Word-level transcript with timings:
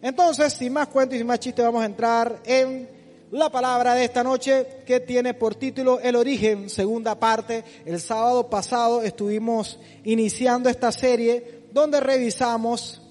Entonces, 0.00 0.52
sin 0.52 0.72
más 0.72 0.88
cuentos 0.88 1.16
y 1.16 1.18
sin 1.18 1.26
más 1.26 1.40
chistes, 1.40 1.64
vamos 1.64 1.82
a 1.82 1.86
entrar 1.86 2.40
en 2.44 2.88
la 3.32 3.50
palabra 3.50 3.94
de 3.94 4.04
esta 4.04 4.22
noche 4.22 4.82
que 4.86 5.00
tiene 5.00 5.34
por 5.34 5.56
título 5.56 5.98
El 6.00 6.14
origen, 6.14 6.70
segunda 6.70 7.18
parte. 7.18 7.64
El 7.84 8.00
sábado 8.00 8.48
pasado 8.48 9.02
estuvimos 9.02 9.78
iniciando 10.04 10.68
esta 10.68 10.92
serie 10.92 11.64
donde 11.72 12.00
revisamos 12.00 13.02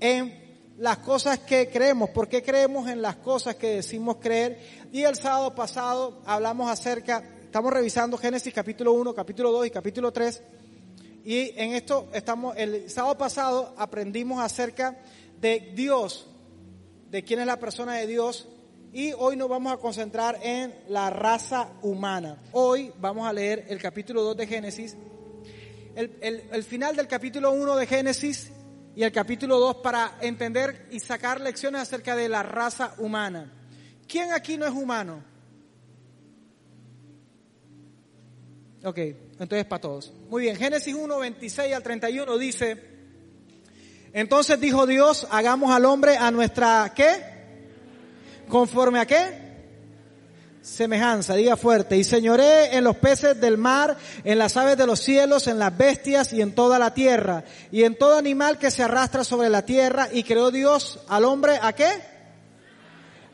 en 0.00 0.40
las 0.78 0.98
cosas 0.98 1.38
que 1.38 1.68
creemos, 1.68 2.10
por 2.10 2.28
qué 2.28 2.42
creemos 2.42 2.88
en 2.88 3.02
las 3.02 3.16
cosas 3.16 3.56
que 3.56 3.76
decimos 3.76 4.16
creer. 4.18 4.58
Y 4.90 5.02
el 5.02 5.16
sábado 5.16 5.54
pasado 5.54 6.22
hablamos 6.24 6.70
acerca, 6.70 7.22
estamos 7.44 7.72
revisando 7.72 8.16
Génesis 8.16 8.54
capítulo 8.54 8.94
1, 8.94 9.14
capítulo 9.14 9.52
2 9.52 9.66
y 9.66 9.70
capítulo 9.70 10.10
3. 10.10 10.42
Y 11.24 11.52
en 11.60 11.74
esto 11.74 12.08
estamos, 12.14 12.56
el 12.56 12.90
sábado 12.90 13.16
pasado 13.18 13.74
aprendimos 13.76 14.42
acerca 14.42 14.96
de 15.42 15.72
Dios, 15.74 16.26
de 17.12 17.22
quién 17.22 17.40
es 17.40 17.46
la 17.46 17.60
persona 17.60 17.96
de 17.96 18.06
Dios. 18.06 18.48
Y 18.90 19.12
hoy 19.12 19.36
nos 19.36 19.48
vamos 19.48 19.72
a 19.72 19.76
concentrar 19.76 20.38
en 20.42 20.74
la 20.88 21.10
raza 21.10 21.68
humana. 21.82 22.42
Hoy 22.52 22.90
vamos 22.98 23.28
a 23.28 23.32
leer 23.32 23.66
el 23.68 23.80
capítulo 23.80 24.22
2 24.22 24.36
de 24.38 24.46
Génesis. 24.46 24.96
El, 25.94 26.64
final 26.64 26.96
del 26.96 27.06
capítulo 27.06 27.52
1 27.52 27.76
de 27.76 27.86
Génesis 27.86 28.50
y 28.96 29.02
el 29.02 29.12
capítulo 29.12 29.58
2 29.60 29.76
para 29.76 30.16
entender 30.22 30.88
y 30.90 31.00
sacar 31.00 31.38
lecciones 31.38 31.82
acerca 31.82 32.16
de 32.16 32.30
la 32.30 32.42
raza 32.42 32.94
humana. 32.96 33.52
¿Quién 34.08 34.32
aquí 34.32 34.56
no 34.56 34.64
es 34.64 34.72
humano? 34.72 35.22
Ok, 38.84 38.98
entonces 39.38 39.66
para 39.66 39.80
todos. 39.82 40.14
Muy 40.30 40.42
bien, 40.42 40.56
Génesis 40.56 40.94
1, 40.94 41.18
26 41.18 41.74
al 41.74 41.82
31 41.82 42.38
dice, 42.38 42.92
entonces 44.12 44.60
dijo 44.60 44.86
Dios, 44.86 45.26
hagamos 45.30 45.74
al 45.74 45.84
hombre 45.84 46.16
a 46.16 46.30
nuestra, 46.30 46.92
¿qué? 46.94 47.32
¿Conforme 48.48 48.98
a 48.98 49.06
qué? 49.06 49.40
Semejanza, 50.60 51.34
diga 51.34 51.56
fuerte, 51.56 51.96
y 51.96 52.04
señoré 52.04 52.76
en 52.76 52.84
los 52.84 52.96
peces 52.96 53.40
del 53.40 53.58
mar, 53.58 53.96
en 54.22 54.38
las 54.38 54.56
aves 54.56 54.76
de 54.76 54.86
los 54.86 55.00
cielos, 55.00 55.48
en 55.48 55.58
las 55.58 55.76
bestias 55.76 56.32
y 56.32 56.40
en 56.40 56.54
toda 56.54 56.78
la 56.78 56.94
tierra, 56.94 57.42
y 57.72 57.82
en 57.84 57.96
todo 57.96 58.16
animal 58.16 58.58
que 58.58 58.70
se 58.70 58.82
arrastra 58.82 59.24
sobre 59.24 59.48
la 59.48 59.64
tierra, 59.64 60.08
y 60.12 60.22
creó 60.22 60.50
Dios 60.50 61.00
al 61.08 61.24
hombre 61.24 61.58
a 61.60 61.72
qué? 61.72 61.90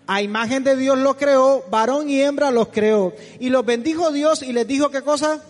A 0.06 0.22
imagen 0.22 0.64
de 0.64 0.74
Dios 0.74 0.96
lo 0.96 1.18
creó, 1.18 1.64
varón 1.70 2.08
y 2.08 2.22
hembra 2.22 2.50
los 2.50 2.68
creó. 2.68 3.14
Y 3.40 3.50
los 3.50 3.66
bendijo 3.66 4.10
Dios 4.10 4.42
y 4.42 4.54
les 4.54 4.66
dijo 4.66 4.88
qué 4.88 5.02
cosa? 5.02 5.42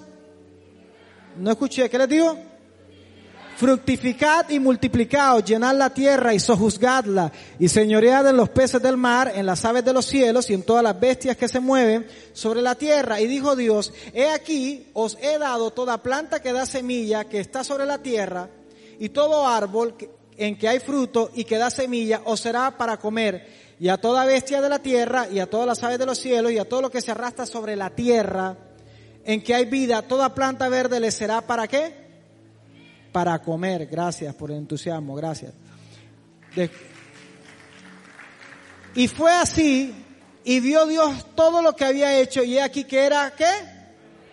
No 1.36 1.52
escuché, 1.52 1.88
¿qué 1.88 1.96
les 1.96 2.08
dijo? 2.08 2.36
Fructificad 3.58 4.50
y 4.50 4.60
multiplicaos, 4.60 5.44
llenad 5.44 5.74
la 5.74 5.90
tierra 5.90 6.32
y 6.32 6.38
sojuzgadla, 6.38 7.32
y 7.58 7.68
señoread 7.68 8.28
en 8.28 8.36
los 8.36 8.50
peces 8.50 8.80
del 8.80 8.96
mar, 8.96 9.32
en 9.34 9.46
las 9.46 9.64
aves 9.64 9.84
de 9.84 9.92
los 9.92 10.06
cielos 10.06 10.48
y 10.48 10.54
en 10.54 10.62
todas 10.62 10.84
las 10.84 11.00
bestias 11.00 11.36
que 11.36 11.48
se 11.48 11.58
mueven 11.58 12.06
sobre 12.32 12.62
la 12.62 12.76
tierra. 12.76 13.20
Y 13.20 13.26
dijo 13.26 13.56
Dios, 13.56 13.92
he 14.14 14.30
aquí, 14.30 14.86
os 14.92 15.18
he 15.20 15.38
dado 15.38 15.72
toda 15.72 16.00
planta 16.04 16.40
que 16.40 16.52
da 16.52 16.66
semilla, 16.66 17.24
que 17.24 17.40
está 17.40 17.64
sobre 17.64 17.84
la 17.84 17.98
tierra, 17.98 18.48
y 19.00 19.08
todo 19.08 19.44
árbol 19.44 19.96
en 20.36 20.56
que 20.56 20.68
hay 20.68 20.78
fruto 20.78 21.32
y 21.34 21.42
que 21.42 21.58
da 21.58 21.68
semilla, 21.68 22.22
os 22.26 22.38
será 22.38 22.78
para 22.78 22.98
comer. 22.98 23.74
Y 23.80 23.88
a 23.88 23.96
toda 23.96 24.24
bestia 24.24 24.60
de 24.60 24.68
la 24.68 24.78
tierra, 24.78 25.26
y 25.28 25.40
a 25.40 25.50
todas 25.50 25.66
las 25.66 25.82
aves 25.82 25.98
de 25.98 26.06
los 26.06 26.18
cielos, 26.20 26.52
y 26.52 26.58
a 26.58 26.68
todo 26.68 26.82
lo 26.82 26.90
que 26.92 27.00
se 27.00 27.10
arrastra 27.10 27.44
sobre 27.44 27.74
la 27.74 27.90
tierra, 27.90 28.56
en 29.24 29.42
que 29.42 29.52
hay 29.52 29.64
vida, 29.64 30.02
toda 30.02 30.32
planta 30.32 30.68
verde 30.68 31.00
le 31.00 31.10
será 31.10 31.40
para 31.40 31.66
qué? 31.66 32.07
Para 33.12 33.38
comer. 33.40 33.86
Gracias 33.86 34.34
por 34.34 34.50
el 34.50 34.58
entusiasmo, 34.58 35.14
gracias. 35.14 35.52
Y 38.94 39.08
fue 39.08 39.32
así, 39.32 39.94
y 40.44 40.60
vio 40.60 40.86
Dios 40.86 41.26
todo 41.34 41.62
lo 41.62 41.76
que 41.76 41.84
había 41.84 42.18
hecho, 42.18 42.42
y 42.42 42.58
aquí 42.58 42.84
que 42.84 43.04
era, 43.04 43.32
¿qué? 43.36 43.50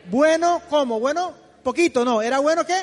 Bueno, 0.09 0.61
¿cómo? 0.69 0.99
Bueno, 0.99 1.33
poquito, 1.61 2.05
no, 2.05 2.21
era 2.21 2.39
bueno, 2.39 2.65
¿qué? 2.65 2.75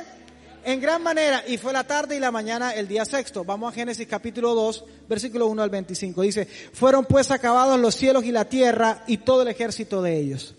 En 0.64 0.80
gran 0.80 1.02
manera, 1.02 1.42
y 1.46 1.58
fue 1.58 1.72
la 1.72 1.84
tarde 1.84 2.16
y 2.16 2.20
la 2.20 2.30
mañana 2.30 2.72
el 2.72 2.86
día 2.86 3.04
sexto. 3.04 3.42
Vamos 3.42 3.72
a 3.72 3.74
Génesis 3.74 4.06
capítulo 4.06 4.54
2, 4.54 4.84
versículo 5.08 5.48
1 5.48 5.60
al 5.60 5.70
25. 5.70 6.22
Dice, 6.22 6.46
fueron 6.46 7.04
pues 7.04 7.32
acabados 7.32 7.80
los 7.80 7.96
cielos 7.96 8.24
y 8.24 8.30
la 8.30 8.44
tierra 8.44 9.02
y 9.08 9.16
todo 9.18 9.42
el 9.42 9.48
ejército 9.48 10.02
de 10.02 10.16
ellos. 10.18 10.54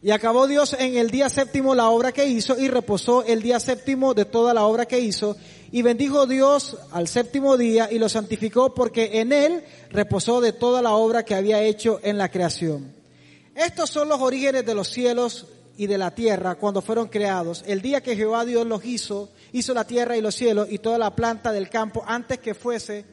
Y 0.00 0.10
acabó 0.12 0.46
Dios 0.46 0.76
en 0.78 0.96
el 0.96 1.10
día 1.10 1.28
séptimo 1.28 1.74
la 1.74 1.88
obra 1.90 2.12
que 2.12 2.26
hizo 2.26 2.58
y 2.58 2.68
reposó 2.68 3.24
el 3.24 3.42
día 3.42 3.58
séptimo 3.58 4.14
de 4.14 4.24
toda 4.24 4.54
la 4.54 4.64
obra 4.64 4.86
que 4.86 5.00
hizo. 5.00 5.36
Y 5.72 5.82
bendijo 5.82 6.26
Dios 6.26 6.76
al 6.92 7.08
séptimo 7.08 7.56
día 7.56 7.88
y 7.90 7.98
lo 7.98 8.08
santificó 8.08 8.74
porque 8.74 9.20
en 9.20 9.32
él 9.32 9.64
reposó 9.90 10.40
de 10.40 10.52
toda 10.52 10.82
la 10.82 10.92
obra 10.92 11.24
que 11.24 11.34
había 11.34 11.62
hecho 11.62 11.98
en 12.02 12.16
la 12.16 12.30
creación. 12.30 12.94
Estos 13.54 13.90
son 13.90 14.08
los 14.08 14.20
orígenes 14.20 14.64
de 14.64 14.74
los 14.74 14.88
cielos 14.88 15.46
y 15.76 15.88
de 15.88 15.98
la 15.98 16.12
tierra 16.12 16.54
cuando 16.54 16.80
fueron 16.80 17.08
creados. 17.08 17.64
El 17.66 17.82
día 17.82 18.00
que 18.00 18.14
Jehová 18.14 18.44
Dios 18.44 18.66
los 18.66 18.84
hizo, 18.84 19.30
hizo 19.52 19.74
la 19.74 19.84
tierra 19.84 20.16
y 20.16 20.20
los 20.20 20.36
cielos 20.36 20.68
y 20.70 20.78
toda 20.78 20.98
la 20.98 21.14
planta 21.14 21.50
del 21.50 21.68
campo 21.68 22.04
antes 22.06 22.38
que 22.38 22.54
fuese 22.54 23.04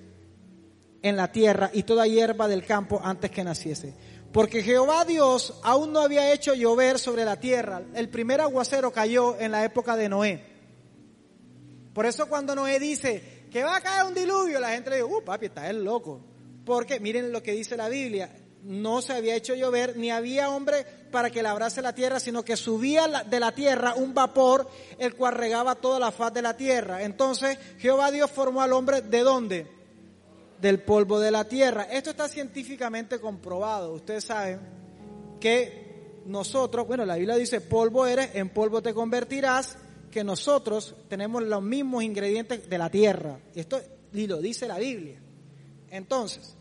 en 1.02 1.16
la 1.16 1.31
tierra 1.31 1.69
y 1.73 1.84
toda 1.84 2.07
hierba 2.07 2.47
del 2.47 2.66
campo 2.66 3.02
antes 3.03 3.31
que 3.31 3.44
naciese. 3.44 3.94
Porque 4.35 4.62
Jehová 4.62 5.06
Dios 5.06 5.53
aún 5.63 5.94
no 5.94 6.01
había 6.01 6.34
hecho 6.34 6.53
llover 6.53 7.00
sobre 7.00 7.23
la 7.23 7.40
tierra. 7.40 7.84
El 7.94 8.09
primer 8.09 8.41
aguacero 8.41 8.91
cayó 8.91 9.40
en 9.40 9.50
la 9.50 9.63
época 9.63 9.96
de 9.96 10.09
Noé. 10.09 10.46
Por 11.94 12.06
eso 12.06 12.28
cuando 12.28 12.53
Noé 12.53 12.78
dice 12.78 13.46
que 13.50 13.63
va 13.63 13.78
a 13.78 13.81
caer 13.81 14.06
un 14.06 14.13
diluvio, 14.13 14.59
la 14.59 14.72
gente 14.72 14.90
le 14.90 14.97
dice, 14.97 15.07
uh, 15.07 15.23
papi, 15.23 15.46
está 15.46 15.69
el 15.69 15.85
loco. 15.85 16.19
Porque 16.66 17.00
miren 17.00 17.31
lo 17.31 17.41
que 17.41 17.53
dice 17.53 17.78
la 17.78 17.88
Biblia. 17.88 18.29
No 18.62 19.01
se 19.01 19.13
había 19.13 19.35
hecho 19.38 19.56
llover, 19.56 19.96
ni 19.96 20.12
había 20.12 20.50
hombre 20.50 20.85
para 21.12 21.29
que 21.29 21.41
labrase 21.41 21.81
la 21.81 21.96
tierra, 21.96 22.19
sino 22.19 22.44
que 22.44 22.57
subía 22.57 23.07
de 23.07 23.40
la 23.40 23.53
tierra 23.53 23.94
un 23.96 24.13
vapor, 24.13 24.69
el 25.00 25.16
cual 25.16 25.35
regaba 25.35 25.75
toda 25.75 25.97
la 25.97 26.12
faz 26.12 26.34
de 26.34 26.41
la 26.41 26.57
tierra. 26.57 27.03
Entonces 27.03 27.57
Jehová 27.78 28.12
Dios 28.12 28.29
formó 28.31 28.62
al 28.62 28.73
hombre 28.73 29.02
de 29.02 29.19
dónde? 29.22 29.74
Del 30.65 30.79
polvo 30.79 31.19
de 31.19 31.29
la 31.29 31.43
tierra. 31.43 31.83
Esto 31.83 32.09
está 32.09 32.27
científicamente 32.27 33.19
comprobado. 33.19 33.93
Ustedes 33.93 34.23
saben 34.23 34.59
que 35.39 36.23
nosotros, 36.25 36.87
bueno, 36.87 37.05
la 37.05 37.17
Biblia 37.17 37.35
dice, 37.35 37.61
polvo 37.61 38.07
eres, 38.07 38.31
en 38.33 38.49
polvo 38.49 38.81
te 38.81 38.91
convertirás, 38.91 39.77
que 40.09 40.23
nosotros 40.23 40.95
tenemos 41.07 41.43
los 41.43 41.61
mismos 41.61 42.03
ingredientes 42.03 42.67
de 42.67 42.77
la 42.79 42.89
tierra. 42.89 43.37
Esto 43.53 43.79
y 44.11 44.25
lo 44.25 44.41
dice 44.41 44.67
la 44.67 44.79
Biblia. 44.79 45.21
Entonces, 45.91 46.55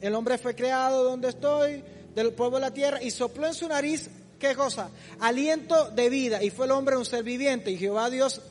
el 0.00 0.14
hombre 0.14 0.38
fue 0.38 0.54
creado 0.54 1.02
donde 1.02 1.30
estoy, 1.30 1.82
del 2.14 2.32
polvo 2.34 2.54
de 2.54 2.60
la 2.60 2.72
tierra, 2.72 3.02
y 3.02 3.10
sopló 3.10 3.48
en 3.48 3.54
su 3.54 3.66
nariz, 3.66 4.08
¿qué 4.38 4.54
cosa? 4.54 4.90
Aliento 5.18 5.90
de 5.90 6.08
vida, 6.08 6.40
y 6.40 6.50
fue 6.50 6.66
el 6.66 6.70
hombre 6.70 6.96
un 6.96 7.04
ser 7.04 7.24
viviente, 7.24 7.72
y 7.72 7.78
Jehová 7.78 8.10
Dios 8.10 8.42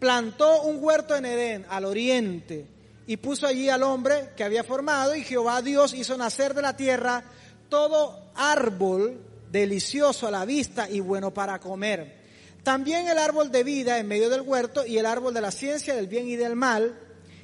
plantó 0.00 0.62
un 0.62 0.82
huerto 0.82 1.14
en 1.14 1.26
Edén, 1.26 1.64
al 1.68 1.84
oriente, 1.84 2.66
y 3.12 3.18
puso 3.18 3.46
allí 3.46 3.68
al 3.68 3.82
hombre 3.82 4.30
que 4.34 4.42
había 4.42 4.64
formado 4.64 5.14
y 5.14 5.22
Jehová 5.22 5.60
Dios 5.60 5.92
hizo 5.92 6.16
nacer 6.16 6.54
de 6.54 6.62
la 6.62 6.78
tierra 6.78 7.22
todo 7.68 8.18
árbol 8.34 9.20
delicioso 9.50 10.26
a 10.26 10.30
la 10.30 10.46
vista 10.46 10.88
y 10.88 11.00
bueno 11.00 11.30
para 11.30 11.60
comer. 11.60 12.22
También 12.62 13.08
el 13.08 13.18
árbol 13.18 13.52
de 13.52 13.64
vida 13.64 13.98
en 13.98 14.08
medio 14.08 14.30
del 14.30 14.40
huerto 14.40 14.86
y 14.86 14.96
el 14.96 15.04
árbol 15.04 15.34
de 15.34 15.42
la 15.42 15.50
ciencia 15.50 15.94
del 15.94 16.06
bien 16.06 16.26
y 16.26 16.36
del 16.36 16.56
mal. 16.56 16.98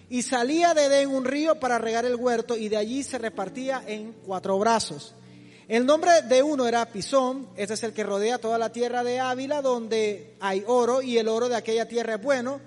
Y 0.09 0.23
salía 0.23 0.73
de 0.73 0.87
Edén 0.87 1.11
un 1.11 1.26
río 1.26 1.61
para 1.61 1.76
regar 1.76 2.06
el 2.06 2.17
huerto 2.17 2.56
y 2.56 2.71
de 2.71 2.79
allí 2.79 3.03
se 3.03 3.19
repartía 3.19 3.85
en 3.87 4.14
cuatro 4.25 4.59
brazos. 4.59 5.14
El 5.69 5.85
nombre 5.85 6.23
de 6.23 6.43
uno 6.43 6.67
era 6.67 6.91
Pisón, 6.91 7.47
este 7.56 7.75
es 7.75 7.82
el 7.82 7.93
que 7.93 8.05
rodea 8.05 8.38
toda 8.38 8.56
la 8.56 8.73
tierra 8.73 9.05
de 9.05 9.21
Ávila 9.21 9.61
donde 9.61 10.35
hay 10.41 10.64
oro 10.67 11.03
y 11.03 11.19
el 11.19 11.29
oro 11.29 11.50
de 11.50 11.56
aquella 11.56 11.87
tierra 11.87 12.14
es 12.14 12.23
bueno 12.23 12.59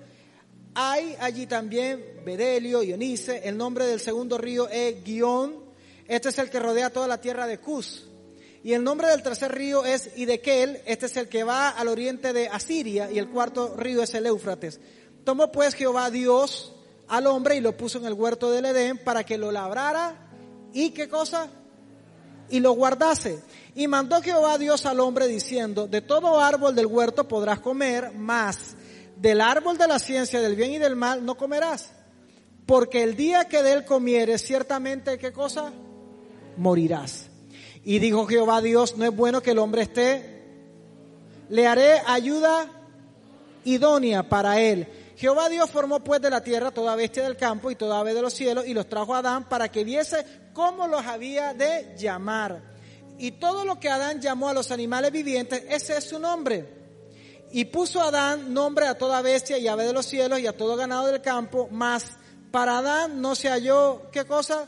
hay 0.73 1.15
allí 1.19 1.47
también 1.47 2.21
Bedelio, 2.25 2.83
Ionice, 2.83 3.41
el 3.47 3.57
nombre 3.57 3.85
del 3.87 3.99
segundo 3.99 4.37
río 4.37 4.69
es 4.69 5.03
Guión, 5.03 5.55
este 6.07 6.29
es 6.29 6.39
el 6.39 6.49
que 6.49 6.59
rodea 6.59 6.89
toda 6.89 7.07
la 7.07 7.19
tierra 7.19 7.47
de 7.47 7.59
Cus. 7.59 8.07
Y 8.63 8.73
el 8.73 8.83
nombre 8.83 9.07
del 9.07 9.23
tercer 9.23 9.51
río 9.53 9.85
es 9.85 10.11
Idequel, 10.17 10.81
este 10.85 11.07
es 11.07 11.17
el 11.17 11.27
que 11.27 11.43
va 11.43 11.69
al 11.69 11.87
oriente 11.87 12.31
de 12.31 12.47
Asiria, 12.47 13.11
y 13.11 13.17
el 13.17 13.29
cuarto 13.29 13.75
río 13.75 14.03
es 14.03 14.13
el 14.13 14.27
Éufrates. 14.27 14.79
Tomó 15.23 15.51
pues 15.51 15.73
Jehová 15.73 16.09
Dios 16.09 16.73
al 17.07 17.27
hombre 17.27 17.55
y 17.55 17.59
lo 17.59 17.75
puso 17.75 17.97
en 17.97 18.05
el 18.05 18.13
huerto 18.13 18.51
del 18.51 18.65
Edén 18.65 18.97
para 18.97 19.23
que 19.23 19.37
lo 19.37 19.51
labrara 19.51 20.29
y 20.73 20.91
qué 20.91 21.09
cosa? 21.09 21.49
Y 22.49 22.59
lo 22.59 22.73
guardase. 22.73 23.41
Y 23.75 23.87
mandó 23.87 24.21
Jehová 24.21 24.57
Dios 24.57 24.85
al 24.85 24.99
hombre 24.99 25.27
diciendo, 25.27 25.87
de 25.87 26.01
todo 26.01 26.39
árbol 26.39 26.75
del 26.75 26.85
huerto 26.85 27.27
podrás 27.27 27.59
comer, 27.59 28.11
mas 28.15 28.75
del 29.21 29.39
árbol 29.39 29.77
de 29.77 29.87
la 29.87 29.99
ciencia 29.99 30.41
del 30.41 30.55
bien 30.55 30.73
y 30.73 30.77
del 30.79 30.95
mal 30.95 31.23
no 31.23 31.35
comerás. 31.35 31.91
Porque 32.65 33.03
el 33.03 33.15
día 33.15 33.45
que 33.45 33.61
de 33.61 33.73
él 33.73 33.85
comieres, 33.85 34.43
ciertamente, 34.43 35.19
¿qué 35.19 35.31
cosa? 35.31 35.71
Morirás. 36.57 37.29
Y 37.83 37.99
dijo 37.99 38.25
Jehová 38.25 38.61
Dios, 38.61 38.97
no 38.97 39.05
es 39.05 39.15
bueno 39.15 39.41
que 39.41 39.51
el 39.51 39.59
hombre 39.59 39.83
esté, 39.83 40.41
le 41.49 41.67
haré 41.67 42.01
ayuda 42.07 42.67
idónea 43.63 44.27
para 44.27 44.59
él. 44.59 44.87
Jehová 45.17 45.49
Dios 45.49 45.69
formó 45.69 46.03
pues 46.03 46.19
de 46.21 46.31
la 46.31 46.41
tierra 46.41 46.71
toda 46.71 46.95
bestia 46.95 47.23
del 47.23 47.37
campo 47.37 47.69
y 47.69 47.75
toda 47.75 47.99
ave 47.99 48.15
de 48.15 48.23
los 48.23 48.33
cielos 48.33 48.65
y 48.65 48.73
los 48.73 48.89
trajo 48.89 49.13
a 49.13 49.19
Adán 49.19 49.47
para 49.47 49.69
que 49.69 49.83
viese 49.83 50.25
cómo 50.53 50.87
los 50.87 51.05
había 51.05 51.53
de 51.53 51.95
llamar. 51.95 52.63
Y 53.19 53.31
todo 53.31 53.65
lo 53.65 53.79
que 53.79 53.89
Adán 53.89 54.19
llamó 54.19 54.49
a 54.49 54.53
los 54.53 54.71
animales 54.71 55.11
vivientes, 55.11 55.63
ese 55.69 55.97
es 55.97 56.05
su 56.05 56.17
nombre. 56.17 56.80
Y 57.51 57.65
puso 57.65 58.01
Adán 58.01 58.53
nombre 58.53 58.87
a 58.87 58.97
toda 58.97 59.21
bestia 59.21 59.57
y 59.57 59.67
ave 59.67 59.85
de 59.85 59.93
los 59.93 60.05
cielos 60.05 60.39
y 60.39 60.47
a 60.47 60.55
todo 60.55 60.75
ganado 60.75 61.07
del 61.07 61.21
campo, 61.21 61.67
mas 61.71 62.17
para 62.51 62.77
Adán 62.77 63.21
no 63.21 63.35
se 63.35 63.49
halló, 63.49 64.03
¿qué 64.11 64.25
cosa? 64.25 64.67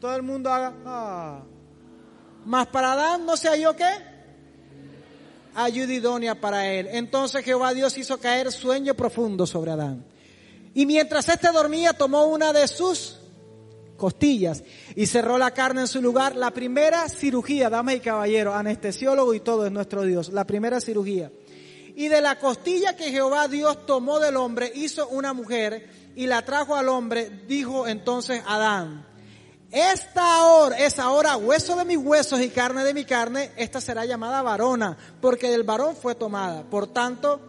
Todo 0.00 0.14
el 0.14 0.22
mundo 0.22 0.50
haga, 0.50 0.74
ah. 0.84 1.42
Mas 2.44 2.66
para 2.68 2.92
Adán 2.92 3.26
no 3.26 3.36
se 3.36 3.48
halló, 3.48 3.74
¿qué? 3.74 3.90
Ayuda 5.54 5.92
idónea 5.92 6.40
para 6.40 6.70
él. 6.72 6.88
Entonces 6.90 7.44
Jehová 7.44 7.74
Dios 7.74 7.98
hizo 7.98 8.18
caer 8.18 8.52
sueño 8.52 8.94
profundo 8.94 9.46
sobre 9.46 9.72
Adán. 9.72 10.04
Y 10.74 10.86
mientras 10.86 11.28
éste 11.28 11.50
dormía, 11.50 11.92
tomó 11.92 12.26
una 12.26 12.52
de 12.52 12.68
sus 12.68 13.18
costillas 13.96 14.62
y 14.94 15.06
cerró 15.06 15.36
la 15.36 15.50
carne 15.50 15.82
en 15.82 15.88
su 15.88 16.00
lugar. 16.00 16.36
La 16.36 16.52
primera 16.52 17.08
cirugía, 17.08 17.68
damas 17.68 17.96
y 17.96 18.00
caballeros, 18.00 18.54
anestesiólogo 18.54 19.34
y 19.34 19.40
todo 19.40 19.66
es 19.66 19.72
nuestro 19.72 20.04
Dios. 20.04 20.30
La 20.30 20.46
primera 20.46 20.80
cirugía. 20.80 21.30
Y 21.98 22.06
de 22.06 22.20
la 22.20 22.38
costilla 22.38 22.94
que 22.94 23.10
Jehová 23.10 23.48
Dios 23.48 23.84
tomó 23.84 24.20
del 24.20 24.36
hombre, 24.36 24.70
hizo 24.72 25.08
una 25.08 25.32
mujer 25.32 25.90
y 26.14 26.28
la 26.28 26.42
trajo 26.44 26.76
al 26.76 26.88
hombre, 26.88 27.28
dijo 27.48 27.88
entonces 27.88 28.40
Adán, 28.46 29.04
esta 29.72 30.36
ahora 30.36 30.78
es 30.78 31.00
ahora 31.00 31.36
hueso 31.36 31.74
de 31.74 31.84
mis 31.84 31.96
huesos 31.96 32.40
y 32.40 32.50
carne 32.50 32.84
de 32.84 32.94
mi 32.94 33.04
carne, 33.04 33.50
esta 33.56 33.80
será 33.80 34.04
llamada 34.04 34.42
varona, 34.42 34.96
porque 35.20 35.50
del 35.50 35.64
varón 35.64 35.96
fue 35.96 36.14
tomada. 36.14 36.62
Por 36.70 36.86
tanto, 36.86 37.40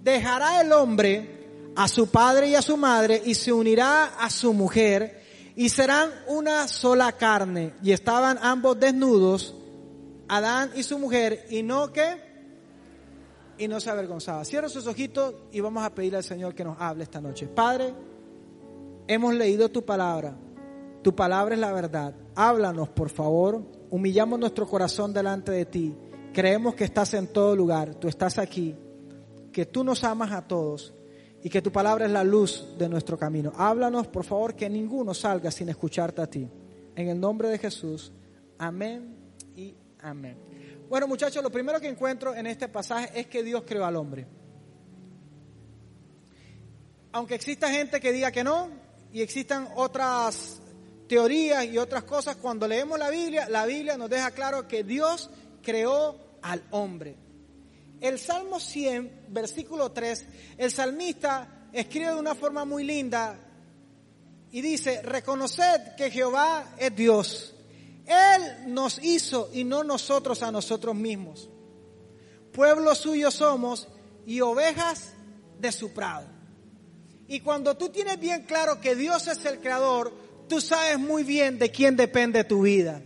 dejará 0.00 0.60
el 0.60 0.72
hombre 0.72 1.72
a 1.74 1.88
su 1.88 2.08
padre 2.08 2.50
y 2.50 2.54
a 2.54 2.62
su 2.62 2.76
madre 2.76 3.20
y 3.24 3.34
se 3.34 3.52
unirá 3.52 4.14
a 4.20 4.30
su 4.30 4.52
mujer 4.52 5.24
y 5.56 5.70
serán 5.70 6.12
una 6.28 6.68
sola 6.68 7.10
carne. 7.10 7.74
Y 7.82 7.90
estaban 7.90 8.38
ambos 8.40 8.78
desnudos, 8.78 9.56
Adán 10.28 10.70
y 10.76 10.84
su 10.84 11.00
mujer, 11.00 11.48
y 11.50 11.64
no 11.64 11.92
que 11.92 12.25
y 13.58 13.68
no 13.68 13.80
se 13.80 13.90
avergonzaba. 13.90 14.44
Cierra 14.44 14.68
sus 14.68 14.86
ojitos 14.86 15.34
y 15.52 15.60
vamos 15.60 15.84
a 15.84 15.94
pedirle 15.94 16.18
al 16.18 16.24
Señor 16.24 16.54
que 16.54 16.64
nos 16.64 16.80
hable 16.80 17.04
esta 17.04 17.20
noche. 17.20 17.46
Padre, 17.46 17.94
hemos 19.06 19.34
leído 19.34 19.68
tu 19.68 19.84
palabra. 19.84 20.36
Tu 21.02 21.14
palabra 21.14 21.54
es 21.54 21.60
la 21.60 21.72
verdad. 21.72 22.14
Háblanos, 22.34 22.88
por 22.88 23.10
favor. 23.10 23.62
Humillamos 23.90 24.38
nuestro 24.38 24.66
corazón 24.66 25.12
delante 25.12 25.52
de 25.52 25.64
ti. 25.66 25.94
Creemos 26.32 26.74
que 26.74 26.84
estás 26.84 27.14
en 27.14 27.28
todo 27.28 27.54
lugar. 27.54 27.94
Tú 27.94 28.08
estás 28.08 28.38
aquí. 28.38 28.74
Que 29.52 29.66
tú 29.66 29.84
nos 29.84 30.04
amas 30.04 30.32
a 30.32 30.46
todos 30.46 30.92
y 31.42 31.48
que 31.48 31.62
tu 31.62 31.70
palabra 31.70 32.06
es 32.06 32.10
la 32.10 32.24
luz 32.24 32.66
de 32.76 32.88
nuestro 32.88 33.16
camino. 33.16 33.52
Háblanos, 33.56 34.08
por 34.08 34.24
favor, 34.24 34.54
que 34.54 34.68
ninguno 34.68 35.14
salga 35.14 35.50
sin 35.50 35.68
escucharte 35.68 36.20
a 36.20 36.26
ti. 36.26 36.48
En 36.96 37.08
el 37.08 37.20
nombre 37.20 37.48
de 37.48 37.58
Jesús. 37.58 38.12
Amén 38.58 39.14
y 39.54 39.76
amén. 40.00 40.55
Bueno, 40.88 41.08
muchachos, 41.08 41.42
lo 41.42 41.50
primero 41.50 41.80
que 41.80 41.88
encuentro 41.88 42.32
en 42.32 42.46
este 42.46 42.68
pasaje 42.68 43.10
es 43.18 43.26
que 43.26 43.42
Dios 43.42 43.64
creó 43.66 43.84
al 43.84 43.96
hombre. 43.96 44.24
Aunque 47.10 47.34
exista 47.34 47.70
gente 47.70 47.98
que 47.98 48.12
diga 48.12 48.30
que 48.30 48.44
no, 48.44 48.70
y 49.12 49.20
existan 49.20 49.68
otras 49.74 50.60
teorías 51.08 51.64
y 51.64 51.78
otras 51.78 52.04
cosas, 52.04 52.36
cuando 52.36 52.68
leemos 52.68 52.98
la 53.00 53.10
Biblia, 53.10 53.48
la 53.48 53.66
Biblia 53.66 53.96
nos 53.96 54.08
deja 54.08 54.30
claro 54.30 54.68
que 54.68 54.84
Dios 54.84 55.28
creó 55.60 56.16
al 56.42 56.62
hombre. 56.70 57.16
El 58.00 58.20
Salmo 58.20 58.60
100, 58.60 59.26
versículo 59.28 59.90
3, 59.90 60.26
el 60.58 60.70
salmista 60.70 61.68
escribe 61.72 62.10
de 62.10 62.20
una 62.20 62.36
forma 62.36 62.64
muy 62.64 62.84
linda 62.84 63.36
y 64.52 64.60
dice, 64.60 65.02
reconoced 65.02 65.96
que 65.96 66.12
Jehová 66.12 66.74
es 66.78 66.94
Dios 66.94 67.55
él 68.06 68.72
nos 68.72 69.02
hizo 69.02 69.50
y 69.52 69.64
no 69.64 69.84
nosotros 69.84 70.42
a 70.42 70.52
nosotros 70.52 70.94
mismos. 70.94 71.50
Pueblo 72.52 72.94
suyo 72.94 73.30
somos 73.30 73.88
y 74.24 74.40
ovejas 74.40 75.12
de 75.58 75.72
su 75.72 75.92
prado. 75.92 76.28
Y 77.28 77.40
cuando 77.40 77.76
tú 77.76 77.88
tienes 77.88 78.20
bien 78.20 78.44
claro 78.44 78.80
que 78.80 78.94
Dios 78.94 79.26
es 79.26 79.44
el 79.44 79.58
creador, 79.58 80.12
tú 80.48 80.60
sabes 80.60 80.98
muy 80.98 81.24
bien 81.24 81.58
de 81.58 81.70
quién 81.70 81.96
depende 81.96 82.44
tu 82.44 82.62
vida. 82.62 83.02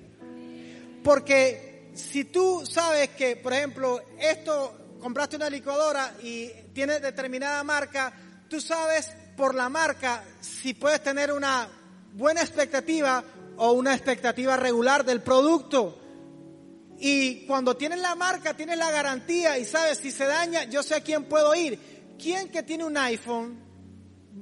Porque 1.02 1.90
si 1.94 2.24
tú 2.24 2.64
sabes 2.66 3.10
que, 3.10 3.36
por 3.36 3.54
ejemplo, 3.54 4.02
esto, 4.18 4.98
compraste 5.00 5.36
una 5.36 5.48
licuadora 5.48 6.14
y 6.22 6.50
tiene 6.74 7.00
determinada 7.00 7.64
marca, 7.64 8.12
tú 8.48 8.60
sabes 8.60 9.10
por 9.36 9.54
la 9.54 9.70
marca 9.70 10.22
si 10.40 10.74
puedes 10.74 11.02
tener 11.02 11.32
una 11.32 11.68
buena 12.12 12.42
expectativa 12.42 13.24
o 13.62 13.72
una 13.72 13.94
expectativa 13.94 14.56
regular 14.56 15.04
del 15.04 15.20
producto. 15.20 15.98
Y 16.98 17.46
cuando 17.46 17.76
tienes 17.76 17.98
la 17.98 18.14
marca, 18.14 18.54
tienes 18.54 18.78
la 18.78 18.90
garantía 18.90 19.58
y 19.58 19.66
sabes 19.66 19.98
si 19.98 20.10
se 20.10 20.24
daña, 20.24 20.64
yo 20.64 20.82
sé 20.82 20.94
a 20.94 21.02
quién 21.02 21.24
puedo 21.24 21.54
ir. 21.54 22.16
¿Quién 22.18 22.48
que 22.48 22.62
tiene 22.62 22.84
un 22.84 22.96
iPhone 22.96 23.60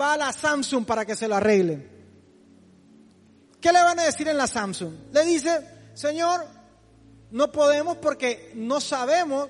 va 0.00 0.12
a 0.12 0.17
la 0.17 0.32
Samsung 0.32 0.85
para 0.85 1.05
que 1.05 1.17
se 1.17 1.26
lo 1.26 1.35
arregle? 1.35 1.85
¿Qué 3.61 3.73
le 3.73 3.82
van 3.82 3.99
a 3.99 4.05
decir 4.05 4.29
en 4.29 4.37
la 4.37 4.47
Samsung? 4.47 4.94
Le 5.12 5.25
dice, 5.25 5.67
Señor, 5.94 6.47
no 7.32 7.50
podemos 7.50 7.97
porque 7.97 8.53
no 8.55 8.81
sabemos, 8.81 9.49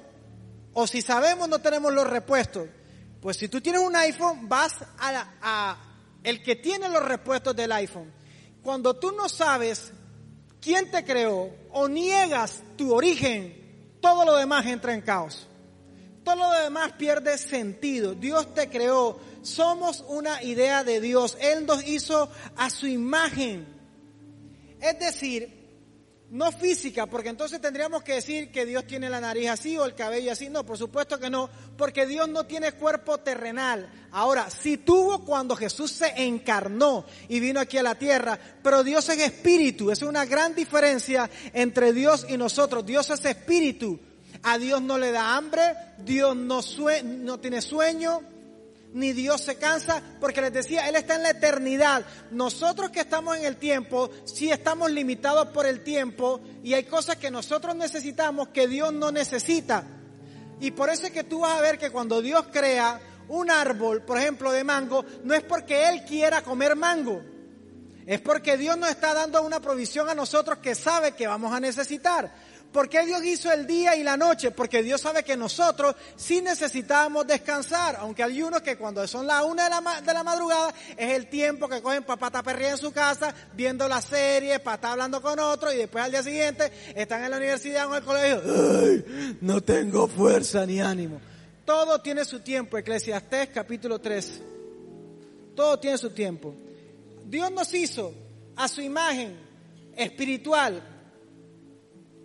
o 0.72 0.86
si 0.86 1.02
sabemos 1.02 1.46
no 1.46 1.58
tenemos 1.58 1.92
los 1.92 2.06
repuestos. 2.06 2.68
Pues 3.20 3.36
si 3.36 3.48
tú 3.48 3.60
tienes 3.60 3.82
un 3.82 3.94
iPhone, 3.96 4.48
vas 4.48 4.76
a, 4.98 5.26
a 5.42 5.78
el 6.22 6.42
que 6.42 6.56
tiene 6.56 6.88
los 6.88 7.04
repuestos 7.04 7.54
del 7.54 7.70
iPhone. 7.72 8.16
Cuando 8.62 8.94
tú 8.94 9.12
no 9.12 9.28
sabes 9.28 9.92
quién 10.60 10.90
te 10.90 11.04
creó 11.04 11.50
o 11.72 11.88
niegas 11.88 12.62
tu 12.76 12.94
origen, 12.94 13.96
todo 14.00 14.24
lo 14.24 14.36
demás 14.36 14.66
entra 14.66 14.94
en 14.94 15.00
caos. 15.00 15.46
Todo 16.24 16.36
lo 16.36 16.50
demás 16.62 16.92
pierde 16.92 17.38
sentido. 17.38 18.14
Dios 18.14 18.52
te 18.54 18.68
creó. 18.68 19.18
Somos 19.42 20.04
una 20.08 20.42
idea 20.42 20.84
de 20.84 21.00
Dios. 21.00 21.38
Él 21.40 21.64
nos 21.64 21.86
hizo 21.86 22.30
a 22.56 22.68
su 22.68 22.86
imagen. 22.86 23.66
Es 24.80 24.98
decir, 24.98 25.57
no 26.30 26.52
física, 26.52 27.06
porque 27.06 27.30
entonces 27.30 27.60
tendríamos 27.60 28.02
que 28.02 28.14
decir 28.14 28.50
que 28.50 28.66
Dios 28.66 28.86
tiene 28.86 29.08
la 29.08 29.20
nariz 29.20 29.48
así 29.48 29.76
o 29.78 29.84
el 29.84 29.94
cabello 29.94 30.32
así. 30.32 30.50
No, 30.50 30.64
por 30.64 30.76
supuesto 30.76 31.18
que 31.18 31.30
no, 31.30 31.48
porque 31.76 32.06
Dios 32.06 32.28
no 32.28 32.44
tiene 32.44 32.72
cuerpo 32.72 33.18
terrenal. 33.18 33.90
Ahora, 34.10 34.50
sí 34.50 34.76
tuvo 34.76 35.24
cuando 35.24 35.56
Jesús 35.56 35.90
se 35.90 36.22
encarnó 36.22 37.06
y 37.28 37.40
vino 37.40 37.60
aquí 37.60 37.78
a 37.78 37.82
la 37.82 37.94
tierra, 37.94 38.38
pero 38.62 38.84
Dios 38.84 39.08
es 39.08 39.18
espíritu. 39.18 39.90
Es 39.90 40.02
una 40.02 40.26
gran 40.26 40.54
diferencia 40.54 41.30
entre 41.52 41.92
Dios 41.92 42.26
y 42.28 42.36
nosotros. 42.36 42.84
Dios 42.84 43.08
es 43.10 43.24
espíritu. 43.24 43.98
A 44.42 44.58
Dios 44.58 44.82
no 44.82 44.98
le 44.98 45.10
da 45.10 45.36
hambre, 45.36 45.74
Dios 45.98 46.36
no, 46.36 46.60
no 47.02 47.40
tiene 47.40 47.60
sueño, 47.60 48.20
ni 48.92 49.12
Dios 49.12 49.42
se 49.42 49.56
cansa, 49.56 50.02
porque 50.20 50.40
les 50.40 50.52
decía, 50.52 50.88
Él 50.88 50.96
está 50.96 51.16
en 51.16 51.22
la 51.22 51.30
eternidad. 51.30 52.04
Nosotros 52.30 52.90
que 52.90 53.00
estamos 53.00 53.36
en 53.36 53.44
el 53.44 53.56
tiempo, 53.56 54.10
sí 54.24 54.50
estamos 54.50 54.90
limitados 54.90 55.48
por 55.48 55.66
el 55.66 55.82
tiempo 55.82 56.40
y 56.62 56.74
hay 56.74 56.84
cosas 56.84 57.16
que 57.16 57.30
nosotros 57.30 57.76
necesitamos 57.76 58.48
que 58.48 58.66
Dios 58.66 58.92
no 58.92 59.12
necesita. 59.12 59.84
Y 60.60 60.72
por 60.72 60.90
eso 60.90 61.06
es 61.06 61.12
que 61.12 61.24
tú 61.24 61.40
vas 61.40 61.58
a 61.58 61.60
ver 61.60 61.78
que 61.78 61.90
cuando 61.90 62.20
Dios 62.20 62.46
crea 62.52 63.00
un 63.28 63.50
árbol, 63.50 64.02
por 64.02 64.18
ejemplo, 64.18 64.50
de 64.52 64.64
mango, 64.64 65.04
no 65.22 65.34
es 65.34 65.42
porque 65.42 65.88
Él 65.88 66.04
quiera 66.04 66.42
comer 66.42 66.74
mango. 66.74 67.22
Es 68.06 68.20
porque 68.22 68.56
Dios 68.56 68.78
nos 68.78 68.88
está 68.88 69.12
dando 69.12 69.42
una 69.42 69.60
provisión 69.60 70.08
a 70.08 70.14
nosotros 70.14 70.58
que 70.58 70.74
sabe 70.74 71.12
que 71.12 71.26
vamos 71.26 71.52
a 71.52 71.60
necesitar. 71.60 72.32
¿Por 72.72 72.88
qué 72.88 73.06
Dios 73.06 73.24
hizo 73.24 73.50
el 73.50 73.66
día 73.66 73.96
y 73.96 74.02
la 74.02 74.16
noche? 74.16 74.50
Porque 74.50 74.82
Dios 74.82 75.00
sabe 75.00 75.22
que 75.22 75.36
nosotros 75.36 75.96
sí 76.16 76.42
necesitamos 76.42 77.26
descansar, 77.26 77.96
aunque 77.98 78.22
hay 78.22 78.42
unos 78.42 78.60
que 78.60 78.76
cuando 78.76 79.06
son 79.06 79.26
las 79.26 79.42
una 79.44 79.64
de 79.64 79.70
la, 79.70 80.00
de 80.02 80.12
la 80.12 80.22
madrugada 80.22 80.74
es 80.96 81.14
el 81.14 81.28
tiempo 81.28 81.66
que 81.66 81.80
cogen 81.80 82.04
para 82.04 82.18
pata 82.18 82.42
perrilla 82.42 82.72
en 82.72 82.78
su 82.78 82.92
casa, 82.92 83.34
viendo 83.54 83.88
la 83.88 84.02
serie, 84.02 84.58
para 84.58 84.74
estar 84.74 84.92
hablando 84.92 85.22
con 85.22 85.38
otro 85.38 85.72
y 85.72 85.78
después 85.78 86.04
al 86.04 86.10
día 86.10 86.22
siguiente 86.22 86.70
están 86.94 87.24
en 87.24 87.30
la 87.30 87.38
universidad 87.38 87.86
o 87.86 87.96
en 87.96 87.96
el 87.96 88.04
colegio. 88.04 88.42
¡Ay! 88.44 89.38
No 89.40 89.62
tengo 89.62 90.06
fuerza 90.06 90.66
ni 90.66 90.80
ánimo. 90.80 91.20
Todo 91.64 92.00
tiene 92.00 92.24
su 92.24 92.40
tiempo. 92.40 92.76
Eclesiastés 92.76 93.48
capítulo 93.48 93.98
3. 93.98 94.42
todo 95.54 95.78
tiene 95.78 95.96
su 95.96 96.10
tiempo. 96.10 96.54
Dios 97.24 97.50
nos 97.50 97.72
hizo 97.74 98.12
a 98.56 98.68
su 98.68 98.82
imagen 98.82 99.38
espiritual. 99.96 100.97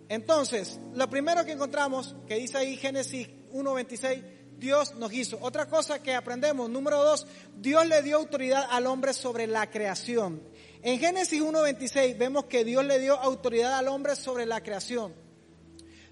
Entonces, 0.08 0.78
lo 0.94 1.08
primero 1.08 1.44
que 1.44 1.52
encontramos, 1.52 2.14
que 2.26 2.36
dice 2.36 2.58
ahí 2.58 2.76
Génesis 2.76 3.28
1.26, 3.52 4.22
Dios 4.58 4.94
nos 4.94 5.12
hizo. 5.12 5.38
Otra 5.40 5.66
cosa 5.66 6.02
que 6.02 6.14
aprendemos, 6.14 6.70
número 6.70 7.02
dos, 7.02 7.26
Dios 7.56 7.86
le 7.86 8.02
dio 8.02 8.16
autoridad 8.16 8.66
al 8.70 8.86
hombre 8.86 9.12
sobre 9.12 9.46
la 9.46 9.70
creación. 9.70 10.42
En 10.82 10.98
Génesis 10.98 11.42
1.26 11.42 12.18
vemos 12.18 12.44
que 12.44 12.64
Dios 12.64 12.84
le 12.84 12.98
dio 12.98 13.14
autoridad 13.18 13.78
al 13.78 13.88
hombre 13.88 14.16
sobre 14.16 14.46
la 14.46 14.62
creación. 14.62 15.14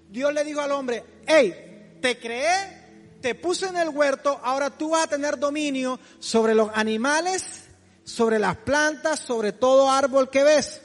Dios 0.09 0.33
le 0.33 0.43
dijo 0.43 0.61
al 0.61 0.71
hombre, 0.71 1.03
hey, 1.25 1.97
te 2.01 2.19
creé, 2.19 3.17
te 3.21 3.35
puse 3.35 3.67
en 3.67 3.77
el 3.77 3.89
huerto, 3.89 4.39
ahora 4.43 4.69
tú 4.69 4.89
vas 4.89 5.05
a 5.05 5.09
tener 5.09 5.39
dominio 5.39 5.99
sobre 6.19 6.53
los 6.53 6.69
animales, 6.73 7.63
sobre 8.03 8.37
las 8.37 8.57
plantas, 8.57 9.19
sobre 9.19 9.53
todo 9.53 9.89
árbol 9.89 10.29
que 10.29 10.43
ves. 10.43 10.81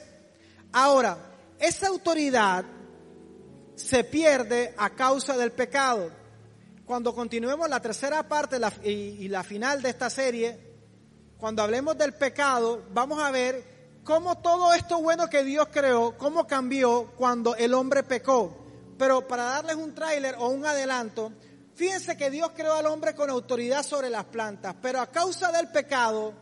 Ahora, 0.72 1.18
esa 1.58 1.88
autoridad 1.88 2.64
se 3.78 4.04
pierde 4.04 4.74
a 4.76 4.90
causa 4.90 5.36
del 5.36 5.52
pecado 5.52 6.10
cuando 6.88 7.14
continuemos 7.14 7.68
la 7.68 7.80
tercera 7.80 8.26
parte 8.26 8.58
y, 8.82 9.28
la 9.28 9.44
final 9.44 9.82
de 9.82 9.90
esta 9.90 10.08
serie, 10.08 10.58
cuando 11.36 11.62
hablemos 11.62 11.98
del 11.98 12.14
pecado, 12.14 12.82
vamos 12.92 13.22
a 13.22 13.30
ver 13.30 14.00
cómo 14.02 14.38
todo 14.38 14.72
esto 14.72 15.02
bueno 15.02 15.28
que 15.28 15.44
Dios 15.44 15.68
creó, 15.70 16.16
cómo 16.16 16.46
cambió 16.46 17.12
cuando 17.18 17.54
el 17.56 17.74
hombre 17.74 18.04
pecó. 18.04 18.64
Pero 18.96 19.28
para 19.28 19.44
darles 19.44 19.76
un 19.76 19.94
tráiler 19.94 20.36
o 20.38 20.48
un 20.48 20.64
adelanto, 20.64 21.30
fíjense 21.74 22.16
que 22.16 22.30
Dios 22.30 22.52
creó 22.56 22.72
al 22.72 22.86
hombre 22.86 23.14
con 23.14 23.28
autoridad 23.28 23.82
sobre 23.82 24.08
las 24.08 24.24
plantas, 24.24 24.74
pero 24.80 24.98
a 25.02 25.08
causa 25.08 25.52
del 25.52 25.68
pecado, 25.68 26.32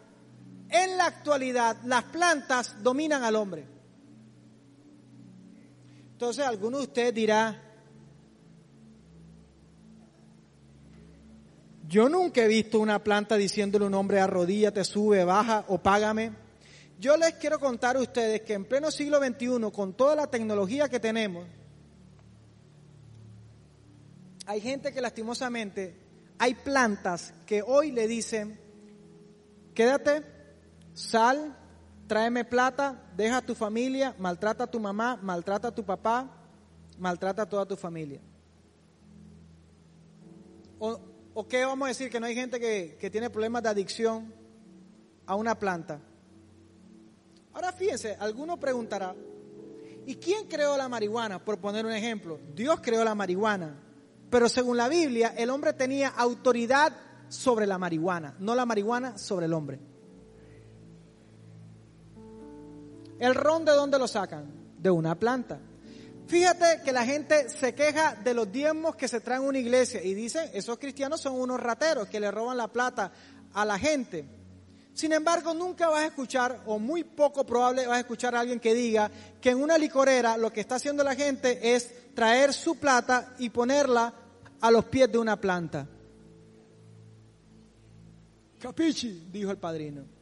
en 0.70 0.96
la 0.96 1.06
actualidad 1.06 1.76
las 1.84 2.04
plantas 2.04 2.84
dominan 2.84 3.24
al 3.24 3.34
hombre. 3.34 3.75
Entonces 6.16 6.46
alguno 6.46 6.78
de 6.78 6.84
ustedes 6.84 7.12
dirá, 7.12 7.62
Yo 11.86 12.08
nunca 12.08 12.42
he 12.42 12.48
visto 12.48 12.80
una 12.80 13.04
planta 13.04 13.36
diciéndole 13.36 13.84
a 13.84 13.88
un 13.88 13.94
hombre 13.94 14.18
arrodíllate, 14.18 14.82
sube, 14.82 15.24
baja 15.24 15.66
o 15.68 15.76
págame. 15.76 16.32
Yo 16.98 17.18
les 17.18 17.34
quiero 17.34 17.60
contar 17.60 17.96
a 17.96 18.00
ustedes 18.00 18.40
que 18.40 18.54
en 18.54 18.64
pleno 18.64 18.90
siglo 18.90 19.18
XXI, 19.18 19.70
con 19.70 19.92
toda 19.92 20.16
la 20.16 20.26
tecnología 20.28 20.88
que 20.88 20.98
tenemos, 20.98 21.46
hay 24.46 24.62
gente 24.62 24.94
que 24.94 25.02
lastimosamente, 25.02 25.94
hay 26.38 26.54
plantas 26.54 27.34
que 27.44 27.60
hoy 27.60 27.92
le 27.92 28.08
dicen, 28.08 28.58
quédate, 29.74 30.22
sal, 30.94 31.54
tráeme 32.06 32.44
plata, 32.44 33.02
deja 33.16 33.38
a 33.38 33.42
tu 33.42 33.54
familia, 33.54 34.14
maltrata 34.18 34.64
a 34.64 34.66
tu 34.66 34.80
mamá, 34.80 35.18
maltrata 35.22 35.68
a 35.68 35.74
tu 35.74 35.84
papá, 35.84 36.30
maltrata 36.98 37.42
a 37.42 37.46
toda 37.46 37.66
tu 37.66 37.76
familia. 37.76 38.20
O, 40.78 41.00
¿O 41.38 41.46
qué 41.46 41.66
vamos 41.66 41.84
a 41.84 41.88
decir? 41.90 42.08
Que 42.08 42.18
no 42.18 42.24
hay 42.24 42.34
gente 42.34 42.58
que, 42.58 43.10
tiene 43.10 43.28
problemas 43.28 43.62
de 43.62 43.68
adicción 43.68 44.32
a 45.26 45.34
una 45.34 45.58
planta. 45.58 46.00
Ahora 47.52 47.72
fíjense, 47.72 48.16
alguno 48.18 48.58
preguntará, 48.58 49.14
¿y 50.06 50.14
quién 50.14 50.48
creó 50.48 50.78
la 50.78 50.88
marihuana? 50.88 51.44
Por 51.44 51.58
poner 51.58 51.84
un 51.84 51.92
ejemplo, 51.92 52.40
Dios 52.54 52.80
creó 52.80 53.04
la 53.04 53.14
marihuana, 53.14 53.78
pero 54.30 54.48
según 54.48 54.78
la 54.78 54.88
Biblia, 54.88 55.34
el 55.36 55.50
hombre 55.50 55.74
tenía 55.74 56.08
autoridad 56.08 56.94
sobre 57.28 57.66
la 57.66 57.76
marihuana, 57.76 58.34
no 58.38 58.54
la 58.54 58.64
marihuana 58.64 59.18
sobre 59.18 59.44
el 59.44 59.52
hombre. 59.52 59.78
¿El 63.18 63.34
ron 63.34 63.64
de 63.64 63.72
dónde 63.72 63.98
lo 63.98 64.06
sacan? 64.06 64.46
De 64.78 64.90
una 64.90 65.14
planta. 65.14 65.58
Fíjate 66.26 66.82
que 66.84 66.92
la 66.92 67.04
gente 67.04 67.48
se 67.48 67.74
queja 67.74 68.16
de 68.16 68.34
los 68.34 68.50
diezmos 68.50 68.96
que 68.96 69.06
se 69.06 69.20
traen 69.20 69.42
a 69.42 69.46
una 69.46 69.58
iglesia 69.58 70.02
y 70.02 70.12
dicen, 70.12 70.50
esos 70.52 70.78
cristianos 70.78 71.20
son 71.20 71.40
unos 71.40 71.60
rateros 71.60 72.08
que 72.08 72.18
le 72.18 72.30
roban 72.30 72.56
la 72.56 72.68
plata 72.68 73.12
a 73.52 73.64
la 73.64 73.78
gente. 73.78 74.26
Sin 74.92 75.12
embargo, 75.12 75.54
nunca 75.54 75.88
vas 75.88 76.02
a 76.02 76.06
escuchar, 76.06 76.62
o 76.66 76.78
muy 76.78 77.04
poco 77.04 77.44
probable 77.46 77.86
vas 77.86 77.98
a 77.98 78.00
escuchar 78.00 78.34
a 78.34 78.40
alguien 78.40 78.58
que 78.58 78.74
diga 78.74 79.10
que 79.40 79.50
en 79.50 79.62
una 79.62 79.78
licorera 79.78 80.36
lo 80.36 80.52
que 80.52 80.60
está 80.60 80.76
haciendo 80.76 81.04
la 81.04 81.14
gente 81.14 81.74
es 81.74 82.14
traer 82.14 82.52
su 82.52 82.76
plata 82.76 83.34
y 83.38 83.50
ponerla 83.50 84.12
a 84.60 84.70
los 84.70 84.86
pies 84.86 85.12
de 85.12 85.18
una 85.18 85.40
planta. 85.40 85.86
Capichi, 88.58 89.28
dijo 89.30 89.50
el 89.50 89.58
padrino. 89.58 90.15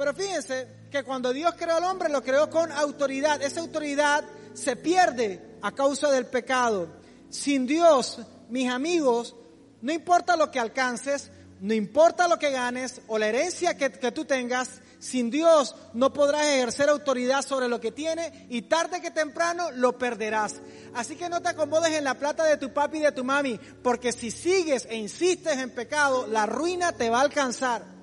Pero 0.00 0.14
fíjense 0.14 0.66
que 0.90 1.04
cuando 1.04 1.30
Dios 1.30 1.54
creó 1.58 1.76
al 1.76 1.84
hombre, 1.84 2.08
lo 2.08 2.22
creó 2.22 2.48
con 2.48 2.72
autoridad. 2.72 3.42
Esa 3.42 3.60
autoridad 3.60 4.24
se 4.54 4.74
pierde 4.74 5.58
a 5.60 5.72
causa 5.72 6.10
del 6.10 6.24
pecado. 6.24 6.88
Sin 7.28 7.66
Dios, 7.66 8.18
mis 8.48 8.70
amigos, 8.70 9.36
no 9.82 9.92
importa 9.92 10.38
lo 10.38 10.50
que 10.50 10.58
alcances, 10.58 11.30
no 11.60 11.74
importa 11.74 12.28
lo 12.28 12.38
que 12.38 12.50
ganes 12.50 13.02
o 13.08 13.18
la 13.18 13.26
herencia 13.26 13.76
que, 13.76 13.90
tú 13.90 14.24
tengas, 14.24 14.80
sin 15.00 15.30
Dios 15.30 15.76
no 15.92 16.14
podrás 16.14 16.46
ejercer 16.46 16.88
autoridad 16.88 17.42
sobre 17.42 17.68
lo 17.68 17.78
que 17.78 17.92
tienes 17.92 18.32
y 18.48 18.62
tarde 18.62 19.02
que 19.02 19.10
temprano 19.10 19.70
lo 19.70 19.98
perderás. 19.98 20.62
Así 20.94 21.14
que 21.14 21.28
no 21.28 21.42
te 21.42 21.50
acomodes 21.50 21.92
en 21.92 22.04
la 22.04 22.14
plata 22.14 22.44
de 22.44 22.56
tu 22.56 22.72
papi 22.72 22.96
y 22.96 23.02
de 23.02 23.12
tu 23.12 23.22
mami, 23.22 23.60
porque 23.82 24.12
si 24.12 24.30
sigues 24.30 24.86
e 24.88 24.96
insistes 24.96 25.58
en 25.58 25.68
pecado, 25.68 26.26
la 26.26 26.46
ruina 26.46 26.92
te 26.92 27.10
va 27.10 27.18
a 27.18 27.24
alcanzar. 27.24 27.99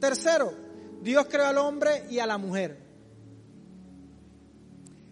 Tercero, 0.00 0.52
Dios 1.00 1.26
creó 1.28 1.46
al 1.46 1.58
hombre 1.58 2.06
y 2.10 2.18
a 2.18 2.26
la 2.26 2.38
mujer. 2.38 2.86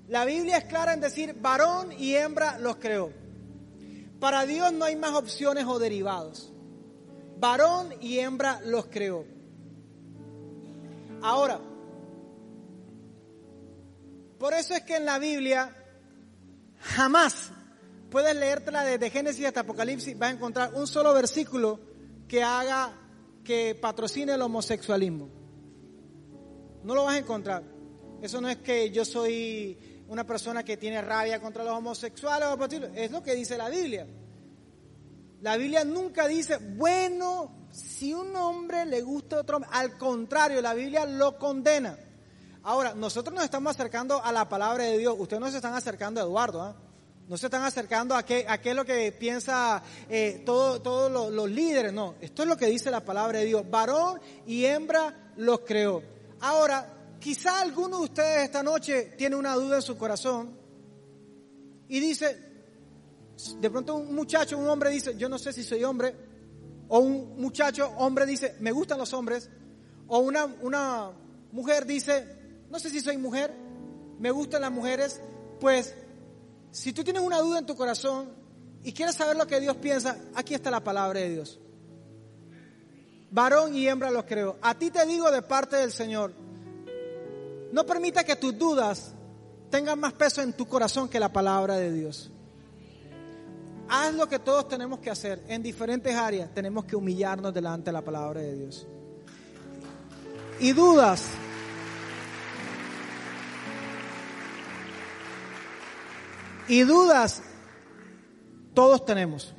La 0.08 0.24
Biblia 0.24 0.58
es 0.58 0.64
clara 0.64 0.92
en 0.92 1.00
decir 1.00 1.34
varón 1.40 1.92
y 1.92 2.14
hembra 2.14 2.58
los 2.58 2.76
creó. 2.76 3.12
Para 4.20 4.44
Dios 4.46 4.72
no 4.72 4.84
hay 4.84 4.96
más 4.96 5.12
opciones 5.12 5.64
o 5.66 5.78
derivados. 5.78 6.52
Varón 7.38 7.94
y 8.00 8.18
hembra 8.18 8.60
los 8.64 8.86
creó. 8.86 9.24
Ahora, 11.22 11.58
por 14.38 14.52
eso 14.52 14.74
es 14.74 14.82
que 14.82 14.96
en 14.96 15.06
la 15.06 15.18
Biblia 15.18 15.74
jamás 16.80 17.50
puedes 18.10 18.36
leértela 18.36 18.84
desde 18.84 19.10
Génesis 19.10 19.46
hasta 19.46 19.60
Apocalipsis, 19.60 20.18
vas 20.18 20.30
a 20.30 20.32
encontrar 20.34 20.74
un 20.74 20.86
solo 20.86 21.14
versículo 21.14 21.80
que 22.28 22.42
haga 22.42 22.92
que 23.44 23.76
patrocine 23.80 24.34
el 24.34 24.42
homosexualismo. 24.42 25.28
No 26.82 26.94
lo 26.94 27.04
vas 27.04 27.14
a 27.14 27.18
encontrar. 27.18 27.62
Eso 28.20 28.40
no 28.40 28.48
es 28.48 28.56
que 28.56 28.90
yo 28.90 29.04
soy 29.04 29.78
una 30.08 30.24
persona 30.24 30.64
que 30.64 30.76
tiene 30.76 31.00
rabia 31.00 31.40
contra 31.40 31.64
los 31.64 31.74
homosexuales 31.74 32.48
es 32.94 33.10
lo 33.10 33.22
que 33.22 33.34
dice 33.34 33.56
la 33.56 33.68
Biblia. 33.68 34.06
La 35.40 35.56
Biblia 35.56 35.84
nunca 35.84 36.26
dice, 36.26 36.56
bueno, 36.56 37.68
si 37.70 38.14
un 38.14 38.34
hombre 38.34 38.86
le 38.86 39.02
gusta 39.02 39.36
a 39.36 39.40
otro 39.40 39.56
hombre, 39.56 39.70
al 39.72 39.98
contrario, 39.98 40.62
la 40.62 40.72
Biblia 40.72 41.04
lo 41.04 41.38
condena. 41.38 41.98
Ahora, 42.62 42.94
nosotros 42.94 43.34
nos 43.34 43.44
estamos 43.44 43.74
acercando 43.74 44.22
a 44.22 44.32
la 44.32 44.48
palabra 44.48 44.84
de 44.84 44.96
Dios, 44.96 45.14
ustedes 45.18 45.40
no 45.40 45.50
se 45.50 45.56
están 45.56 45.74
acercando 45.74 46.20
a 46.20 46.24
Eduardo, 46.24 46.62
¿ah? 46.62 46.76
No 47.28 47.38
se 47.38 47.46
están 47.46 47.62
acercando 47.62 48.14
a 48.14 48.22
qué, 48.22 48.44
a 48.46 48.60
qué 48.60 48.70
es 48.70 48.76
lo 48.76 48.84
que 48.84 49.10
piensa 49.12 49.82
eh, 50.08 50.42
todos 50.44 51.32
los 51.32 51.50
líderes, 51.50 51.92
no, 51.92 52.16
esto 52.20 52.42
es 52.42 52.48
lo 52.48 52.56
que 52.56 52.66
dice 52.66 52.90
la 52.90 53.04
palabra 53.04 53.38
de 53.38 53.46
Dios, 53.46 53.68
varón 53.68 54.20
y 54.46 54.64
hembra 54.64 55.32
los 55.36 55.60
creó. 55.60 56.02
Ahora, 56.40 57.16
quizá 57.18 57.60
alguno 57.60 57.98
de 57.98 58.04
ustedes 58.04 58.44
esta 58.44 58.62
noche 58.62 59.14
tiene 59.16 59.36
una 59.36 59.54
duda 59.54 59.76
en 59.76 59.82
su 59.82 59.96
corazón 59.96 60.54
y 61.88 61.98
dice, 62.00 62.38
de 63.58 63.70
pronto 63.70 63.94
un 63.96 64.14
muchacho, 64.14 64.58
un 64.58 64.68
hombre 64.68 64.90
dice, 64.90 65.16
yo 65.16 65.28
no 65.28 65.38
sé 65.38 65.52
si 65.52 65.64
soy 65.64 65.82
hombre, 65.84 66.14
o 66.88 66.98
un 66.98 67.40
muchacho, 67.40 67.88
hombre 67.96 68.26
dice, 68.26 68.56
me 68.60 68.72
gustan 68.72 68.98
los 68.98 69.14
hombres, 69.14 69.48
o 70.08 70.18
una, 70.18 70.44
una 70.44 71.10
mujer 71.52 71.86
dice, 71.86 72.26
no 72.68 72.78
sé 72.78 72.90
si 72.90 73.00
soy 73.00 73.16
mujer, 73.16 73.54
me 74.18 74.30
gustan 74.30 74.60
las 74.60 74.70
mujeres, 74.70 75.20
pues 75.60 75.94
si 76.74 76.92
tú 76.92 77.02
tienes 77.02 77.22
una 77.22 77.40
duda 77.40 77.60
en 77.60 77.66
tu 77.66 77.76
corazón 77.76 78.28
y 78.82 78.92
quieres 78.92 79.14
saber 79.14 79.36
lo 79.36 79.46
que 79.46 79.60
Dios 79.60 79.76
piensa, 79.76 80.18
aquí 80.34 80.54
está 80.54 80.70
la 80.70 80.84
palabra 80.84 81.20
de 81.20 81.30
Dios 81.30 81.58
varón 83.34 83.74
y 83.74 83.88
hembra 83.88 84.12
los 84.12 84.24
creo. 84.24 84.56
A 84.62 84.74
ti 84.74 84.90
te 84.90 85.04
digo 85.04 85.30
de 85.30 85.42
parte 85.42 85.76
del 85.76 85.90
Señor, 85.90 86.32
no 87.72 87.84
permita 87.84 88.22
que 88.22 88.36
tus 88.36 88.56
dudas 88.56 89.12
tengan 89.70 89.98
más 89.98 90.12
peso 90.12 90.40
en 90.40 90.52
tu 90.52 90.66
corazón 90.66 91.08
que 91.08 91.18
la 91.18 91.32
palabra 91.32 91.74
de 91.76 91.92
Dios. 91.92 92.30
Haz 93.88 94.14
lo 94.14 94.28
que 94.28 94.38
todos 94.38 94.68
tenemos 94.68 95.00
que 95.00 95.10
hacer 95.10 95.42
en 95.48 95.62
diferentes 95.62 96.14
áreas. 96.14 96.54
Tenemos 96.54 96.84
que 96.84 96.94
humillarnos 96.94 97.52
delante 97.52 97.86
de 97.86 97.92
la 97.92 98.02
palabra 98.02 98.40
de 98.40 98.54
Dios. 98.56 98.86
Y 100.60 100.72
dudas. 100.72 101.24
Y 106.68 106.82
dudas 106.82 107.42
todos 108.74 109.04
tenemos. 109.04 109.54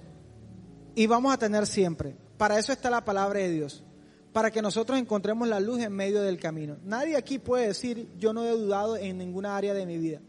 y 0.97 1.07
vamos 1.07 1.33
a 1.33 1.37
tener 1.37 1.67
siempre. 1.67 2.15
Para 2.37 2.57
eso 2.57 2.71
está 2.71 2.89
la 2.89 3.03
palabra 3.03 3.39
de 3.39 3.51
Dios, 3.51 3.83
para 4.31 4.51
que 4.51 4.61
nosotros 4.61 4.97
encontremos 4.97 5.47
la 5.47 5.59
luz 5.59 5.81
en 5.81 5.93
medio 5.93 6.21
del 6.21 6.39
camino. 6.39 6.77
Nadie 6.83 7.17
aquí 7.17 7.37
puede 7.39 7.67
decir, 7.67 8.09
yo 8.17 8.33
no 8.33 8.45
he 8.45 8.51
dudado 8.51 8.97
en 8.97 9.17
ninguna 9.17 9.55
área 9.57 9.73
de 9.73 9.85
mi 9.85 9.97
vida. 9.97 10.21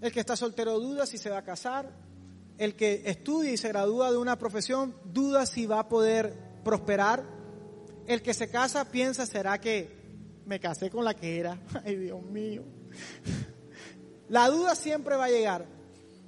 El 0.00 0.12
que 0.12 0.20
está 0.20 0.36
soltero 0.36 0.78
duda 0.78 1.06
si 1.06 1.18
se 1.18 1.30
va 1.30 1.38
a 1.38 1.44
casar, 1.44 1.90
el 2.58 2.74
que 2.74 3.02
estudia 3.06 3.52
y 3.52 3.56
se 3.56 3.68
gradúa 3.68 4.10
de 4.10 4.18
una 4.18 4.38
profesión 4.38 4.94
duda 5.04 5.46
si 5.46 5.66
va 5.66 5.80
a 5.80 5.88
poder 5.88 6.34
prosperar, 6.64 7.24
el 8.06 8.22
que 8.22 8.34
se 8.34 8.50
casa 8.50 8.90
piensa, 8.90 9.26
¿será 9.26 9.58
que 9.58 9.96
me 10.46 10.60
casé 10.60 10.90
con 10.90 11.04
la 11.04 11.14
que 11.14 11.38
era? 11.38 11.58
Ay, 11.84 11.96
Dios 11.96 12.22
mío. 12.22 12.64
La 14.28 14.48
duda 14.48 14.74
siempre 14.74 15.16
va 15.16 15.26
a 15.26 15.30
llegar. 15.30 15.66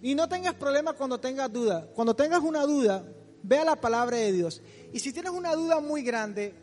Y 0.02 0.14
no 0.14 0.28
tengas 0.28 0.54
problemas 0.54 0.94
cuando 0.94 1.20
tengas 1.20 1.52
duda. 1.52 1.88
Cuando 1.94 2.14
tengas 2.14 2.40
una 2.40 2.64
duda, 2.64 3.04
vea 3.42 3.64
la 3.64 3.76
palabra 3.76 4.16
de 4.16 4.32
Dios. 4.32 4.62
Y 4.92 5.00
si 5.00 5.12
tienes 5.12 5.32
una 5.32 5.54
duda 5.54 5.80
muy 5.80 6.02
grande, 6.02 6.54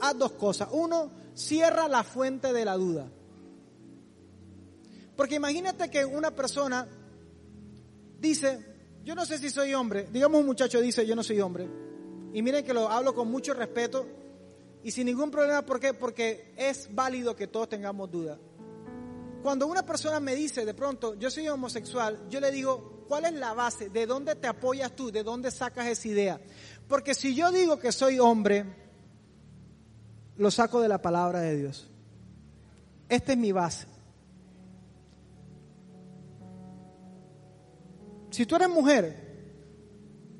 haz 0.00 0.18
dos 0.18 0.32
cosas. 0.32 0.68
Uno, 0.72 1.10
cierra 1.34 1.88
la 1.88 2.02
fuente 2.02 2.52
de 2.52 2.64
la 2.64 2.74
duda. 2.74 3.06
Porque 5.16 5.36
imagínate 5.36 5.88
que 5.90 6.04
una 6.04 6.30
persona 6.30 6.86
dice, 8.20 8.64
yo 9.04 9.14
no 9.14 9.24
sé 9.24 9.38
si 9.38 9.50
soy 9.50 9.72
hombre. 9.74 10.08
Digamos 10.12 10.40
un 10.40 10.46
muchacho 10.46 10.80
dice, 10.80 11.06
yo 11.06 11.14
no 11.14 11.22
soy 11.22 11.40
hombre. 11.40 11.68
Y 12.32 12.42
miren 12.42 12.64
que 12.64 12.74
lo 12.74 12.90
hablo 12.90 13.14
con 13.14 13.30
mucho 13.30 13.54
respeto 13.54 14.06
y 14.82 14.90
sin 14.90 15.06
ningún 15.06 15.30
problema. 15.30 15.62
¿Por 15.62 15.80
qué? 15.80 15.94
Porque 15.94 16.52
es 16.56 16.94
válido 16.94 17.34
que 17.34 17.46
todos 17.46 17.68
tengamos 17.68 18.10
dudas. 18.10 18.38
Cuando 19.46 19.68
una 19.68 19.86
persona 19.86 20.18
me 20.18 20.34
dice 20.34 20.64
de 20.64 20.74
pronto, 20.74 21.14
yo 21.14 21.30
soy 21.30 21.46
homosexual, 21.46 22.18
yo 22.28 22.40
le 22.40 22.50
digo, 22.50 23.04
¿cuál 23.06 23.26
es 23.26 23.32
la 23.34 23.54
base? 23.54 23.90
¿De 23.90 24.04
dónde 24.04 24.34
te 24.34 24.48
apoyas 24.48 24.96
tú? 24.96 25.12
¿De 25.12 25.22
dónde 25.22 25.52
sacas 25.52 25.86
esa 25.86 26.08
idea? 26.08 26.40
Porque 26.88 27.14
si 27.14 27.32
yo 27.32 27.52
digo 27.52 27.78
que 27.78 27.92
soy 27.92 28.18
hombre, 28.18 28.64
lo 30.36 30.50
saco 30.50 30.80
de 30.80 30.88
la 30.88 31.00
palabra 31.00 31.42
de 31.42 31.56
Dios. 31.58 31.88
Esta 33.08 33.30
es 33.34 33.38
mi 33.38 33.52
base. 33.52 33.86
Si 38.30 38.46
tú 38.46 38.56
eres 38.56 38.68
mujer, 38.68 39.62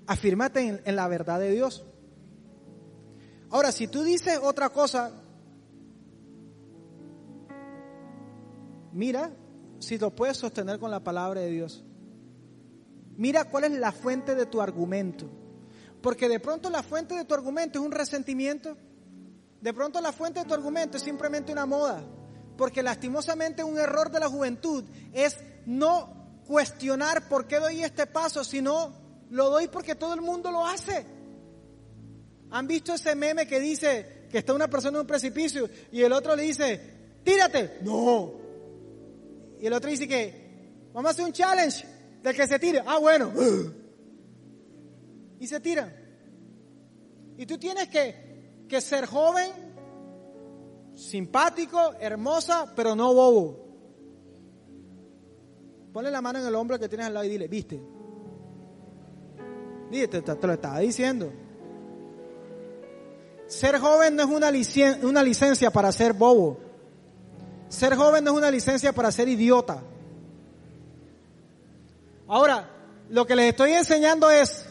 afírmate 0.09 0.63
en, 0.63 0.83
en, 0.85 0.97
la 0.97 1.07
verdad 1.07 1.39
de 1.39 1.53
Dios. 1.53 1.85
Ahora, 3.51 3.71
si 3.71 3.87
tú 3.87 4.03
dices 4.03 4.41
otra 4.43 4.71
cosa, 4.71 5.13
Mira 8.97 9.31
si 9.79 9.99
lo 9.99 10.17
puedes 10.17 10.39
sostener 10.39 10.79
con 10.79 10.91
la 10.91 11.05
palabra 11.05 11.43
de 11.43 11.51
Dios. 11.51 11.85
Mira 13.19 13.45
cuál 13.45 13.65
es 13.65 13.73
la 13.73 13.93
fuente 13.93 14.35
de 14.35 14.47
tu 14.47 14.63
argumento. 14.63 15.29
Porque 16.01 16.31
de 16.31 16.41
pronto 16.41 16.71
la 16.71 16.83
fuente 16.83 17.15
de 17.15 17.27
tu 17.27 17.35
argumento 17.35 17.79
es 17.79 17.85
un 17.85 17.93
resentimiento. 17.93 18.75
De 19.61 19.75
pronto 19.75 20.01
la 20.01 20.13
fuente 20.13 20.41
de 20.41 20.47
tu 20.47 20.55
argumento 20.55 20.97
es 20.97 21.03
simplemente 21.03 21.53
una 21.53 21.67
moda. 21.67 22.03
Porque 22.57 22.83
lastimosamente 22.83 23.63
un 23.63 23.79
error 23.79 24.11
de 24.11 24.19
la 24.19 24.31
juventud 24.31 24.83
es 25.13 25.37
no 25.67 26.41
cuestionar 26.47 27.29
por 27.29 27.47
qué 27.47 27.59
doy 27.59 27.83
este 27.83 28.07
paso, 28.07 28.45
sino 28.45 28.95
lo 29.29 29.51
doy 29.51 29.69
porque 29.69 29.95
todo 29.95 30.15
el 30.15 30.23
mundo 30.23 30.51
lo 30.51 30.65
hace. 30.65 31.05
¿Han 32.51 32.67
visto 32.67 32.95
ese 32.95 33.15
meme 33.15 33.47
que 33.47 33.61
dice 33.61 34.27
que 34.31 34.39
está 34.39 34.55
una 34.55 34.69
persona 34.69 34.97
en 34.97 35.03
un 35.03 35.07
precipicio 35.07 35.69
y 35.93 36.01
el 36.01 36.13
otro 36.15 36.35
le 36.35 36.45
dice, 36.45 36.81
tírate? 37.23 37.81
No, 37.83 38.46
y 39.61 39.67
el 39.67 39.73
otro 39.73 39.91
dice 39.91 40.07
que 40.07 40.89
vamos 40.93 41.09
a 41.09 41.13
hacer 41.13 41.25
un 41.25 41.33
challenge 41.33 41.87
del 42.23 42.35
que 42.35 42.47
se 42.47 42.59
tire. 42.59 42.83
Ah, 42.87 42.99
bueno. 42.99 43.33
Y 45.39 45.47
se 45.47 45.61
tira. 45.61 45.95
Y 47.37 47.45
tú 47.45 47.59
tienes 47.59 47.89
que, 47.89 48.65
que 48.67 48.81
ser 48.81 49.05
joven, 49.05 49.51
simpático, 50.95 51.93
hermosa, 52.01 52.73
pero 52.75 52.97
no 52.97 53.13
bobo. 53.13 53.67
Ponle 55.93 56.11
la 56.11 56.23
mano 56.23 56.39
en 56.39 56.47
el 56.47 56.55
hombro 56.55 56.79
que 56.79 56.89
tienes 56.89 57.07
al 57.07 57.13
lado 57.15 57.27
y 57.27 57.29
dile, 57.29 57.49
viste. 57.49 57.79
Dile, 59.91 60.09
te, 60.09 60.23
te 60.23 60.47
lo 60.47 60.53
estaba 60.55 60.79
diciendo. 60.79 61.31
Ser 63.47 63.79
joven 63.79 64.17
no 64.17 64.23
es 64.23 64.29
una, 64.29 64.51
una 65.07 65.23
licencia 65.23 65.71
para 65.71 65.93
ser 65.93 66.15
bobo. 66.15 66.59
Ser 67.69 67.97
joven 67.97 68.25
no 68.25 68.33
es 68.33 68.37
una 68.37 68.51
licencia 68.51 68.93
para 68.93 69.11
ser 69.11 69.29
idiota. 69.29 69.83
Ahora, 72.29 72.69
lo 73.11 73.27
que 73.27 73.37
les 73.37 73.51
estoy 73.51 73.73
enseñando 73.73 74.31
es, 74.31 74.67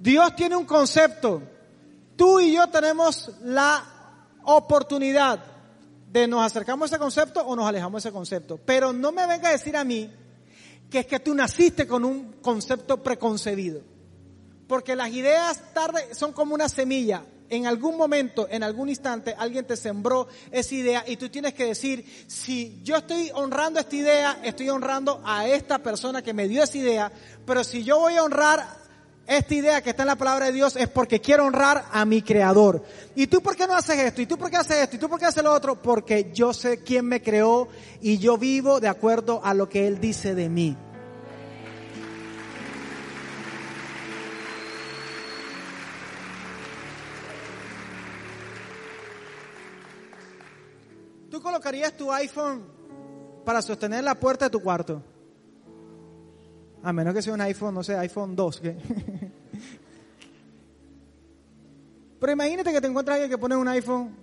Dios 0.00 0.34
tiene 0.36 0.56
un 0.56 0.64
concepto. 0.64 1.42
Tú 2.16 2.40
y 2.40 2.54
yo 2.54 2.66
tenemos 2.68 3.30
la 3.42 3.84
oportunidad 4.44 5.44
de 6.10 6.26
nos 6.26 6.44
acercamos 6.44 6.90
a 6.90 6.94
ese 6.94 6.98
concepto 6.98 7.40
o 7.42 7.54
nos 7.54 7.66
alejamos 7.66 8.02
de 8.02 8.08
ese 8.08 8.14
concepto. 8.14 8.58
Pero 8.64 8.92
no 8.92 9.12
me 9.12 9.26
venga 9.26 9.48
a 9.48 9.52
decir 9.52 9.76
a 9.76 9.84
mí 9.84 10.10
que 10.90 11.00
es 11.00 11.06
que 11.06 11.20
tú 11.20 11.34
naciste 11.34 11.86
con 11.86 12.04
un 12.04 12.34
concepto 12.40 13.02
preconcebido. 13.02 13.82
Porque 14.66 14.96
las 14.96 15.10
ideas 15.10 15.62
son 16.12 16.32
como 16.32 16.54
una 16.54 16.68
semilla 16.68 17.22
en 17.50 17.66
algún 17.66 17.96
momento, 17.96 18.46
en 18.50 18.62
algún 18.62 18.88
instante, 18.88 19.34
alguien 19.36 19.66
te 19.66 19.76
sembró 19.76 20.28
esa 20.50 20.74
idea 20.74 21.04
y 21.06 21.16
tú 21.16 21.28
tienes 21.28 21.54
que 21.54 21.66
decir, 21.66 22.04
si 22.26 22.80
yo 22.82 22.96
estoy 22.96 23.30
honrando 23.34 23.80
esta 23.80 23.96
idea, 23.96 24.40
estoy 24.42 24.68
honrando 24.68 25.20
a 25.24 25.46
esta 25.46 25.78
persona 25.78 26.22
que 26.22 26.34
me 26.34 26.48
dio 26.48 26.62
esa 26.62 26.78
idea, 26.78 27.12
pero 27.46 27.64
si 27.64 27.84
yo 27.84 27.98
voy 27.98 28.16
a 28.16 28.24
honrar 28.24 28.88
esta 29.28 29.54
idea 29.54 29.82
que 29.82 29.90
está 29.90 30.04
en 30.04 30.08
la 30.08 30.16
palabra 30.16 30.46
de 30.46 30.52
Dios 30.52 30.74
es 30.74 30.88
porque 30.88 31.20
quiero 31.20 31.44
honrar 31.44 31.84
a 31.92 32.06
mi 32.06 32.22
creador. 32.22 32.82
¿Y 33.14 33.26
tú 33.26 33.42
por 33.42 33.56
qué 33.56 33.66
no 33.66 33.74
haces 33.74 33.98
esto? 33.98 34.22
¿Y 34.22 34.26
tú 34.26 34.38
por 34.38 34.50
qué 34.50 34.56
haces 34.56 34.76
esto? 34.78 34.96
¿Y 34.96 34.98
tú 34.98 35.08
por 35.08 35.18
qué 35.18 35.26
haces 35.26 35.44
lo 35.44 35.52
otro? 35.52 35.80
Porque 35.82 36.30
yo 36.32 36.54
sé 36.54 36.82
quién 36.82 37.04
me 37.04 37.20
creó 37.20 37.68
y 38.00 38.16
yo 38.16 38.38
vivo 38.38 38.80
de 38.80 38.88
acuerdo 38.88 39.42
a 39.44 39.52
lo 39.52 39.68
que 39.68 39.86
Él 39.86 40.00
dice 40.00 40.34
de 40.34 40.48
mí. 40.48 40.78
¿Tú 51.38 51.44
colocarías 51.44 51.96
tu 51.96 52.12
iPhone 52.12 52.64
para 53.44 53.62
sostener 53.62 54.02
la 54.02 54.16
puerta 54.16 54.46
de 54.46 54.50
tu 54.50 54.60
cuarto? 54.60 55.00
A 56.82 56.92
menos 56.92 57.14
que 57.14 57.22
sea 57.22 57.32
un 57.32 57.40
iPhone, 57.40 57.74
no 57.74 57.84
sé, 57.84 57.96
iPhone 57.96 58.34
2. 58.34 58.62
Pero 62.18 62.32
imagínate 62.32 62.72
que 62.72 62.80
te 62.80 62.88
encuentras 62.88 63.14
alguien 63.14 63.30
que 63.30 63.38
pone 63.38 63.54
un 63.54 63.68
iPhone, 63.68 64.16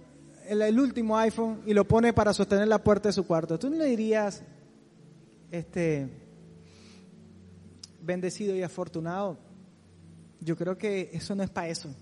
el, 0.46 0.62
el, 0.62 0.78
último 0.78 1.18
iPhone, 1.18 1.62
y 1.66 1.74
lo 1.74 1.88
pone 1.88 2.12
para 2.12 2.34
sostener 2.34 2.68
la 2.68 2.84
puerta 2.84 3.08
de 3.08 3.14
su 3.14 3.26
cuarto. 3.26 3.58
¿Tú 3.58 3.70
no 3.70 3.78
le 3.78 3.86
dirías, 3.86 4.44
este, 5.52 6.10
bendecido 8.02 8.54
y 8.58 8.62
afortunado? 8.62 9.38
Yo 10.42 10.58
creo 10.58 10.78
que 10.78 11.12
eso 11.14 11.34
no 11.34 11.44
es 11.44 11.50
para 11.50 11.70
eso. 11.70 11.96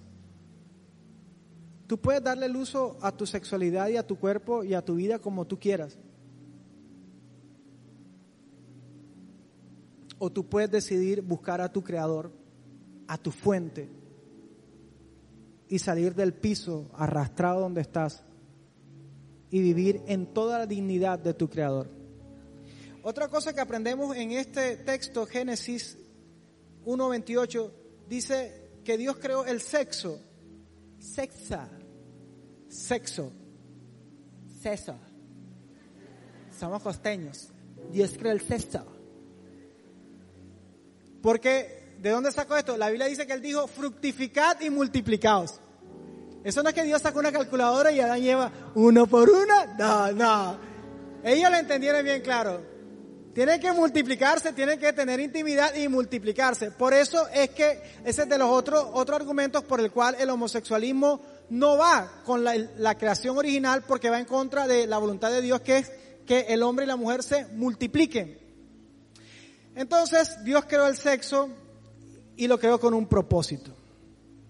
Tú 1.94 2.00
puedes 2.00 2.24
darle 2.24 2.48
el 2.48 2.56
uso 2.56 2.98
a 3.02 3.12
tu 3.12 3.28
sexualidad 3.28 3.88
y 3.90 3.98
a 3.98 4.08
tu 4.08 4.18
cuerpo 4.18 4.64
y 4.64 4.74
a 4.74 4.84
tu 4.84 4.96
vida 4.96 5.20
como 5.20 5.46
tú 5.46 5.60
quieras. 5.60 5.96
O 10.18 10.32
tú 10.32 10.50
puedes 10.50 10.72
decidir 10.72 11.22
buscar 11.22 11.62
a 11.62 11.72
tu 11.72 11.84
creador, 11.84 12.32
a 13.08 13.16
tu 13.20 13.30
fuente, 13.30 13.92
y 15.70 15.78
salir 15.78 16.16
del 16.16 16.34
piso 16.34 16.90
arrastrado 16.96 17.62
donde 17.62 17.82
estás 17.82 18.24
y 19.52 19.62
vivir 19.62 20.02
en 20.08 20.26
toda 20.34 20.58
la 20.58 20.66
dignidad 20.66 21.20
de 21.20 21.36
tu 21.36 21.48
creador. 21.48 21.92
Otra 23.04 23.28
cosa 23.28 23.54
que 23.54 23.62
aprendemos 23.62 24.18
en 24.18 24.32
este 24.32 24.78
texto, 24.78 25.28
Génesis 25.28 25.96
1.28, 26.88 27.72
dice 28.10 28.72
que 28.84 28.98
Dios 28.98 29.18
creó 29.18 29.46
el 29.46 29.62
sexo 29.62 30.20
sexa, 31.04 31.70
sexo, 32.74 33.32
sexo. 34.62 34.96
Somos 36.60 36.82
costeños. 36.82 37.50
Dios 37.92 38.14
creó 38.18 38.32
el 38.32 38.42
sexo. 38.42 38.86
Porque, 41.22 41.96
¿de 42.00 42.10
dónde 42.10 42.32
sacó 42.32 42.58
esto? 42.58 42.78
La 42.78 42.90
Biblia 42.90 43.08
dice 43.08 43.28
que 43.28 43.34
Él 43.34 43.42
dijo, 43.42 43.68
fructificad 43.68 44.60
y 44.62 44.70
multiplicaos. 44.70 45.60
Eso 46.44 46.62
no 46.62 46.70
es 46.70 46.76
que 46.76 46.84
Dios 46.84 47.02
sacó 47.02 47.20
una 47.20 47.32
calculadora 47.32 47.92
y 47.92 48.00
Adán 48.00 48.22
lleva 48.22 48.52
uno 48.76 49.08
por 49.08 49.30
uno. 49.30 49.54
No, 49.78 50.12
no. 50.12 50.58
Ellos 51.24 51.50
lo 51.50 51.58
entendieron 51.58 52.04
bien 52.04 52.22
claro. 52.22 52.62
Tienen 53.34 53.60
que 53.60 53.72
multiplicarse, 53.72 54.54
tienen 54.54 54.78
que 54.78 54.94
tener 54.94 55.20
intimidad 55.20 55.74
y 55.74 55.88
multiplicarse. 55.88 56.72
Por 56.72 56.94
eso 56.94 57.28
es 57.30 57.50
que 57.50 57.82
ese 58.04 58.24
es 58.24 58.30
de 58.30 58.38
los 58.38 58.50
otros 58.50 58.86
otros 58.94 59.20
argumentos 59.20 59.64
por 59.64 59.80
el 59.80 59.92
cual 59.92 60.16
el 60.20 60.30
homosexualismo 60.30 61.20
no 61.50 61.78
va 61.78 62.22
con 62.26 62.44
la, 62.44 62.98
creación 62.98 63.38
original 63.38 63.84
porque 63.88 64.10
va 64.10 64.20
en 64.20 64.26
contra 64.26 64.68
de 64.68 64.88
la 64.88 64.98
voluntad 64.98 65.32
de 65.32 65.42
Dios 65.42 65.62
que 65.62 65.78
es 65.78 65.92
que 66.26 66.42
el 66.50 66.64
hombre 66.64 66.86
y 66.86 66.88
la 66.88 66.96
mujer 66.96 67.24
se 67.24 67.46
multipliquen. 67.48 68.40
Entonces 69.76 70.44
Dios 70.44 70.66
creó 70.68 70.88
el 70.88 70.96
sexo 70.96 71.50
y 72.36 72.48
lo 72.48 72.60
creó 72.60 72.80
con 72.80 72.94
un 72.94 73.08
propósito. 73.08 73.72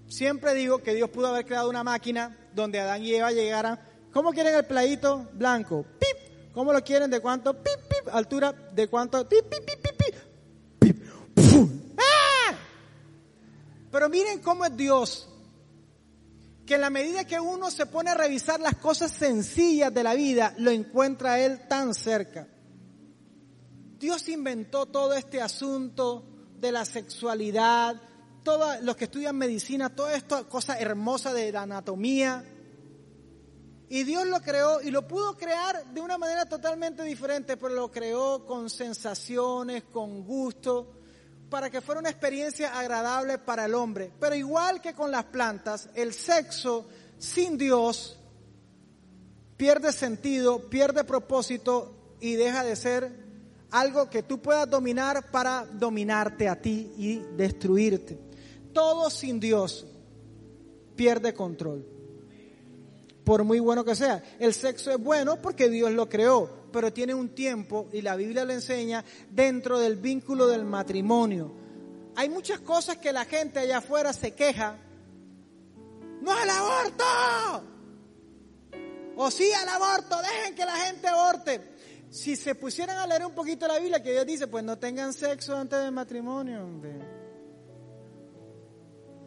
Siempre 0.07 0.53
digo 0.53 0.79
que 0.79 0.93
Dios 0.93 1.09
pudo 1.09 1.27
haber 1.27 1.45
creado 1.45 1.69
una 1.69 1.83
máquina 1.83 2.37
donde 2.53 2.79
Adán 2.79 3.03
y 3.03 3.15
Eva 3.15 3.31
llegaran. 3.31 3.79
¿Cómo 4.11 4.31
quieren 4.31 4.53
el 4.53 4.65
playito? 4.65 5.27
Blanco. 5.33 5.85
¡Pip! 5.99 6.53
¿Cómo 6.53 6.71
lo 6.71 6.83
quieren? 6.83 7.09
¿De 7.09 7.19
cuánto? 7.19 7.53
¡Pip, 7.53 7.79
pip! 7.89 8.13
¿Altura? 8.13 8.51
¿De 8.51 8.87
cuánto? 8.87 9.27
¡Pip, 9.27 9.43
pip, 9.45 9.65
pip, 9.65 9.81
pip, 9.81 9.97
pip! 9.97 10.95
¡Pip! 11.35 11.97
¡Ah! 11.97 12.53
Pero 13.91 14.09
miren 14.09 14.39
cómo 14.39 14.65
es 14.65 14.77
Dios. 14.77 15.32
Que 16.65 16.75
en 16.75 16.81
la 16.81 16.89
medida 16.89 17.25
que 17.25 17.39
uno 17.39 17.69
se 17.69 17.85
pone 17.85 18.11
a 18.11 18.15
revisar 18.15 18.59
las 18.59 18.75
cosas 18.75 19.11
sencillas 19.11 19.93
de 19.93 20.03
la 20.03 20.13
vida, 20.13 20.53
lo 20.57 20.71
encuentra 20.71 21.39
Él 21.39 21.67
tan 21.67 21.93
cerca. 21.93 22.47
Dios 23.99 24.27
inventó 24.29 24.85
todo 24.85 25.13
este 25.13 25.41
asunto 25.41 26.25
de 26.59 26.71
la 26.71 26.85
sexualidad, 26.85 28.01
todos 28.43 28.81
los 28.81 28.95
que 28.95 29.05
estudian 29.05 29.35
medicina, 29.37 29.93
toda 29.93 30.15
esta 30.15 30.43
cosa 30.45 30.79
hermosa 30.79 31.33
de 31.33 31.51
la 31.51 31.63
anatomía. 31.63 32.45
Y 33.89 34.03
Dios 34.03 34.25
lo 34.27 34.41
creó 34.41 34.81
y 34.81 34.91
lo 34.91 35.07
pudo 35.07 35.37
crear 35.37 35.93
de 35.93 36.01
una 36.01 36.17
manera 36.17 36.45
totalmente 36.45 37.03
diferente, 37.03 37.57
pero 37.57 37.75
lo 37.75 37.91
creó 37.91 38.45
con 38.45 38.69
sensaciones, 38.69 39.83
con 39.83 40.23
gusto, 40.25 41.02
para 41.53 41.69
que 41.69 41.81
fuera 41.81 41.99
una 41.99 42.09
experiencia 42.09 42.79
agradable 42.79 43.37
para 43.37 43.65
el 43.65 43.75
hombre. 43.75 44.11
Pero 44.19 44.33
igual 44.33 44.81
que 44.81 44.95
con 44.95 45.11
las 45.11 45.25
plantas, 45.25 45.87
el 45.93 46.11
sexo 46.11 46.87
sin 47.19 47.59
Dios 47.59 48.17
pierde 49.55 49.91
sentido, 49.91 50.67
pierde 50.67 51.03
propósito 51.03 52.15
y 52.19 52.33
deja 52.33 52.63
de 52.63 52.75
ser 52.75 53.11
algo 53.69 54.09
que 54.09 54.23
tú 54.23 54.41
puedas 54.41 54.67
dominar 54.67 55.29
para 55.29 55.63
dominarte 55.63 56.49
a 56.49 56.59
ti 56.59 56.91
y 56.97 57.17
destruirte. 57.37 58.17
Todo 58.73 59.11
sin 59.11 59.39
Dios 59.39 59.85
pierde 60.95 61.35
control. 61.35 61.85
Por 63.23 63.43
muy 63.43 63.59
bueno 63.59 63.85
que 63.85 63.93
sea. 63.93 64.23
El 64.39 64.55
sexo 64.55 64.89
es 64.89 64.97
bueno 64.97 65.39
porque 65.39 65.69
Dios 65.69 65.91
lo 65.91 66.09
creó, 66.09 66.49
pero 66.73 66.91
tiene 66.91 67.13
un 67.13 67.29
tiempo, 67.29 67.87
y 67.93 68.01
la 68.01 68.17
Biblia 68.17 68.43
lo 68.43 68.51
enseña, 68.51 69.05
dentro 69.29 69.79
del 69.79 69.95
vínculo 69.95 70.47
del 70.47 70.65
matrimonio. 70.65 71.53
Hay 72.15 72.27
muchas 72.27 72.59
cosas 72.59 72.97
que 72.97 73.13
la 73.13 73.23
gente 73.23 73.59
allá 73.59 73.77
afuera 73.77 74.11
se 74.11 74.33
queja. 74.33 74.75
No 76.21 76.31
al 76.31 76.49
aborto. 76.49 77.03
O 79.15 79.31
sí 79.31 79.49
al 79.53 79.69
aborto, 79.69 80.17
dejen 80.21 80.55
que 80.55 80.65
la 80.65 80.75
gente 80.75 81.07
aborte 81.07 81.73
si 82.09 82.35
se 82.35 82.53
pusieran 82.53 82.97
a 82.97 83.07
leer 83.07 83.25
un 83.25 83.33
poquito 83.33 83.67
la 83.67 83.79
Biblia, 83.79 84.03
que 84.03 84.11
Dios 84.11 84.25
dice, 84.25 84.45
pues 84.45 84.63
no 84.63 84.77
tengan 84.77 85.13
sexo 85.13 85.57
antes 85.57 85.79
del 85.79 85.91
matrimonio. 85.91 86.67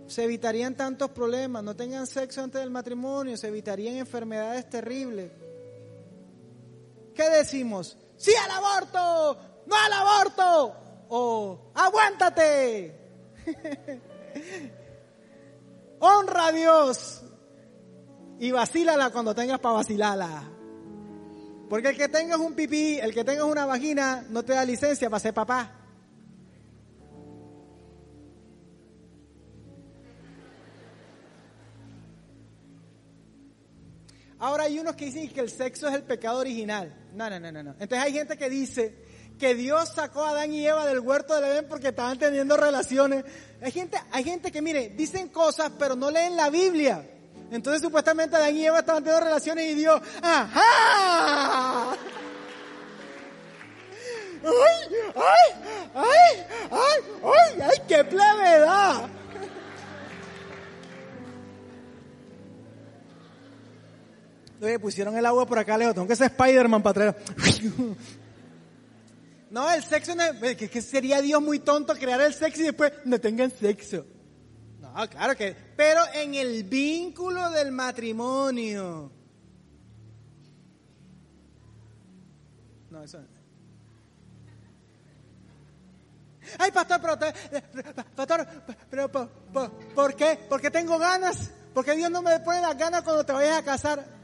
Se 0.06 0.22
evitarían 0.22 0.76
tantos 0.76 1.10
problemas, 1.10 1.64
no 1.64 1.74
tengan 1.74 2.06
sexo 2.06 2.44
antes 2.44 2.60
del 2.60 2.70
matrimonio, 2.70 3.36
se 3.36 3.48
evitarían 3.48 3.96
enfermedades 3.96 4.70
terribles. 4.70 5.32
¿Qué 7.16 7.30
decimos? 7.30 7.96
Sí 8.16 8.32
al 8.44 8.50
aborto, 8.50 9.38
no 9.66 9.74
al 9.74 9.92
aborto, 9.92 10.76
o 11.08 11.72
aguántate. 11.74 12.94
Honra 16.00 16.48
a 16.48 16.52
Dios 16.52 17.22
y 18.38 18.50
vacílala 18.50 19.10
cuando 19.10 19.34
tengas 19.34 19.58
para 19.58 19.76
vacilarla. 19.76 20.42
Porque 21.70 21.88
el 21.88 21.96
que 21.96 22.08
tengas 22.08 22.38
un 22.38 22.54
pipí, 22.54 22.98
el 22.98 23.14
que 23.14 23.24
tengas 23.24 23.44
una 23.44 23.64
vagina, 23.64 24.24
no 24.28 24.44
te 24.44 24.52
da 24.52 24.64
licencia 24.64 25.08
para 25.08 25.20
ser 25.20 25.32
papá. 25.32 25.75
Ahora 34.38 34.64
hay 34.64 34.78
unos 34.78 34.96
que 34.96 35.06
dicen 35.06 35.28
que 35.30 35.40
el 35.40 35.50
sexo 35.50 35.88
es 35.88 35.94
el 35.94 36.02
pecado 36.02 36.38
original. 36.38 36.94
No, 37.14 37.30
no, 37.30 37.40
no, 37.40 37.50
no. 37.50 37.70
Entonces 37.78 37.98
hay 37.98 38.12
gente 38.12 38.36
que 38.36 38.50
dice 38.50 38.94
que 39.38 39.54
Dios 39.54 39.92
sacó 39.94 40.24
a 40.24 40.30
Adán 40.30 40.52
y 40.52 40.66
Eva 40.66 40.86
del 40.86 41.00
huerto 41.00 41.34
del 41.34 41.44
Edén 41.44 41.66
porque 41.68 41.88
estaban 41.88 42.18
teniendo 42.18 42.56
relaciones. 42.56 43.24
Hay 43.62 43.72
gente, 43.72 43.98
hay 44.12 44.24
gente 44.24 44.52
que, 44.52 44.60
mire, 44.60 44.90
dicen 44.90 45.28
cosas 45.28 45.72
pero 45.78 45.96
no 45.96 46.10
leen 46.10 46.36
la 46.36 46.50
Biblia. 46.50 47.08
Entonces 47.50 47.80
supuestamente 47.80 48.36
Adán 48.36 48.56
y 48.56 48.66
Eva 48.66 48.80
estaban 48.80 49.02
teniendo 49.02 49.24
relaciones 49.24 49.70
y 49.70 49.74
Dios, 49.74 50.00
¡ajá! 50.22 51.96
¡Ay, 54.44 54.96
ay, 55.14 55.52
ay, 55.94 56.46
ay, 56.70 57.02
ay, 57.24 57.60
ay, 57.62 57.82
qué 57.88 58.04
plevedad! 58.04 59.08
Oye, 64.60 64.78
pusieron 64.78 65.16
el 65.16 65.26
agua 65.26 65.46
por 65.46 65.58
acá, 65.58 65.76
Leo, 65.76 65.92
tengo 65.92 66.08
que 66.08 66.16
ser 66.16 66.30
Spider-Man 66.30 66.82
para 66.82 67.10
atrás. 67.10 67.24
No, 69.48 69.70
el 69.72 69.82
sexo 69.82 70.14
no 70.14 70.24
es, 70.24 70.56
que 70.56 70.82
sería 70.82 71.22
Dios 71.22 71.40
muy 71.40 71.60
tonto 71.60 71.94
crear 71.94 72.20
el 72.20 72.34
sexo 72.34 72.60
y 72.60 72.64
después 72.64 72.92
no 73.04 73.18
tengan 73.18 73.50
sexo. 73.50 74.04
Ah, 74.92 75.06
claro 75.06 75.36
que, 75.36 75.54
pero 75.76 76.00
en 76.14 76.34
el 76.34 76.64
vínculo 76.64 77.50
del 77.50 77.70
matrimonio. 77.70 79.12
No, 82.90 83.02
eso 83.02 83.20
Ay, 86.58 86.70
pastor, 86.70 87.00
pero, 87.00 87.18
pastor, 88.14 88.46
pero, 88.88 89.10
¿por, 89.94 90.14
qué? 90.14 90.38
Porque 90.48 90.70
tengo 90.70 90.98
ganas. 90.98 91.50
Porque 91.74 91.94
Dios 91.94 92.10
no 92.10 92.22
me 92.22 92.38
pone 92.40 92.60
las 92.60 92.76
ganas 92.78 93.02
cuando 93.02 93.24
te 93.24 93.32
vayas 93.32 93.58
a 93.58 93.64
casar. 93.64 94.15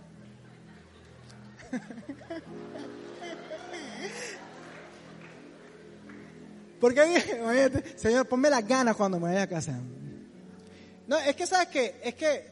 Porque, 6.80 7.94
Señor, 7.96 8.26
ponme 8.26 8.50
las 8.50 8.66
ganas 8.66 8.96
cuando 8.96 9.20
me 9.20 9.28
vaya 9.28 9.42
a 9.42 9.46
casar. 9.46 9.80
No, 11.06 11.18
es 11.18 11.37
que 11.37 11.46
sabes 11.46 11.68
que, 11.68 12.00
es 12.02 12.14
que 12.14 12.50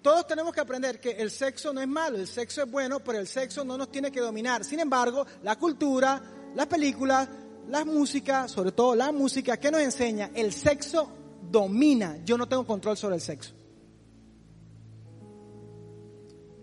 todos 0.00 0.26
tenemos 0.26 0.54
que 0.54 0.60
aprender 0.60 1.00
que 1.00 1.10
el 1.10 1.30
sexo 1.30 1.72
no 1.72 1.80
es 1.80 1.88
malo, 1.88 2.16
el 2.16 2.26
sexo 2.26 2.62
es 2.62 2.70
bueno, 2.70 3.00
pero 3.00 3.18
el 3.18 3.26
sexo 3.26 3.64
no 3.64 3.76
nos 3.76 3.90
tiene 3.90 4.10
que 4.10 4.20
dominar. 4.20 4.64
Sin 4.64 4.80
embargo, 4.80 5.26
la 5.42 5.56
cultura, 5.56 6.22
las 6.54 6.66
películas, 6.68 7.28
la 7.68 7.84
música, 7.84 8.48
sobre 8.48 8.72
todo 8.72 8.94
la 8.94 9.12
música, 9.12 9.58
¿qué 9.58 9.70
nos 9.70 9.80
enseña? 9.80 10.30
El 10.34 10.52
sexo 10.52 11.10
domina. 11.50 12.18
Yo 12.24 12.38
no 12.38 12.48
tengo 12.48 12.66
control 12.66 12.96
sobre 12.96 13.16
el 13.16 13.20
sexo. 13.20 13.52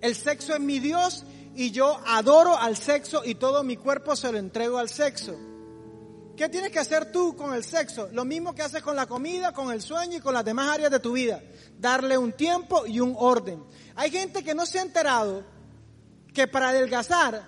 El 0.01 0.15
sexo 0.15 0.55
es 0.55 0.59
mi 0.59 0.79
Dios 0.79 1.25
y 1.55 1.71
yo 1.71 1.99
adoro 2.05 2.57
al 2.57 2.77
sexo 2.77 3.23
y 3.23 3.35
todo 3.35 3.63
mi 3.63 3.77
cuerpo 3.77 4.15
se 4.15 4.31
lo 4.31 4.37
entrego 4.37 4.77
al 4.77 4.89
sexo. 4.89 5.37
¿Qué 6.35 6.49
tienes 6.49 6.71
que 6.71 6.79
hacer 6.79 7.11
tú 7.11 7.35
con 7.35 7.53
el 7.53 7.63
sexo? 7.63 8.09
Lo 8.11 8.25
mismo 8.25 8.55
que 8.55 8.63
haces 8.63 8.81
con 8.81 8.95
la 8.95 9.05
comida, 9.05 9.53
con 9.53 9.71
el 9.71 9.81
sueño 9.81 10.17
y 10.17 10.21
con 10.21 10.33
las 10.33 10.43
demás 10.43 10.71
áreas 10.71 10.89
de 10.89 10.99
tu 10.99 11.13
vida. 11.13 11.43
Darle 11.77 12.17
un 12.17 12.33
tiempo 12.33 12.87
y 12.87 12.99
un 12.99 13.15
orden. 13.17 13.63
Hay 13.95 14.09
gente 14.09 14.43
que 14.43 14.55
no 14.55 14.65
se 14.65 14.79
ha 14.79 14.81
enterado 14.81 15.43
que 16.33 16.47
para 16.47 16.69
adelgazar 16.69 17.43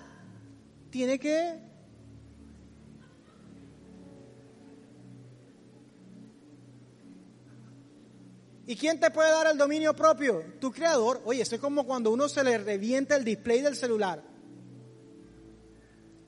tiene 0.90 1.18
que... 1.18 1.65
¿Y 8.66 8.76
quién 8.76 8.98
te 8.98 9.10
puede 9.10 9.30
dar 9.30 9.46
el 9.46 9.58
dominio 9.58 9.94
propio? 9.94 10.42
Tu 10.60 10.72
creador. 10.72 11.22
Oye, 11.24 11.42
eso 11.42 11.54
es 11.54 11.60
como 11.60 11.84
cuando 11.84 12.10
uno 12.10 12.28
se 12.28 12.42
le 12.42 12.58
revienta 12.58 13.16
el 13.16 13.24
display 13.24 13.60
del 13.60 13.76
celular 13.76 14.36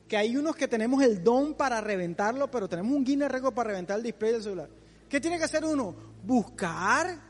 que 0.09 0.17
hay 0.17 0.37
unos 0.37 0.57
que 0.57 0.67
tenemos 0.67 1.03
el 1.03 1.23
don 1.23 1.55
para 1.55 1.81
reventarlo, 1.81 2.51
pero 2.51 2.69
tenemos 2.69 2.93
un 2.93 3.05
Record 3.29 3.55
para 3.55 3.69
reventar 3.69 3.99
el 3.99 4.03
display 4.03 4.33
del 4.33 4.43
celular. 4.43 4.71
¿Qué 5.09 5.21
tiene 5.21 5.39
que 5.39 5.45
hacer 5.45 5.65
uno? 5.65 5.95
Buscar 6.25 7.21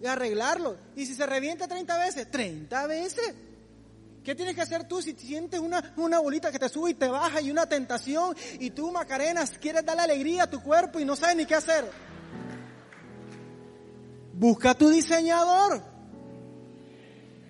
y 0.00 0.06
arreglarlo. 0.06 0.76
Y 0.94 1.04
si 1.04 1.14
se 1.14 1.26
revienta 1.26 1.66
30 1.66 1.98
veces, 1.98 2.30
30 2.30 2.86
veces. 2.86 3.34
¿Qué 4.22 4.34
tienes 4.34 4.54
que 4.54 4.60
hacer 4.60 4.86
tú 4.86 5.02
si 5.02 5.12
sientes 5.14 5.58
una, 5.60 5.94
una 5.96 6.20
bolita 6.20 6.52
que 6.52 6.58
te 6.58 6.68
sube 6.68 6.90
y 6.90 6.94
te 6.94 7.08
baja 7.08 7.40
y 7.40 7.50
una 7.50 7.66
tentación 7.66 8.36
y 8.60 8.70
tú, 8.70 8.92
Macarenas, 8.92 9.52
quieres 9.58 9.84
darle 9.84 10.02
alegría 10.02 10.44
a 10.44 10.50
tu 10.50 10.62
cuerpo 10.62 11.00
y 11.00 11.04
no 11.04 11.16
sabes 11.16 11.36
ni 11.36 11.46
qué 11.46 11.54
hacer? 11.54 11.90
Busca 14.40 14.72
tu 14.74 14.88
diseñador. 14.88 15.82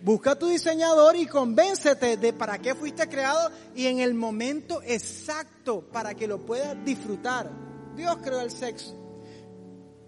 Busca 0.03 0.37
tu 0.37 0.48
diseñador 0.48 1.14
y 1.14 1.24
convéncete 1.24 2.16
de 2.16 2.33
para 2.33 2.59
qué 2.59 2.74
fuiste 2.74 3.09
creado 3.09 3.48
y 3.76 3.87
en 3.87 4.00
el 4.00 4.12
momento 4.12 4.83
exacto 4.83 5.83
para 5.92 6.14
que 6.14 6.26
lo 6.26 6.44
puedas 6.44 6.85
disfrutar. 6.85 7.48
Dios 7.94 8.16
creó 8.20 8.40
el 8.40 8.50
sexo. 8.50 8.96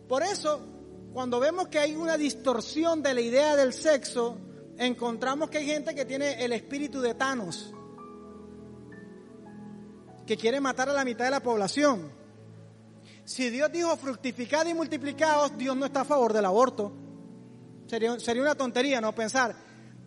Por 0.09 0.25
eso, 0.25 0.61
cuando 1.13 1.39
vemos 1.39 1.69
que 1.69 1.79
hay 1.79 1.95
una 1.95 2.17
distorsión 2.17 3.01
de 3.01 3.15
la 3.15 3.21
idea 3.21 3.55
del 3.55 3.73
sexo, 3.73 4.37
encontramos 4.77 5.51
que 5.51 5.59
hay 5.59 5.67
gente 5.67 5.95
que 5.95 6.05
tiene 6.05 6.45
el 6.45 6.53
espíritu 6.53 7.01
de 7.01 7.15
Thanos, 7.15 7.73
que 10.27 10.37
quiere 10.37 10.61
matar 10.61 10.89
a 10.89 10.95
la 10.95 11.05
mitad 11.05 11.27
de 11.27 11.31
la 11.31 11.45
población. 11.45 12.22
Si 13.33 13.49
Dios 13.49 13.73
dijo 13.73 13.97
fructificad 13.97 14.67
y 14.67 14.75
multiplicaos, 14.75 15.57
Dios 15.57 15.75
no 15.75 15.87
está 15.87 16.03
a 16.03 16.05
favor 16.05 16.35
del 16.35 16.45
aborto. 16.45 16.93
Sería, 17.87 18.21
sería 18.21 18.43
una 18.43 18.55
tontería 18.55 19.01
no 19.01 19.15
pensar 19.15 19.57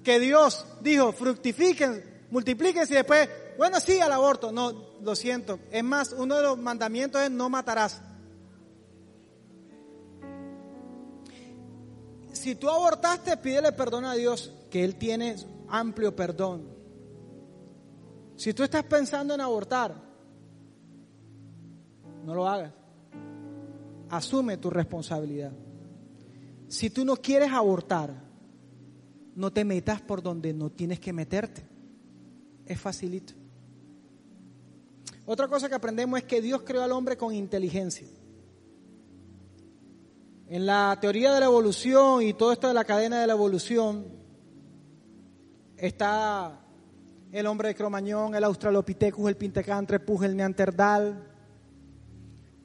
que 0.04 0.20
Dios 0.20 0.64
dijo 0.82 1.12
fructifiquen, 1.12 2.28
multiplíquense 2.30 2.94
y 2.94 2.98
después, 2.98 3.28
bueno, 3.58 3.80
sí 3.80 4.00
al 4.00 4.12
aborto. 4.12 4.52
No, 4.52 5.00
lo 5.02 5.16
siento. 5.16 5.58
Es 5.72 5.84
más, 5.84 6.14
uno 6.16 6.36
de 6.36 6.44
los 6.44 6.60
mandamientos 6.60 7.20
es 7.20 7.32
no 7.32 7.50
matarás. 7.50 8.00
Si 12.32 12.54
tú 12.54 12.70
abortaste, 12.70 13.38
pídele 13.38 13.72
perdón 13.72 14.06
a 14.06 14.14
Dios, 14.14 14.54
que 14.70 14.84
Él 14.84 14.98
tiene 14.98 15.36
amplio 15.68 16.16
perdón. 16.16 16.70
Si 18.36 18.54
tú 18.54 18.62
estás 18.62 18.84
pensando 18.84 19.34
en 19.34 19.42
abortar, 19.42 19.96
no 22.24 22.36
lo 22.36 22.48
hagas. 22.48 22.85
Asume 24.10 24.58
tu 24.58 24.70
responsabilidad. 24.70 25.52
Si 26.68 26.90
tú 26.90 27.06
no 27.06 27.16
quieres 27.16 27.52
abortar, 27.52 28.14
no 29.36 29.52
te 29.52 29.66
metas 29.66 30.02
por 30.02 30.22
donde 30.22 30.54
no 30.54 30.70
tienes 30.72 31.00
que 31.00 31.14
meterte. 31.14 31.66
Es 32.66 32.80
facilito. 32.80 33.34
Otra 35.26 35.48
cosa 35.48 35.68
que 35.68 35.76
aprendemos 35.76 36.20
es 36.20 36.26
que 36.26 36.42
Dios 36.42 36.62
creó 36.64 36.84
al 36.84 36.92
hombre 36.92 37.18
con 37.18 37.34
inteligencia. 37.34 38.08
En 40.48 40.66
la 40.66 40.98
teoría 41.02 41.34
de 41.34 41.40
la 41.40 41.48
evolución 41.48 42.22
y 42.22 42.34
todo 42.34 42.52
esto 42.52 42.68
de 42.68 42.74
la 42.76 42.86
cadena 42.86 43.20
de 43.20 43.28
la 43.28 43.34
evolución 43.34 44.06
está 45.78 46.62
el 47.32 47.48
hombre 47.48 47.70
de 47.70 47.76
Cromañón, 47.76 48.36
el 48.36 48.44
Australopithecus, 48.44 49.28
el 49.28 49.36
Pintecantrepus, 49.36 50.24
el 50.24 50.38
Neandertal. 50.38 51.35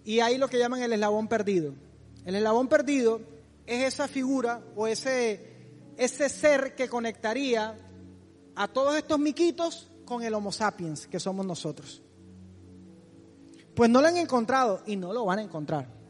Y 0.04 0.20
hay 0.20 0.38
lo 0.38 0.48
que 0.48 0.58
llaman 0.58 0.82
el 0.82 0.92
eslabón 0.92 1.28
perdido. 1.28 1.74
El 2.24 2.34
eslabón 2.34 2.68
perdido 2.68 3.20
es 3.66 3.94
esa 3.94 4.08
figura 4.08 4.62
o 4.76 4.86
ese, 4.86 5.92
ese 5.96 6.28
ser 6.28 6.74
que 6.74 6.88
conectaría 6.88 7.76
a 8.54 8.68
todos 8.68 8.96
estos 8.96 9.18
miquitos 9.18 9.90
con 10.04 10.22
el 10.22 10.34
Homo 10.34 10.52
sapiens 10.52 11.06
que 11.06 11.20
somos 11.20 11.46
nosotros. 11.46 12.02
Pues 13.74 13.88
no 13.88 14.00
lo 14.00 14.08
han 14.08 14.16
encontrado 14.16 14.82
y 14.86 14.96
no 14.96 15.12
lo 15.12 15.24
van 15.24 15.38
a 15.38 15.42
encontrar. 15.42 16.00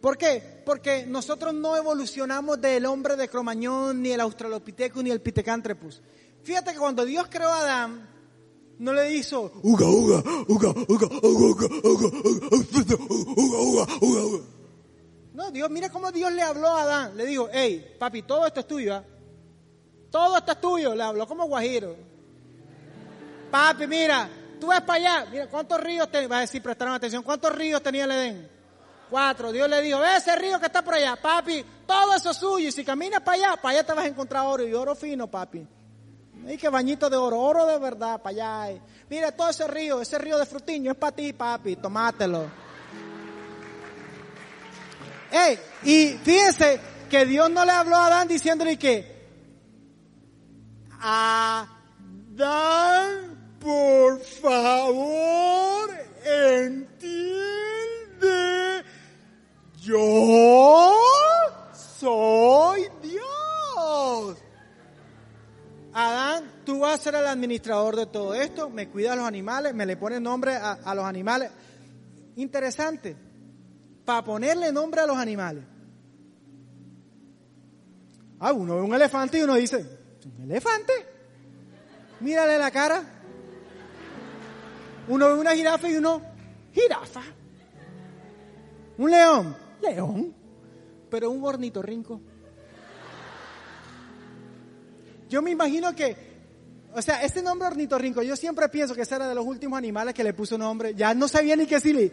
¿Por 0.00 0.16
qué? 0.16 0.62
Porque 0.64 1.04
nosotros 1.06 1.52
no 1.54 1.76
evolucionamos 1.76 2.60
del 2.60 2.86
hombre 2.86 3.16
de 3.16 3.28
Cromañón, 3.28 4.02
ni 4.02 4.10
el 4.10 4.20
Australopithecus, 4.20 5.04
ni 5.04 5.10
el 5.10 5.20
Pithecanthropus. 5.20 6.02
Fíjate 6.42 6.72
que 6.72 6.78
cuando 6.78 7.04
Dios 7.04 7.26
creó 7.30 7.48
a 7.48 7.60
Adán, 7.60 8.08
no 8.80 8.94
le 8.94 9.12
hizo 9.12 9.52
uga 9.62 9.86
uga 9.86 10.22
uga 10.48 10.70
uga 10.88 11.08
uga 11.22 11.66
uga 11.84 12.08
uga 13.36 13.86
uga 14.00 14.40
No, 15.34 15.50
Dios, 15.50 15.70
mira 15.70 15.90
cómo 15.90 16.10
Dios 16.10 16.32
le 16.32 16.42
habló 16.42 16.68
a 16.68 16.82
Adán. 16.82 17.16
Le 17.16 17.24
dijo, 17.24 17.48
hey, 17.52 17.96
papi, 17.98 18.22
todo 18.22 18.46
esto 18.46 18.60
es 18.60 18.66
tuyo. 18.66 18.96
¿eh? 18.96 19.02
Todo 20.10 20.36
esto 20.36 20.52
es 20.52 20.60
tuyo. 20.60 20.94
Le 20.94 21.02
habló 21.02 21.26
como 21.26 21.46
guajiro. 21.46 21.94
Papi, 23.50 23.86
mira, 23.86 24.28
tú 24.58 24.68
ves 24.68 24.80
para 24.80 24.98
allá. 24.98 25.30
Mira, 25.30 25.46
¿cuántos 25.48 25.80
ríos 25.80 26.10
tenía? 26.10 26.28
Va 26.28 26.38
a 26.38 26.40
decir, 26.40 26.62
prestaron 26.62 26.94
atención. 26.94 27.22
¿Cuántos 27.22 27.54
ríos 27.54 27.82
tenía 27.82 28.04
el 28.04 28.10
Edén? 28.10 28.50
Cuatro. 29.08 29.52
Dios 29.52 29.68
le 29.68 29.80
dijo, 29.82 29.98
ve 30.00 30.16
ese 30.16 30.34
río 30.36 30.58
que 30.58 30.66
está 30.66 30.82
por 30.82 30.94
allá, 30.94 31.16
papi, 31.16 31.64
todo 31.86 32.14
eso 32.14 32.30
es 32.30 32.36
suyo. 32.36 32.68
Y 32.68 32.72
si 32.72 32.84
caminas 32.84 33.20
para 33.20 33.36
allá, 33.36 33.56
para 33.62 33.78
allá 33.78 33.86
te 33.86 33.92
vas 33.92 34.04
a 34.04 34.08
encontrar 34.08 34.46
oro 34.46 34.66
y 34.66 34.74
oro 34.74 34.94
fino, 34.94 35.26
papi. 35.26 35.66
Y 36.48 36.56
que 36.56 36.68
bañito 36.68 37.08
de 37.10 37.16
oro, 37.16 37.38
oro 37.40 37.66
de 37.66 37.78
verdad, 37.78 38.20
para 38.20 38.64
allá. 38.64 38.80
Mira 39.08 39.32
todo 39.32 39.50
ese 39.50 39.66
río, 39.66 40.00
ese 40.00 40.18
río 40.18 40.38
de 40.38 40.46
frutiño 40.46 40.92
es 40.92 40.96
para 40.96 41.14
ti, 41.14 41.32
papi, 41.32 41.76
tomátelo. 41.76 42.50
Ey, 45.30 45.58
y 45.84 46.18
fíjense 46.22 46.80
que 47.08 47.24
Dios 47.24 47.50
no 47.50 47.64
le 47.64 47.72
habló 47.72 47.96
a 47.96 48.06
Adán 48.06 48.28
diciéndole 48.28 48.76
que 48.78 49.20
Adán, 51.00 51.68
por 53.58 54.20
favor, 54.20 55.90
entiende, 56.24 56.94
yo 59.80 60.92
soy 61.72 62.86
Dios. 63.02 64.36
Adán, 65.92 66.44
tú 66.64 66.80
vas 66.80 67.00
a 67.00 67.02
ser 67.02 67.14
el 67.16 67.26
administrador 67.26 67.96
de 67.96 68.06
todo 68.06 68.34
esto, 68.34 68.70
me 68.70 68.88
cuidas 68.88 69.16
los 69.16 69.26
animales, 69.26 69.74
me 69.74 69.86
le 69.86 69.96
pones 69.96 70.20
nombre 70.20 70.54
a, 70.54 70.94
los 70.94 71.04
animales. 71.04 71.50
Interesante, 72.36 73.16
para 74.04 74.22
ponerle 74.22 74.72
nombre 74.72 75.00
a 75.00 75.06
los 75.06 75.16
animales. 75.16 75.64
Ah, 78.38 78.52
uno 78.52 78.76
ve 78.76 78.82
un 78.82 78.94
elefante 78.94 79.38
y 79.38 79.42
uno 79.42 79.56
dice, 79.56 79.84
¿un 80.38 80.44
elefante? 80.44 80.92
Mírale 82.20 82.56
la 82.56 82.70
cara. 82.70 83.02
Uno 85.08 85.26
ve 85.26 85.34
una 85.34 85.54
jirafa 85.54 85.88
y 85.88 85.96
uno, 85.96 86.22
jirafa. 86.72 87.22
Un 88.96 89.10
león, 89.10 89.56
león. 89.82 90.34
Pero 91.10 91.30
un 91.30 91.44
ornitorrinco. 91.44 92.20
Yo 95.30 95.40
me 95.42 95.52
imagino 95.52 95.94
que, 95.94 96.16
o 96.92 97.00
sea, 97.00 97.22
este 97.22 97.40
nombre 97.40 97.68
ornitorrinco, 97.68 98.20
yo 98.20 98.34
siempre 98.34 98.68
pienso 98.68 98.96
que 98.96 99.02
ese 99.02 99.14
era 99.14 99.28
de 99.28 99.34
los 99.36 99.46
últimos 99.46 99.78
animales 99.78 100.12
que 100.12 100.24
le 100.24 100.34
puso 100.34 100.58
nombre. 100.58 100.92
Ya 100.92 101.14
no 101.14 101.28
sabía 101.28 101.54
ni 101.54 101.66
qué 101.66 101.76
decirle. 101.76 102.12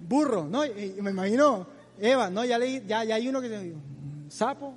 Burro, 0.00 0.44
¿no? 0.48 0.62
Me 1.02 1.10
imagino, 1.10 1.68
Eva, 2.00 2.30
¿no? 2.30 2.44
Ya, 2.44 2.58
leí, 2.58 2.82
ya, 2.84 2.98
hay 2.98 3.28
uno 3.28 3.40
que 3.40 3.48
dijo, 3.48 3.78
sapo. 4.28 4.74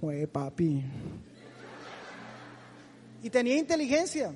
Jue, 0.00 0.28
papi. 0.28 0.84
Y 3.24 3.30
tenía 3.30 3.56
inteligencia. 3.56 4.32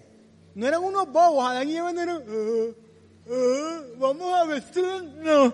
No 0.57 0.67
eran 0.67 0.83
unos 0.83 1.07
bobos, 1.07 1.49
Adán 1.49 1.69
y 1.69 1.77
Eva 1.77 1.93
no 1.93 2.01
eran, 2.01 2.17
"Ah, 2.27 2.75
ah, 3.31 3.81
vamos 3.97 4.35
a 4.35 4.45
vestirnos. 4.47 5.53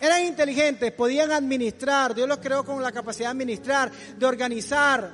Eran 0.00 0.24
inteligentes, 0.24 0.92
podían 0.92 1.30
administrar, 1.30 2.14
Dios 2.14 2.26
los 2.26 2.38
creó 2.38 2.64
con 2.64 2.82
la 2.82 2.90
capacidad 2.90 3.28
de 3.28 3.32
administrar, 3.32 3.92
de 4.16 4.26
organizar 4.26 5.12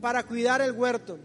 para 0.00 0.24
cuidar 0.24 0.60
el 0.60 0.72
huerto. 0.72 1.18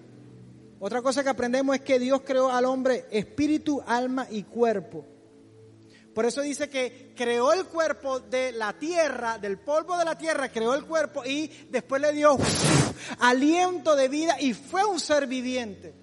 Otra 0.80 1.02
cosa 1.02 1.24
que 1.24 1.30
aprendemos 1.30 1.76
es 1.76 1.82
que 1.82 2.00
Dios 2.00 2.22
creó 2.26 2.50
al 2.50 2.66
hombre 2.66 3.06
espíritu, 3.12 3.84
alma 3.86 4.28
y 4.30 4.44
cuerpo. 4.44 5.06
Por 6.14 6.26
eso 6.26 6.42
dice 6.42 6.70
que 6.70 7.14
creó 7.14 7.52
el 7.52 7.66
cuerpo 7.66 8.22
de 8.22 8.54
la 8.54 8.72
tierra, 8.72 9.38
del 9.38 9.58
polvo 9.58 9.98
de 9.98 10.06
la 10.06 10.18
tierra, 10.18 10.48
creó 10.48 10.74
el 10.74 10.86
cuerpo 10.86 11.26
y 11.26 11.48
después 11.70 12.02
le 12.02 12.14
dio 12.14 12.38
aliento 13.20 13.98
de 13.98 14.08
vida 14.08 14.38
y 14.40 14.54
fue 14.54 14.86
un 14.86 15.02
ser 15.02 15.28
viviente. 15.28 15.94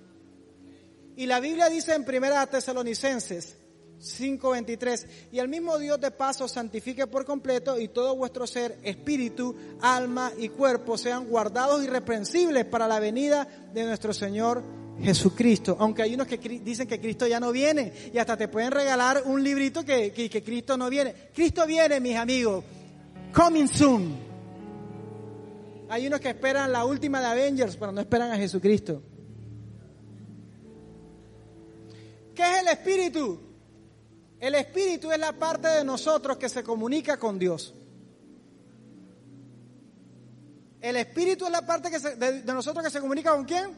Y 1.17 1.25
la 1.25 1.41
Biblia 1.41 1.71
dice 1.71 1.95
en 1.95 2.05
Primera 2.05 2.47
Tesalonicenses 2.47 3.57
5:23, 4.03 5.07
y 5.31 5.39
el 5.39 5.49
mismo 5.49 5.79
Dios 5.79 6.01
de 6.01 6.11
paso 6.11 6.49
santifique 6.49 7.07
por 7.07 7.25
completo 7.25 7.79
y 7.79 7.89
todo 7.89 8.17
vuestro 8.17 8.47
ser, 8.47 8.79
espíritu, 8.83 9.55
alma 9.81 10.33
y 10.37 10.49
cuerpo 10.49 10.99
sean 10.99 11.29
guardados 11.29 11.85
irreprensibles 11.85 12.65
para 12.65 12.89
la 12.89 12.99
venida 12.99 13.47
de 13.73 13.85
nuestro 13.85 14.13
Señor 14.13 14.63
Jesucristo. 15.01 15.77
Aunque 15.79 16.03
hay 16.03 16.15
unos 16.15 16.27
que 16.27 16.37
dicen 16.37 16.89
que 16.89 17.01
Cristo 17.01 17.29
ya 17.29 17.39
no 17.39 17.53
viene 17.53 17.93
y 18.13 18.19
hasta 18.19 18.37
te 18.37 18.49
pueden 18.49 18.73
regalar 18.73 19.23
un 19.25 19.43
librito 19.43 19.85
que, 19.85 20.13
que, 20.13 20.29
que 20.29 20.43
Cristo 20.43 20.77
no 20.77 20.91
viene. 20.91 21.15
Cristo 21.33 21.65
viene, 21.65 22.01
mis 22.01 22.17
amigos. 22.17 22.65
Coming 23.33 23.69
soon. 23.69 24.17
Hay 25.89 26.07
unos 26.09 26.21
que 26.21 26.31
esperan 26.31 26.73
la 26.73 26.85
última 26.85 27.21
de 27.21 27.27
Avengers, 27.27 27.77
pero 27.77 27.93
no 27.93 28.01
esperan 28.01 28.33
a 28.33 28.37
Jesucristo. 28.37 29.03
¿Qué 32.35 32.43
es 32.43 32.63
el 32.63 32.69
espíritu? 32.69 33.52
El 34.43 34.57
espíritu 34.57 35.13
es 35.13 35.21
la 35.21 35.33
parte 35.33 35.69
de 35.69 35.85
nosotros 35.85 36.37
que 36.37 36.49
se 36.49 36.65
comunica 36.65 37.17
con 37.17 37.39
Dios. 37.39 37.73
El 40.81 40.97
espíritu 40.97 41.47
es 41.47 41.53
la 41.53 41.65
parte 41.65 41.93
que 41.93 42.01
de, 42.01 42.43
nosotros 42.53 42.85
que 42.85 42.91
se 42.91 43.01
comunica 43.01 43.37
con 43.37 43.45
quién? 43.45 43.71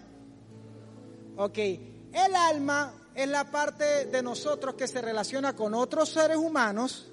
Ok. 1.37 1.59
El 1.59 2.35
alma 2.35 3.11
es 3.15 3.29
la 3.29 3.51
parte 3.51 4.07
de 4.07 4.23
nosotros 4.23 4.75
que 4.75 4.89
se 4.89 5.03
relaciona 5.03 5.55
con 5.55 5.75
otros 5.75 6.09
seres 6.09 6.39
humanos, 6.39 7.13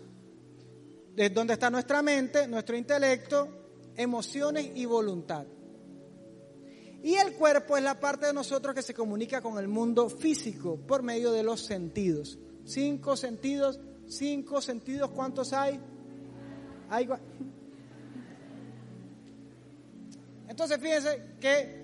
de 1.14 1.30
donde 1.30 1.56
está 1.56 1.70
nuestra 1.70 2.02
mente, 2.02 2.48
nuestro 2.48 2.78
intelecto, 2.78 3.50
emociones 3.98 4.72
y 4.76 4.86
voluntad. 4.86 5.46
Y 7.04 7.16
el 7.16 7.34
cuerpo 7.34 7.76
es 7.76 7.84
la 7.84 8.00
parte 8.00 8.28
de 8.28 8.34
nosotros 8.34 8.74
que 8.74 8.82
se 8.82 8.94
comunica 8.94 9.42
con 9.42 9.60
el 9.60 9.68
mundo 9.68 10.08
físico 10.08 10.78
por 10.88 11.04
medio 11.04 11.34
de 11.34 11.44
los 11.44 11.60
sentidos. 11.60 12.40
Cinco 12.66 13.18
sentidos, 13.18 13.80
cinco 14.08 14.62
sentidos, 14.62 15.12
¿cuántos 15.12 15.54
hay? 15.54 15.80
Hay 16.90 17.08
Entonces 20.48 20.80
fíjense 20.80 21.36
que 21.40 21.82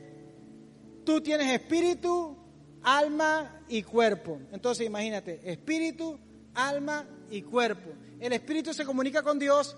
Tú 1.08 1.22
tienes 1.22 1.48
espíritu, 1.54 2.36
alma 2.84 3.62
y 3.70 3.82
cuerpo. 3.82 4.42
Entonces 4.52 4.86
imagínate, 4.86 5.40
espíritu, 5.50 6.20
alma 6.54 7.06
y 7.30 7.44
cuerpo. 7.44 7.92
El 8.20 8.34
espíritu 8.34 8.74
se 8.74 8.84
comunica 8.84 9.24
con 9.24 9.40
Dios, 9.40 9.78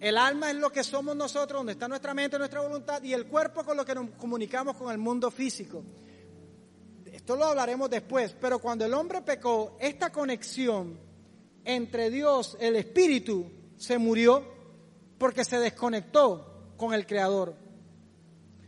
el 0.00 0.18
alma 0.18 0.50
es 0.50 0.56
lo 0.56 0.72
que 0.72 0.82
somos 0.82 1.14
nosotros, 1.14 1.60
donde 1.60 1.74
está 1.74 1.86
nuestra 1.86 2.14
mente, 2.14 2.36
nuestra 2.36 2.62
voluntad, 2.62 3.00
y 3.04 3.12
el 3.12 3.26
cuerpo 3.26 3.62
con 3.62 3.76
lo 3.76 3.84
que 3.84 3.94
nos 3.94 4.10
comunicamos 4.18 4.76
con 4.76 4.90
el 4.90 4.98
mundo 4.98 5.30
físico. 5.30 5.84
Esto 7.26 7.34
lo 7.34 7.46
hablaremos 7.46 7.90
después, 7.90 8.36
pero 8.40 8.60
cuando 8.60 8.84
el 8.84 8.94
hombre 8.94 9.20
pecó, 9.20 9.76
esta 9.80 10.12
conexión 10.12 10.96
entre 11.64 12.08
Dios, 12.08 12.56
el 12.60 12.76
espíritu, 12.76 13.50
se 13.76 13.98
murió 13.98 14.44
porque 15.18 15.44
se 15.44 15.58
desconectó 15.58 16.74
con 16.76 16.94
el 16.94 17.04
Creador. 17.04 17.56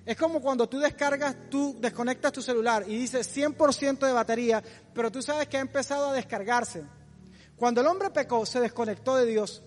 Es 0.05 0.16
como 0.16 0.42
cuando 0.42 0.68
tú 0.68 0.81
descargas, 0.81 1.37
tú 1.49 1.77
desconectas 1.79 2.33
tu 2.33 2.42
celular 2.42 2.83
y 2.88 2.99
dices 2.99 3.33
100% 3.37 4.05
de 4.05 4.12
batería, 4.12 4.61
pero 4.92 5.12
tú 5.12 5.23
sabes 5.23 5.47
que 5.47 5.57
ha 5.57 5.61
empezado 5.61 6.09
a 6.09 6.14
descargarse. 6.14 6.83
Cuando 7.55 7.81
el 7.81 7.87
hombre 7.87 8.11
pecó, 8.11 8.44
se 8.44 8.59
desconectó 8.59 9.14
de 9.14 9.27
Dios 9.27 9.62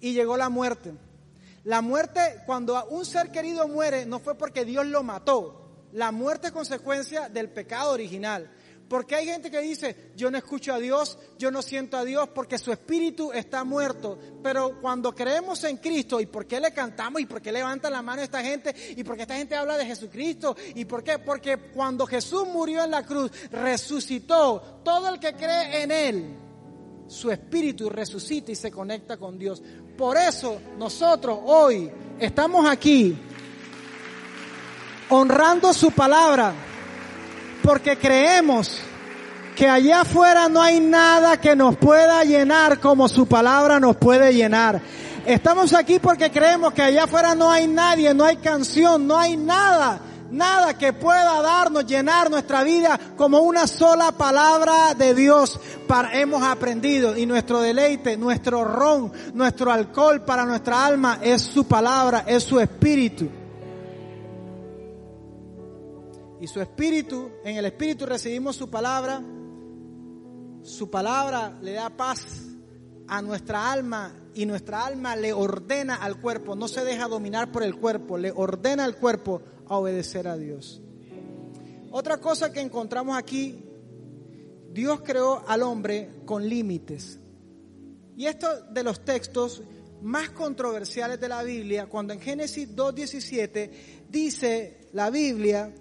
y 0.00 0.12
llegó 0.12 0.36
la 0.36 0.48
muerte. 0.48 0.92
La 1.62 1.82
muerte, 1.82 2.42
cuando 2.46 2.84
un 2.86 3.04
ser 3.06 3.30
querido 3.30 3.68
muere, 3.68 4.06
no 4.06 4.18
fue 4.18 4.34
porque 4.34 4.64
Dios 4.64 4.86
lo 4.86 5.04
mató. 5.04 5.61
La 5.92 6.10
muerte 6.10 6.48
es 6.48 6.52
consecuencia 6.52 7.28
del 7.28 7.50
pecado 7.50 7.92
original. 7.92 8.50
Porque 8.92 9.14
hay 9.14 9.24
gente 9.24 9.50
que 9.50 9.60
dice, 9.62 10.12
yo 10.16 10.30
no 10.30 10.36
escucho 10.36 10.74
a 10.74 10.78
Dios, 10.78 11.18
yo 11.38 11.50
no 11.50 11.62
siento 11.62 11.96
a 11.96 12.04
Dios 12.04 12.28
porque 12.34 12.58
su 12.58 12.70
espíritu 12.72 13.32
está 13.32 13.64
muerto. 13.64 14.18
Pero 14.42 14.82
cuando 14.82 15.14
creemos 15.14 15.64
en 15.64 15.78
Cristo, 15.78 16.20
¿y 16.20 16.26
por 16.26 16.46
qué 16.46 16.60
le 16.60 16.74
cantamos? 16.74 17.22
¿Y 17.22 17.24
por 17.24 17.40
qué 17.40 17.52
levanta 17.52 17.88
la 17.88 18.02
mano 18.02 18.20
esta 18.20 18.42
gente? 18.42 18.74
¿Y 18.94 19.02
por 19.02 19.16
qué 19.16 19.22
esta 19.22 19.36
gente 19.36 19.56
habla 19.56 19.78
de 19.78 19.86
Jesucristo? 19.86 20.54
¿Y 20.74 20.84
por 20.84 21.02
qué? 21.02 21.18
Porque 21.18 21.56
cuando 21.56 22.06
Jesús 22.06 22.46
murió 22.46 22.84
en 22.84 22.90
la 22.90 23.02
cruz, 23.06 23.30
resucitó. 23.50 24.80
Todo 24.84 25.08
el 25.08 25.18
que 25.18 25.32
cree 25.36 25.84
en 25.84 25.90
Él, 25.90 26.36
su 27.06 27.30
espíritu 27.30 27.88
resucita 27.88 28.52
y 28.52 28.56
se 28.56 28.70
conecta 28.70 29.16
con 29.16 29.38
Dios. 29.38 29.62
Por 29.96 30.18
eso 30.18 30.60
nosotros 30.76 31.38
hoy 31.44 31.90
estamos 32.18 32.68
aquí 32.68 33.16
honrando 35.12 35.74
su 35.74 35.90
palabra 35.90 36.54
porque 37.62 37.98
creemos 37.98 38.80
que 39.54 39.68
allá 39.68 40.00
afuera 40.00 40.48
no 40.48 40.62
hay 40.62 40.80
nada 40.80 41.38
que 41.38 41.54
nos 41.54 41.76
pueda 41.76 42.24
llenar 42.24 42.80
como 42.80 43.08
su 43.10 43.26
palabra 43.26 43.78
nos 43.78 43.96
puede 43.96 44.32
llenar. 44.32 44.80
Estamos 45.26 45.74
aquí 45.74 45.98
porque 45.98 46.30
creemos 46.30 46.72
que 46.72 46.80
allá 46.80 47.04
afuera 47.04 47.34
no 47.34 47.50
hay 47.50 47.68
nadie, 47.68 48.14
no 48.14 48.24
hay 48.24 48.38
canción, 48.38 49.06
no 49.06 49.18
hay 49.18 49.36
nada, 49.36 50.00
nada 50.30 50.78
que 50.78 50.94
pueda 50.94 51.42
darnos, 51.42 51.84
llenar 51.84 52.30
nuestra 52.30 52.64
vida 52.64 52.98
como 53.14 53.40
una 53.40 53.66
sola 53.66 54.12
palabra 54.12 54.94
de 54.94 55.14
Dios. 55.14 55.60
Para, 55.86 56.18
hemos 56.18 56.42
aprendido 56.42 57.18
y 57.18 57.26
nuestro 57.26 57.60
deleite, 57.60 58.16
nuestro 58.16 58.64
ron, 58.64 59.12
nuestro 59.34 59.70
alcohol 59.70 60.22
para 60.22 60.46
nuestra 60.46 60.86
alma 60.86 61.18
es 61.20 61.42
su 61.42 61.64
palabra, 61.64 62.24
es 62.26 62.42
su 62.42 62.58
espíritu 62.58 63.41
y 66.42 66.48
su 66.48 66.60
espíritu, 66.60 67.30
en 67.44 67.56
el 67.56 67.66
espíritu 67.66 68.04
recibimos 68.04 68.56
su 68.56 68.68
palabra, 68.68 69.22
su 70.64 70.90
palabra 70.90 71.56
le 71.62 71.74
da 71.74 71.88
paz 71.88 72.26
a 73.06 73.22
nuestra 73.22 73.70
alma 73.70 74.12
y 74.34 74.44
nuestra 74.44 74.84
alma 74.84 75.14
le 75.14 75.32
ordena 75.32 75.94
al 75.94 76.20
cuerpo, 76.20 76.56
no 76.56 76.66
se 76.66 76.84
deja 76.84 77.06
dominar 77.06 77.52
por 77.52 77.62
el 77.62 77.76
cuerpo, 77.76 78.18
le 78.18 78.32
ordena 78.32 78.84
al 78.84 78.96
cuerpo 78.96 79.40
a 79.68 79.76
obedecer 79.76 80.26
a 80.26 80.36
Dios. 80.36 80.82
Otra 81.92 82.16
cosa 82.16 82.52
que 82.52 82.60
encontramos 82.60 83.16
aquí, 83.16 83.64
Dios 84.72 85.00
creó 85.02 85.44
al 85.46 85.62
hombre 85.62 86.10
con 86.24 86.48
límites. 86.48 87.20
Y 88.16 88.26
esto 88.26 88.48
de 88.64 88.82
los 88.82 89.04
textos 89.04 89.62
más 90.00 90.30
controversiales 90.30 91.20
de 91.20 91.28
la 91.28 91.44
Biblia, 91.44 91.86
cuando 91.86 92.12
en 92.12 92.20
Génesis 92.20 92.74
2.17 92.74 93.70
dice 94.10 94.88
la 94.92 95.08
Biblia 95.08 95.72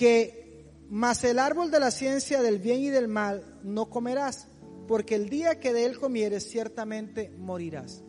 que 0.00 0.64
más 0.88 1.24
el 1.24 1.38
árbol 1.38 1.70
de 1.70 1.78
la 1.78 1.90
ciencia 1.90 2.40
del 2.40 2.58
bien 2.58 2.80
y 2.80 2.88
del 2.88 3.06
mal 3.06 3.60
no 3.62 3.90
comerás, 3.90 4.48
porque 4.88 5.14
el 5.14 5.28
día 5.28 5.60
que 5.60 5.74
de 5.74 5.84
él 5.84 5.98
comieres 5.98 6.48
ciertamente 6.48 7.30
morirás. 7.36 8.02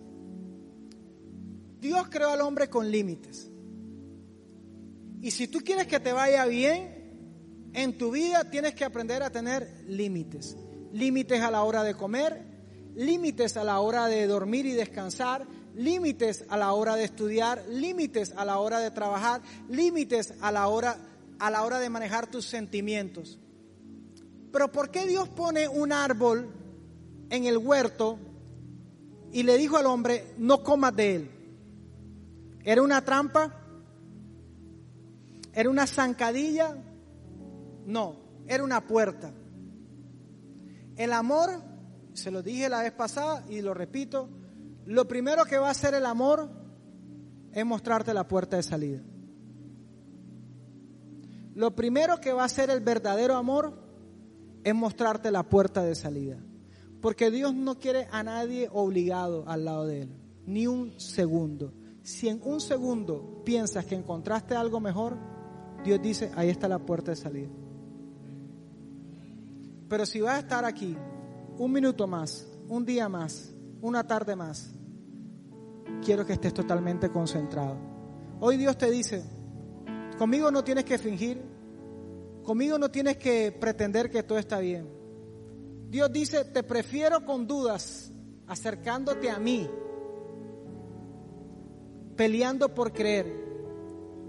Dios 1.81 2.07
creó 2.09 2.29
al 2.29 2.39
hombre 2.39 2.69
con 2.69 2.89
límites. 2.89 3.51
Y 5.21 5.31
si 5.31 5.49
tú 5.49 5.59
quieres 5.59 5.85
que 5.87 5.99
te 5.99 6.13
vaya 6.13 6.45
bien 6.45 7.69
en 7.73 7.97
tu 7.97 8.11
vida, 8.11 8.49
tienes 8.49 8.73
que 8.73 8.85
aprender 8.85 9.21
a 9.21 9.29
tener 9.29 9.83
límites. 9.85 10.55
Límites 10.93 11.41
a 11.41 11.51
la 11.51 11.63
hora 11.63 11.83
de 11.83 11.95
comer, 11.95 12.41
límites 12.95 13.57
a 13.57 13.65
la 13.65 13.81
hora 13.81 14.07
de 14.07 14.27
dormir 14.27 14.65
y 14.65 14.71
descansar, 14.71 15.45
límites 15.75 16.45
a 16.47 16.55
la 16.55 16.71
hora 16.71 16.95
de 16.95 17.03
estudiar, 17.03 17.65
límites 17.67 18.31
a 18.37 18.45
la 18.45 18.59
hora 18.59 18.79
de 18.79 18.91
trabajar, 18.91 19.41
límites 19.67 20.35
a 20.39 20.53
la 20.53 20.69
hora 20.69 21.10
a 21.41 21.49
la 21.49 21.63
hora 21.63 21.79
de 21.79 21.89
manejar 21.89 22.29
tus 22.29 22.45
sentimientos. 22.45 23.39
Pero 24.53 24.71
¿por 24.71 24.91
qué 24.91 25.07
Dios 25.07 25.27
pone 25.27 25.67
un 25.67 25.91
árbol 25.91 26.53
en 27.31 27.45
el 27.45 27.57
huerto 27.57 28.19
y 29.31 29.41
le 29.41 29.57
dijo 29.57 29.75
al 29.75 29.87
hombre, 29.87 30.35
no 30.37 30.61
comas 30.61 30.95
de 30.95 31.15
él? 31.15 31.31
¿Era 32.63 32.83
una 32.83 33.03
trampa? 33.03 33.59
¿Era 35.51 35.67
una 35.67 35.87
zancadilla? 35.87 36.77
No, 37.87 38.17
era 38.45 38.63
una 38.63 38.85
puerta. 38.85 39.33
El 40.95 41.11
amor, 41.11 41.49
se 42.13 42.29
lo 42.29 42.43
dije 42.43 42.69
la 42.69 42.83
vez 42.83 42.91
pasada 42.91 43.43
y 43.49 43.61
lo 43.61 43.73
repito, 43.73 44.29
lo 44.85 45.07
primero 45.07 45.45
que 45.45 45.57
va 45.57 45.69
a 45.69 45.71
hacer 45.71 45.95
el 45.95 46.05
amor 46.05 46.51
es 47.51 47.65
mostrarte 47.65 48.13
la 48.13 48.27
puerta 48.27 48.57
de 48.57 48.63
salida. 48.63 49.01
Lo 51.53 51.75
primero 51.75 52.19
que 52.19 52.33
va 52.33 52.43
a 52.43 52.45
hacer 52.45 52.69
el 52.69 52.79
verdadero 52.79 53.35
amor 53.35 53.73
es 54.63 54.75
mostrarte 54.75 55.31
la 55.31 55.43
puerta 55.43 55.83
de 55.83 55.95
salida. 55.95 56.37
Porque 57.01 57.31
Dios 57.31 57.53
no 57.53 57.79
quiere 57.79 58.07
a 58.11 58.23
nadie 58.23 58.69
obligado 58.71 59.43
al 59.47 59.65
lado 59.65 59.85
de 59.87 60.03
Él, 60.03 60.09
ni 60.45 60.67
un 60.67 60.99
segundo. 60.99 61.73
Si 62.03 62.29
en 62.29 62.39
un 62.43 62.61
segundo 62.61 63.41
piensas 63.43 63.85
que 63.85 63.95
encontraste 63.95 64.55
algo 64.55 64.79
mejor, 64.79 65.17
Dios 65.83 66.01
dice, 66.01 66.31
ahí 66.35 66.49
está 66.49 66.67
la 66.67 66.79
puerta 66.79 67.11
de 67.11 67.17
salida. 67.17 67.49
Pero 69.89 70.05
si 70.05 70.21
vas 70.21 70.35
a 70.35 70.39
estar 70.39 70.63
aquí 70.63 70.95
un 71.57 71.71
minuto 71.71 72.07
más, 72.07 72.47
un 72.69 72.85
día 72.85 73.09
más, 73.09 73.51
una 73.81 74.05
tarde 74.05 74.35
más, 74.35 74.71
quiero 76.05 76.25
que 76.25 76.33
estés 76.33 76.53
totalmente 76.53 77.09
concentrado. 77.09 77.77
Hoy 78.39 78.57
Dios 78.57 78.77
te 78.77 78.89
dice, 78.89 79.23
Conmigo 80.21 80.51
no 80.51 80.63
tienes 80.63 80.85
que 80.85 80.99
fingir. 80.99 81.41
Conmigo 82.43 82.77
no 82.77 82.91
tienes 82.91 83.17
que 83.17 83.51
pretender 83.51 84.11
que 84.11 84.21
todo 84.21 84.37
está 84.37 84.59
bien. 84.59 84.87
Dios 85.89 86.13
dice, 86.13 86.45
te 86.45 86.61
prefiero 86.61 87.25
con 87.25 87.47
dudas, 87.47 88.11
acercándote 88.45 89.31
a 89.31 89.39
mí, 89.39 89.67
peleando 92.15 92.69
por 92.69 92.93
creer, 92.93 93.33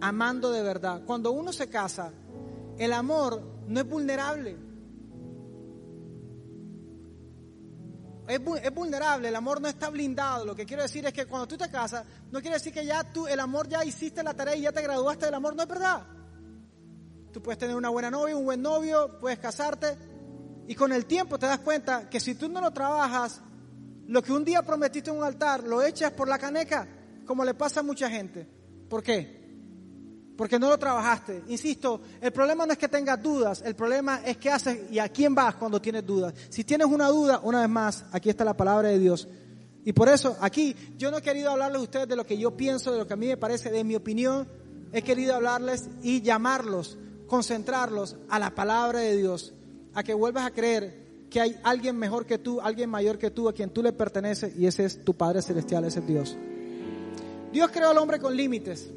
amando 0.00 0.50
de 0.50 0.62
verdad. 0.62 1.02
Cuando 1.04 1.30
uno 1.30 1.52
se 1.52 1.68
casa, 1.68 2.10
el 2.78 2.94
amor 2.94 3.42
no 3.68 3.78
es 3.78 3.86
vulnerable. 3.86 4.56
Es, 8.34 8.74
vulnerable, 8.74 9.28
el 9.28 9.36
amor 9.36 9.60
no 9.60 9.68
está 9.68 9.90
blindado. 9.90 10.44
Lo 10.44 10.54
que 10.54 10.66
quiero 10.66 10.82
decir 10.82 11.04
es 11.06 11.12
que 11.12 11.26
cuando 11.26 11.46
tú 11.46 11.56
te 11.56 11.70
casas, 11.70 12.04
no 12.30 12.40
quiere 12.40 12.56
decir 12.56 12.72
que 12.72 12.84
ya 12.84 13.04
tú, 13.04 13.26
el 13.26 13.40
amor 13.40 13.68
ya 13.68 13.84
hiciste 13.84 14.22
la 14.22 14.34
tarea 14.34 14.56
y 14.56 14.62
ya 14.62 14.72
te 14.72 14.82
graduaste 14.82 15.26
del 15.26 15.34
amor, 15.34 15.54
no 15.54 15.62
es 15.62 15.68
verdad. 15.68 16.06
Tú 17.32 17.42
puedes 17.42 17.58
tener 17.58 17.74
una 17.74 17.88
buena 17.88 18.10
novia, 18.10 18.36
un 18.36 18.44
buen 18.44 18.60
novio, 18.60 19.18
puedes 19.18 19.38
casarte 19.38 19.96
y 20.66 20.74
con 20.74 20.92
el 20.92 21.06
tiempo 21.06 21.38
te 21.38 21.46
das 21.46 21.60
cuenta 21.60 22.08
que 22.08 22.20
si 22.20 22.34
tú 22.34 22.48
no 22.48 22.60
lo 22.60 22.70
trabajas, 22.70 23.40
lo 24.06 24.22
que 24.22 24.32
un 24.32 24.44
día 24.44 24.62
prometiste 24.62 25.10
en 25.10 25.16
un 25.16 25.24
altar 25.24 25.64
lo 25.64 25.82
echas 25.82 26.12
por 26.12 26.28
la 26.28 26.38
caneca, 26.38 26.86
como 27.26 27.44
le 27.44 27.54
pasa 27.54 27.80
a 27.80 27.82
mucha 27.82 28.08
gente. 28.10 28.46
¿Por 28.88 29.02
qué? 29.02 29.41
Porque 30.36 30.58
no 30.58 30.68
lo 30.68 30.78
trabajaste. 30.78 31.42
Insisto, 31.48 32.00
el 32.20 32.32
problema 32.32 32.66
no 32.66 32.72
es 32.72 32.78
que 32.78 32.88
tengas 32.88 33.22
dudas, 33.22 33.62
el 33.64 33.74
problema 33.74 34.20
es 34.24 34.36
qué 34.38 34.50
haces 34.50 34.90
y 34.90 34.98
a 34.98 35.08
quién 35.08 35.34
vas 35.34 35.56
cuando 35.56 35.80
tienes 35.80 36.06
dudas. 36.06 36.34
Si 36.48 36.64
tienes 36.64 36.86
una 36.86 37.08
duda, 37.08 37.40
una 37.42 37.60
vez 37.60 37.68
más, 37.68 38.04
aquí 38.12 38.30
está 38.30 38.44
la 38.44 38.56
palabra 38.56 38.88
de 38.88 38.98
Dios. 38.98 39.28
Y 39.84 39.92
por 39.92 40.08
eso 40.08 40.36
aquí 40.40 40.74
yo 40.96 41.10
no 41.10 41.18
he 41.18 41.22
querido 41.22 41.50
hablarles 41.50 41.80
a 41.80 41.84
ustedes 41.84 42.08
de 42.08 42.16
lo 42.16 42.24
que 42.24 42.38
yo 42.38 42.56
pienso, 42.56 42.92
de 42.92 42.98
lo 42.98 43.06
que 43.06 43.14
a 43.14 43.16
mí 43.16 43.26
me 43.26 43.36
parece, 43.36 43.70
de 43.70 43.84
mi 43.84 43.94
opinión. 43.94 44.48
He 44.92 45.02
querido 45.02 45.34
hablarles 45.34 45.88
y 46.02 46.22
llamarlos, 46.22 46.98
concentrarlos 47.26 48.16
a 48.28 48.38
la 48.38 48.54
palabra 48.54 49.00
de 49.00 49.16
Dios, 49.16 49.52
a 49.94 50.02
que 50.02 50.14
vuelvas 50.14 50.46
a 50.46 50.50
creer 50.50 51.02
que 51.30 51.40
hay 51.40 51.58
alguien 51.64 51.96
mejor 51.96 52.26
que 52.26 52.38
tú, 52.38 52.60
alguien 52.60 52.90
mayor 52.90 53.18
que 53.18 53.30
tú, 53.30 53.48
a 53.48 53.54
quien 53.54 53.70
tú 53.70 53.82
le 53.82 53.92
perteneces 53.92 54.54
y 54.56 54.66
ese 54.66 54.84
es 54.84 55.02
tu 55.02 55.14
Padre 55.14 55.40
Celestial, 55.40 55.84
ese 55.84 56.00
es 56.00 56.06
Dios. 56.06 56.36
Dios 57.52 57.70
creó 57.72 57.90
al 57.90 57.98
hombre 57.98 58.18
con 58.18 58.36
límites. 58.36 58.90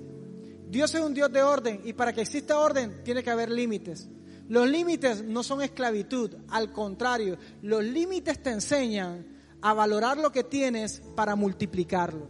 Dios 0.70 0.94
es 0.96 1.02
un 1.02 1.14
Dios 1.14 1.32
de 1.32 1.44
orden 1.44 1.82
y 1.84 1.94
para 1.94 2.14
que 2.14 2.22
exista 2.22 2.60
orden 2.60 3.04
tiene 3.04 3.24
que 3.24 3.30
haber 3.30 3.50
límites. 3.50 4.08
Los 4.48 4.68
límites 4.68 5.24
no 5.24 5.42
son 5.44 5.62
esclavitud, 5.62 6.36
al 6.50 6.72
contrario, 6.72 7.38
los 7.62 7.84
límites 7.84 8.42
te 8.44 8.52
enseñan 8.52 9.26
a 9.62 9.74
valorar 9.74 10.18
lo 10.18 10.32
que 10.32 10.44
tienes 10.44 11.02
para 11.16 11.36
multiplicarlo. 11.36 12.28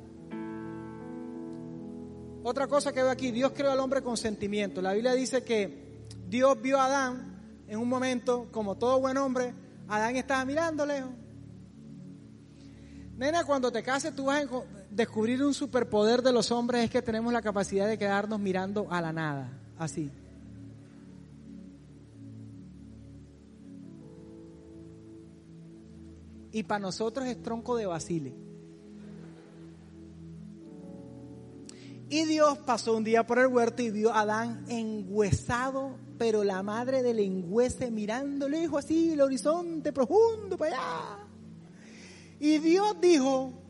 Otra 2.43 2.67
cosa 2.67 2.93
que 2.93 3.01
veo 3.01 3.11
aquí, 3.11 3.31
Dios 3.31 3.51
creó 3.53 3.71
al 3.71 3.79
hombre 3.79 4.01
con 4.01 4.15
sentimiento. 4.15 4.81
La 4.81 4.93
Biblia 4.93 5.13
dice 5.13 5.43
que 5.43 6.05
Dios 6.27 6.61
vio 6.61 6.79
a 6.79 6.85
Adán 6.85 7.63
en 7.67 7.79
un 7.79 7.89
momento, 7.89 8.47
como 8.51 8.75
todo 8.75 8.99
buen 8.99 9.17
hombre, 9.17 9.53
Adán 9.87 10.15
estaba 10.15 10.45
mirando 10.45 10.85
lejos. 10.85 11.11
Nena, 13.17 13.43
cuando 13.45 13.71
te 13.71 13.81
cases 13.81 14.15
tú 14.15 14.25
vas 14.25 14.37
a 14.37 14.41
descubrir 14.95 15.43
un 15.43 15.53
superpoder 15.53 16.21
de 16.21 16.31
los 16.31 16.51
hombres, 16.51 16.85
es 16.85 16.89
que 16.89 17.01
tenemos 17.01 17.33
la 17.33 17.41
capacidad 17.41 17.87
de 17.87 17.97
quedarnos 17.97 18.39
mirando 18.39 18.87
a 18.89 19.01
la 19.01 19.11
nada, 19.11 19.51
así. 19.77 20.09
Y 26.53 26.63
para 26.63 26.79
nosotros 26.79 27.27
es 27.27 27.43
tronco 27.43 27.75
de 27.75 27.85
basile. 27.85 28.33
Y 32.07 32.23
Dios 32.23 32.59
pasó 32.59 32.95
un 32.95 33.03
día 33.03 33.27
por 33.27 33.39
el 33.39 33.47
huerto 33.47 33.81
y 33.81 33.89
vio 33.89 34.13
a 34.13 34.21
Adán 34.21 34.63
engüesado, 34.69 35.97
pero 36.17 36.45
la 36.45 36.63
madre 36.63 37.03
del 37.03 37.19
engüese 37.19 37.91
mirando 37.91 38.47
lejos 38.47 38.85
así, 38.85 39.11
el 39.11 39.21
horizonte 39.21 39.91
profundo 39.91 40.57
para 40.57 40.77
allá. 40.77 41.27
Y 42.39 42.59
Dios 42.59 42.95
dijo, 43.01 43.64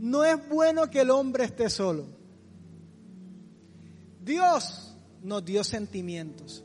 no 0.00 0.24
es 0.24 0.48
bueno 0.48 0.90
que 0.90 1.02
el 1.02 1.10
hombre 1.10 1.44
esté 1.44 1.68
solo. 1.68 2.06
Dios 4.18 4.96
nos 5.22 5.44
dio 5.44 5.62
sentimientos. 5.62 6.64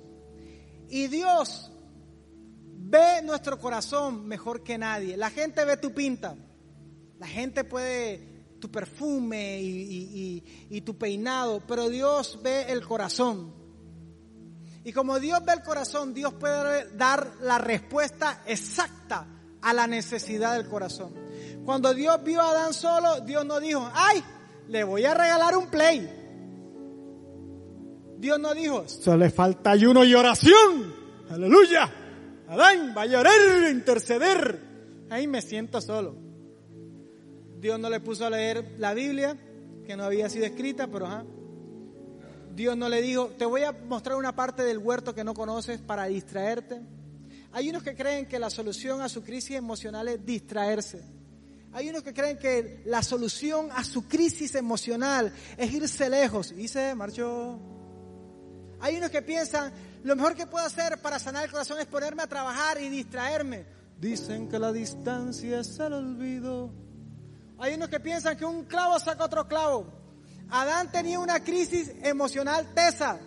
Y 0.89 1.07
Dios 1.07 1.69
ve 2.77 3.21
nuestro 3.23 3.59
corazón 3.59 4.25
mejor 4.25 4.63
que 4.63 4.77
nadie. 4.77 5.17
La 5.17 5.29
gente 5.29 5.65
ve 5.65 5.75
tu 5.75 5.93
pinta. 5.93 6.33
La 7.19 7.27
gente 7.27 7.65
puede 7.65 8.55
tu 8.61 8.71
perfume 8.71 9.59
y, 9.61 10.81
tu 10.85 10.97
peinado, 10.97 11.61
pero 11.67 11.89
Dios 11.89 12.39
ve 12.41 12.71
el 12.71 12.87
corazón. 12.87 13.53
Y 14.85 14.93
como 14.93 15.19
Dios 15.19 15.43
ve 15.43 15.53
el 15.53 15.61
corazón, 15.61 16.13
Dios 16.13 16.33
puede 16.35 16.95
dar 16.95 17.33
la 17.41 17.57
respuesta 17.57 18.43
exacta 18.45 19.27
a 19.61 19.73
la 19.73 19.87
necesidad 19.87 20.55
del 20.55 20.69
corazón. 20.69 21.24
Cuando 21.65 21.93
Dios 21.93 22.23
vio 22.23 22.41
a 22.41 22.51
Adán 22.51 22.73
solo, 22.73 23.21
Dios 23.21 23.43
no 23.45 23.59
dijo, 23.59 23.89
ay, 23.93 24.23
le 24.67 24.83
voy 24.83 25.03
a 25.03 25.15
regalar 25.15 25.57
un 25.57 25.67
play. 25.67 26.07
Dios 28.17 28.39
no 28.39 28.53
dijo, 28.53 28.87
solo 28.87 29.17
le 29.17 29.31
falta 29.31 29.71
ayuno 29.71 30.05
y 30.05 30.13
oración. 30.13 30.93
Aleluya. 31.29 31.91
Adán, 32.47 32.93
va 32.95 33.01
a 33.01 33.05
llorar, 33.07 33.71
interceder. 33.71 34.59
Ahí 35.09 35.27
me 35.27 35.41
siento 35.41 35.81
solo. 35.81 36.15
Dios 37.59 37.79
no 37.79 37.89
le 37.89 37.99
puso 37.99 38.27
a 38.27 38.29
leer 38.29 38.75
la 38.77 38.93
Biblia, 38.93 39.35
que 39.85 39.95
no 39.95 40.03
había 40.03 40.29
sido 40.29 40.45
escrita, 40.45 40.87
pero 40.87 41.07
ajá. 41.07 41.25
Dios 42.53 42.77
no 42.77 42.87
le 42.87 43.01
dijo, 43.01 43.31
te 43.37 43.45
voy 43.45 43.63
a 43.63 43.71
mostrar 43.71 44.17
una 44.17 44.35
parte 44.35 44.63
del 44.63 44.77
huerto 44.77 45.15
que 45.15 45.23
no 45.23 45.33
conoces 45.33 45.81
para 45.81 46.05
distraerte. 46.05 46.79
Hay 47.51 47.69
unos 47.69 47.83
que 47.83 47.95
creen 47.95 48.27
que 48.27 48.37
la 48.37 48.49
solución 48.51 49.01
a 49.01 49.09
su 49.09 49.23
crisis 49.23 49.57
emocional 49.57 50.07
es 50.07 50.23
distraerse. 50.23 51.03
Hay 51.75 51.89
unos 51.89 52.03
que 52.03 52.13
creen 52.13 52.37
que 52.37 52.83
la 52.85 53.03
solución 53.03 53.67
a 53.69 53.83
su 53.83 54.07
crisis 54.07 54.55
emocional 54.55 55.33
es 55.57 55.73
irse 55.73 56.09
lejos 56.09 56.53
y 56.53 56.69
se 56.69 56.95
marchó. 56.95 57.59
Hay 58.79 58.95
unos 58.95 59.09
que 59.09 59.21
piensan, 59.21 59.73
lo 60.05 60.15
mejor 60.15 60.35
que 60.35 60.47
puedo 60.47 60.65
hacer 60.65 61.01
para 61.01 61.19
sanar 61.19 61.43
el 61.43 61.51
corazón 61.51 61.77
es 61.81 61.85
ponerme 61.87 62.23
a 62.23 62.27
trabajar 62.27 62.79
y 62.81 62.87
distraerme. 62.87 63.65
Dicen 63.99 64.47
que 64.47 64.57
la 64.57 64.71
distancia 64.71 65.59
es 65.59 65.77
el 65.77 65.91
olvido. 65.91 66.71
Hay 67.59 67.73
unos 67.73 67.89
que 67.89 67.99
piensan 67.99 68.37
que 68.37 68.45
un 68.45 68.63
clavo 68.63 68.97
saca 68.97 69.25
otro 69.25 69.45
clavo. 69.45 69.85
Adán 70.51 70.89
tenía 70.93 71.19
una 71.19 71.43
crisis 71.43 71.91
emocional 72.03 72.73
tesa. 72.73 73.19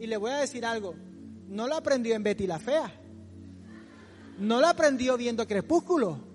Y 0.00 0.08
le 0.08 0.16
voy 0.16 0.32
a 0.32 0.38
decir 0.38 0.66
algo, 0.66 0.96
no 1.46 1.68
lo 1.68 1.76
aprendió 1.76 2.16
en 2.16 2.24
Betty 2.24 2.48
la 2.48 2.58
Fea. 2.58 2.92
No 4.40 4.60
lo 4.60 4.66
aprendió 4.66 5.16
viendo 5.16 5.46
Crepúsculo. 5.46 6.27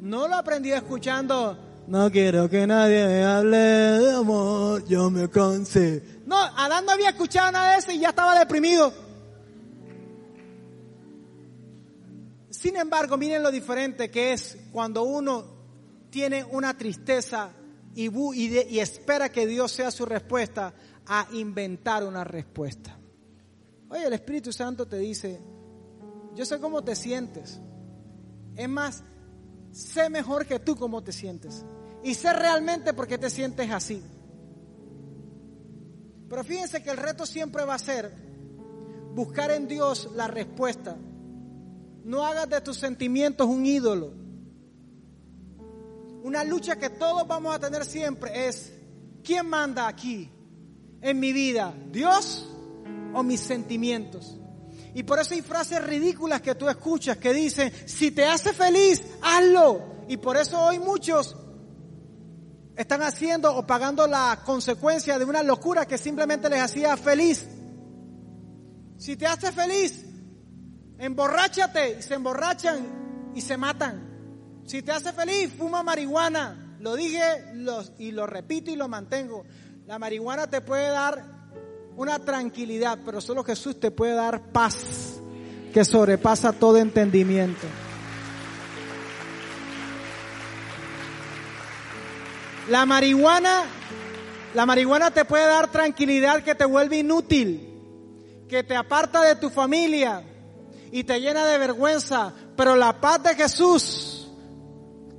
No 0.00 0.26
lo 0.28 0.34
aprendió 0.36 0.74
escuchando, 0.76 1.58
no 1.90 2.08
quiero 2.08 2.48
que 2.48 2.68
nadie 2.68 3.04
me 3.04 3.24
hable 3.24 3.58
de 3.58 4.12
amor, 4.12 4.86
yo 4.86 5.10
me 5.10 5.28
cansé. 5.28 6.20
No, 6.24 6.36
Adán 6.36 6.86
no 6.86 6.92
había 6.92 7.08
escuchado 7.08 7.50
nada 7.50 7.72
de 7.72 7.78
eso 7.78 7.90
y 7.90 7.98
ya 7.98 8.10
estaba 8.10 8.38
deprimido. 8.38 8.92
Sin 12.48 12.76
embargo, 12.76 13.16
miren 13.16 13.42
lo 13.42 13.50
diferente 13.50 14.08
que 14.08 14.32
es 14.32 14.56
cuando 14.70 15.02
uno 15.02 15.44
tiene 16.10 16.44
una 16.44 16.78
tristeza 16.78 17.50
y, 17.96 18.08
y, 18.36 18.78
espera 18.78 19.30
que 19.30 19.48
Dios 19.48 19.72
sea 19.72 19.90
su 19.90 20.06
respuesta 20.06 20.72
a 21.06 21.26
inventar 21.32 22.04
una 22.04 22.22
respuesta. 22.22 22.96
Oye, 23.88 24.06
el 24.06 24.12
Espíritu 24.12 24.52
Santo 24.52 24.86
te 24.86 24.98
dice, 24.98 25.40
yo 26.36 26.44
sé 26.44 26.60
cómo 26.60 26.84
te 26.84 26.94
sientes. 26.94 27.60
Es 28.54 28.68
más, 28.68 29.02
sé 29.72 30.08
mejor 30.08 30.46
que 30.46 30.58
tú 30.58 30.76
cómo 30.76 31.02
te 31.02 31.12
sientes. 31.12 31.64
Y 32.02 32.14
sé 32.14 32.32
realmente 32.32 32.94
por 32.94 33.06
qué 33.06 33.18
te 33.18 33.30
sientes 33.30 33.70
así. 33.70 34.02
Pero 36.28 36.44
fíjense 36.44 36.82
que 36.82 36.90
el 36.90 36.96
reto 36.96 37.26
siempre 37.26 37.64
va 37.64 37.74
a 37.74 37.78
ser 37.78 38.14
buscar 39.14 39.50
en 39.50 39.66
Dios 39.68 40.10
la 40.14 40.28
respuesta. 40.28 40.96
No 42.04 42.24
hagas 42.24 42.48
de 42.48 42.60
tus 42.60 42.76
sentimientos 42.76 43.46
un 43.46 43.66
ídolo. 43.66 44.12
Una 46.22 46.44
lucha 46.44 46.76
que 46.76 46.90
todos 46.90 47.26
vamos 47.26 47.54
a 47.54 47.58
tener 47.58 47.84
siempre 47.84 48.48
es, 48.48 48.72
¿quién 49.24 49.48
manda 49.48 49.88
aquí 49.88 50.30
en 51.00 51.18
mi 51.18 51.32
vida? 51.32 51.74
¿Dios 51.90 52.48
o 53.14 53.22
mis 53.22 53.40
sentimientos? 53.40 54.39
Y 54.94 55.02
por 55.02 55.18
eso 55.18 55.34
hay 55.34 55.42
frases 55.42 55.82
ridículas 55.84 56.40
que 56.40 56.54
tú 56.54 56.68
escuchas 56.68 57.16
que 57.16 57.32
dicen, 57.32 57.72
si 57.86 58.10
te 58.10 58.24
hace 58.24 58.52
feliz, 58.52 59.02
hazlo. 59.22 60.04
Y 60.08 60.16
por 60.16 60.36
eso 60.36 60.60
hoy 60.60 60.78
muchos 60.78 61.36
están 62.76 63.02
haciendo 63.02 63.54
o 63.54 63.66
pagando 63.66 64.06
la 64.06 64.40
consecuencia 64.44 65.18
de 65.18 65.24
una 65.24 65.42
locura 65.42 65.86
que 65.86 65.98
simplemente 65.98 66.48
les 66.48 66.60
hacía 66.60 66.96
feliz. 66.96 67.46
Si 68.98 69.16
te 69.16 69.26
hace 69.26 69.52
feliz, 69.52 70.04
emborráchate 70.98 71.98
y 71.98 72.02
se 72.02 72.14
emborrachan 72.14 73.32
y 73.34 73.40
se 73.40 73.56
matan. 73.56 74.62
Si 74.66 74.82
te 74.82 74.92
hace 74.92 75.12
feliz, 75.12 75.52
fuma 75.56 75.82
marihuana. 75.82 76.76
Lo 76.80 76.96
dije 76.96 77.20
y 77.98 78.12
lo 78.12 78.26
repito 78.26 78.70
y 78.70 78.76
lo 78.76 78.88
mantengo. 78.88 79.44
La 79.86 79.98
marihuana 79.98 80.48
te 80.48 80.60
puede 80.60 80.88
dar 80.88 81.39
una 82.00 82.18
tranquilidad, 82.18 82.98
pero 83.04 83.20
solo 83.20 83.44
Jesús 83.44 83.78
te 83.78 83.90
puede 83.90 84.14
dar 84.14 84.52
paz 84.52 85.20
que 85.74 85.84
sobrepasa 85.84 86.54
todo 86.54 86.78
entendimiento. 86.78 87.66
La 92.70 92.86
marihuana, 92.86 93.64
la 94.54 94.64
marihuana 94.64 95.10
te 95.10 95.26
puede 95.26 95.44
dar 95.44 95.70
tranquilidad 95.70 96.42
que 96.42 96.54
te 96.54 96.64
vuelve 96.64 97.00
inútil, 97.00 97.68
que 98.48 98.62
te 98.62 98.76
aparta 98.76 99.20
de 99.20 99.36
tu 99.36 99.50
familia 99.50 100.22
y 100.90 101.04
te 101.04 101.20
llena 101.20 101.44
de 101.44 101.58
vergüenza, 101.58 102.32
pero 102.56 102.76
la 102.76 102.98
paz 102.98 103.22
de 103.24 103.34
Jesús 103.34 104.26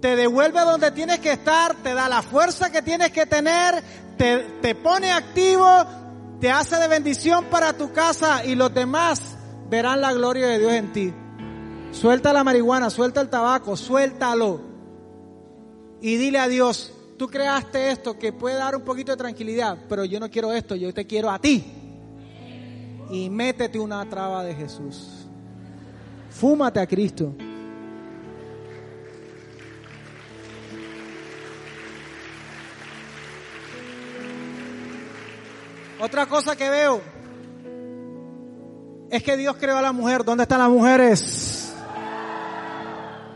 te 0.02 0.16
devuelve 0.16 0.62
donde 0.62 0.90
tienes 0.90 1.20
que 1.20 1.34
estar, 1.34 1.76
te 1.76 1.94
da 1.94 2.10
la 2.10 2.24
fuerza 2.24 2.72
que 2.72 2.82
tienes 2.82 3.12
que 3.12 3.28
tener, 3.28 3.84
te, 4.18 4.40
te 4.64 4.74
pone 4.74 5.12
activo, 5.12 6.02
te 6.42 6.50
hace 6.50 6.78
de 6.78 6.88
bendición 6.88 7.46
para 7.46 7.74
tu 7.74 7.94
casa 7.94 8.44
y 8.44 8.56
los 8.56 8.74
demás 8.74 9.38
verán 9.70 10.02
la 10.02 10.12
gloria 10.12 10.48
de 10.48 10.58
Dios 10.58 10.72
en 10.72 10.92
ti. 10.92 11.14
Suelta 11.92 12.34
la 12.34 12.44
marihuana, 12.44 12.90
suelta 12.90 13.22
el 13.22 13.30
tabaco, 13.30 13.78
suéltalo. 13.78 14.60
Y 16.02 16.16
dile 16.16 16.40
a 16.40 16.48
Dios, 16.48 16.94
tú 17.20 17.28
creaste 17.28 17.92
esto 17.92 18.18
que 18.18 18.34
puede 18.34 18.56
dar 18.56 18.76
un 18.76 18.82
poquito 18.82 19.12
de 19.12 19.18
tranquilidad, 19.18 19.78
pero 19.88 20.04
yo 20.04 20.20
no 20.20 20.32
quiero 20.32 20.52
esto, 20.52 20.76
yo 20.76 20.92
te 20.92 21.06
quiero 21.06 21.30
a 21.30 21.38
ti. 21.38 21.64
Y 23.12 23.30
métete 23.30 23.80
una 23.80 24.04
traba 24.10 24.44
de 24.44 24.56
Jesús. 24.56 25.28
Fúmate 26.32 26.80
a 26.80 26.88
Cristo. 26.88 27.36
Otra 36.02 36.26
cosa 36.26 36.56
que 36.56 36.68
veo 36.68 37.00
es 39.12 39.22
que 39.22 39.38
Dios 39.38 39.56
creó 39.60 39.78
a 39.78 39.82
la 39.84 39.92
mujer. 39.92 40.24
¿Dónde 40.24 40.44
están 40.44 40.60
las 40.60 40.70
mujeres? 40.70 41.72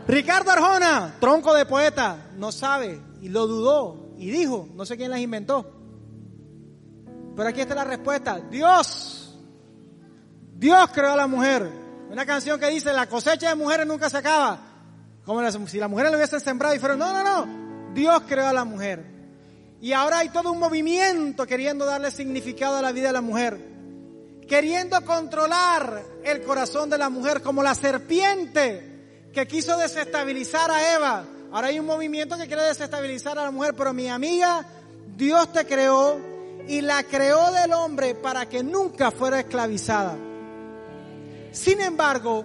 Ricardo 0.08 0.50
Arjona, 0.50 1.16
tronco 1.20 1.54
de 1.54 1.64
poeta, 1.64 2.30
no 2.36 2.50
sabe 2.50 3.00
y 3.20 3.28
lo 3.28 3.46
dudó 3.46 4.14
y 4.18 4.30
dijo, 4.30 4.68
no 4.74 4.84
sé 4.84 4.96
quién 4.96 5.12
las 5.12 5.20
inventó. 5.20 5.72
Pero 7.36 7.48
aquí 7.48 7.60
está 7.60 7.76
la 7.76 7.84
respuesta. 7.84 8.40
Dios. 8.50 9.38
Dios 10.54 10.90
creó 10.92 11.12
a 11.12 11.16
la 11.16 11.28
mujer. 11.28 11.70
Una 12.10 12.26
canción 12.26 12.58
que 12.58 12.68
dice, 12.68 12.92
la 12.92 13.06
cosecha 13.06 13.50
de 13.50 13.54
mujeres 13.54 13.86
nunca 13.86 14.10
se 14.10 14.16
acaba. 14.16 14.58
Como 15.24 15.40
si 15.68 15.78
las 15.78 15.90
mujeres 15.90 16.10
lo 16.10 16.18
hubiesen 16.18 16.40
sembrado 16.40 16.74
y 16.74 16.80
fueron, 16.80 16.98
no, 16.98 17.12
no, 17.12 17.22
no. 17.22 17.94
Dios 17.94 18.22
creó 18.26 18.48
a 18.48 18.52
la 18.52 18.64
mujer. 18.64 19.15
Y 19.86 19.92
ahora 19.92 20.18
hay 20.18 20.30
todo 20.30 20.50
un 20.50 20.58
movimiento 20.58 21.46
queriendo 21.46 21.84
darle 21.84 22.10
significado 22.10 22.76
a 22.76 22.82
la 22.82 22.90
vida 22.90 23.06
de 23.06 23.12
la 23.12 23.20
mujer. 23.20 23.56
Queriendo 24.48 25.00
controlar 25.04 26.02
el 26.24 26.42
corazón 26.42 26.90
de 26.90 26.98
la 26.98 27.08
mujer 27.08 27.40
como 27.40 27.62
la 27.62 27.72
serpiente 27.76 29.28
que 29.32 29.46
quiso 29.46 29.78
desestabilizar 29.78 30.72
a 30.72 30.92
Eva. 30.92 31.24
Ahora 31.52 31.68
hay 31.68 31.78
un 31.78 31.86
movimiento 31.86 32.36
que 32.36 32.48
quiere 32.48 32.64
desestabilizar 32.64 33.38
a 33.38 33.44
la 33.44 33.52
mujer, 33.52 33.74
pero 33.76 33.92
mi 33.92 34.08
amiga, 34.08 34.66
Dios 35.16 35.52
te 35.52 35.64
creó 35.64 36.18
y 36.66 36.80
la 36.80 37.04
creó 37.04 37.52
del 37.52 37.72
hombre 37.72 38.16
para 38.16 38.48
que 38.48 38.64
nunca 38.64 39.12
fuera 39.12 39.38
esclavizada. 39.38 40.16
Sin 41.52 41.80
embargo, 41.80 42.44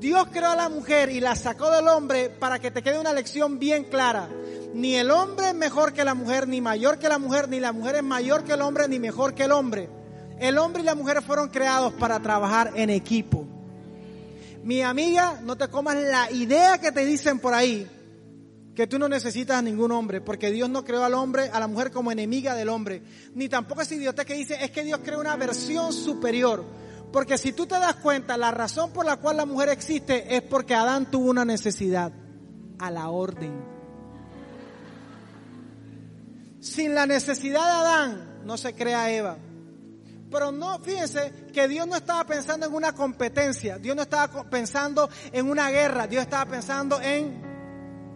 Dios 0.00 0.28
creó 0.32 0.48
a 0.52 0.56
la 0.56 0.70
mujer 0.70 1.10
y 1.10 1.20
la 1.20 1.36
sacó 1.36 1.70
del 1.70 1.86
hombre 1.86 2.30
para 2.30 2.58
que 2.58 2.70
te 2.70 2.82
quede 2.82 2.98
una 2.98 3.12
lección 3.12 3.58
bien 3.58 3.84
clara. 3.84 4.30
Ni 4.72 4.94
el 4.94 5.10
hombre 5.10 5.48
es 5.48 5.54
mejor 5.54 5.92
que 5.92 6.04
la 6.04 6.14
mujer, 6.14 6.48
ni 6.48 6.62
mayor 6.62 6.98
que 6.98 7.08
la 7.08 7.18
mujer, 7.18 7.50
ni 7.50 7.60
la 7.60 7.72
mujer 7.72 7.96
es 7.96 8.02
mayor 8.02 8.42
que 8.44 8.54
el 8.54 8.62
hombre, 8.62 8.88
ni 8.88 8.98
mejor 8.98 9.34
que 9.34 9.44
el 9.44 9.52
hombre. 9.52 9.90
El 10.38 10.56
hombre 10.56 10.80
y 10.80 10.86
la 10.86 10.94
mujer 10.94 11.20
fueron 11.20 11.50
creados 11.50 11.92
para 11.92 12.18
trabajar 12.18 12.72
en 12.76 12.88
equipo. 12.88 13.46
Mi 14.64 14.80
amiga, 14.80 15.38
no 15.42 15.56
te 15.56 15.68
comas 15.68 15.96
la 15.96 16.30
idea 16.30 16.78
que 16.78 16.92
te 16.92 17.04
dicen 17.04 17.38
por 17.38 17.52
ahí, 17.52 17.86
que 18.74 18.86
tú 18.86 18.98
no 18.98 19.06
necesitas 19.06 19.58
a 19.58 19.62
ningún 19.62 19.92
hombre, 19.92 20.22
porque 20.22 20.50
Dios 20.50 20.70
no 20.70 20.82
creó 20.82 21.04
al 21.04 21.12
hombre, 21.12 21.50
a 21.52 21.60
la 21.60 21.66
mujer 21.66 21.90
como 21.90 22.10
enemiga 22.10 22.54
del 22.54 22.70
hombre. 22.70 23.02
Ni 23.34 23.50
tampoco 23.50 23.82
es 23.82 23.92
idiota 23.92 24.24
que 24.24 24.32
dice, 24.32 24.56
es 24.64 24.70
que 24.70 24.82
Dios 24.82 25.00
creó 25.04 25.20
una 25.20 25.36
versión 25.36 25.92
superior. 25.92 26.64
Porque 27.12 27.38
si 27.38 27.52
tú 27.52 27.66
te 27.66 27.74
das 27.78 27.96
cuenta, 27.96 28.36
la 28.36 28.50
razón 28.50 28.92
por 28.92 29.04
la 29.04 29.16
cual 29.16 29.36
la 29.36 29.46
mujer 29.46 29.68
existe 29.70 30.36
es 30.36 30.42
porque 30.42 30.74
Adán 30.74 31.10
tuvo 31.10 31.30
una 31.30 31.44
necesidad 31.44 32.12
a 32.78 32.90
la 32.90 33.10
orden. 33.10 33.52
Sin 36.60 36.94
la 36.94 37.06
necesidad 37.06 37.64
de 37.64 37.70
Adán 37.70 38.42
no 38.44 38.56
se 38.56 38.74
crea 38.74 39.10
Eva. 39.10 39.36
Pero 40.30 40.52
no, 40.52 40.78
fíjense 40.78 41.32
que 41.52 41.66
Dios 41.66 41.88
no 41.88 41.96
estaba 41.96 42.24
pensando 42.24 42.66
en 42.66 42.74
una 42.74 42.92
competencia, 42.94 43.78
Dios 43.78 43.96
no 43.96 44.02
estaba 44.02 44.48
pensando 44.48 45.10
en 45.32 45.50
una 45.50 45.70
guerra, 45.70 46.06
Dios 46.06 46.22
estaba 46.22 46.48
pensando 46.48 47.00
en 47.00 47.42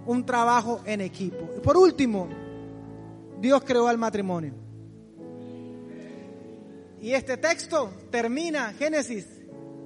un 0.06 0.24
trabajo 0.24 0.80
en 0.84 1.00
equipo. 1.00 1.46
Por 1.60 1.76
último, 1.76 2.28
Dios 3.40 3.62
creó 3.64 3.90
el 3.90 3.98
matrimonio. 3.98 4.63
Y 7.04 7.12
este 7.12 7.36
texto 7.36 7.92
termina, 8.10 8.72
Génesis, 8.72 9.26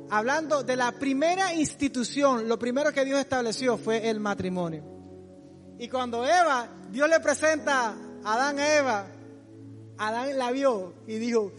hablando 0.09 0.63
de 0.63 0.77
la 0.77 0.93
primera 0.93 1.53
institución, 1.53 2.49
lo 2.49 2.61
primero 2.61 2.93
que 2.93 3.05
Dios 3.05 3.19
estableció 3.19 3.77
fue 3.77 4.09
el 4.09 4.21
matrimonio. 4.21 4.85
Y 5.81 5.89
cuando 5.89 6.25
Eva, 6.25 6.69
Dios 6.93 7.11
le 7.11 7.19
presenta 7.19 7.89
a 8.23 8.35
Adán 8.35 8.61
a 8.61 8.77
Eva, 8.77 9.07
Adán 9.99 10.39
la 10.39 10.53
vio 10.53 10.95
y 11.09 11.17
dijo, 11.17 11.51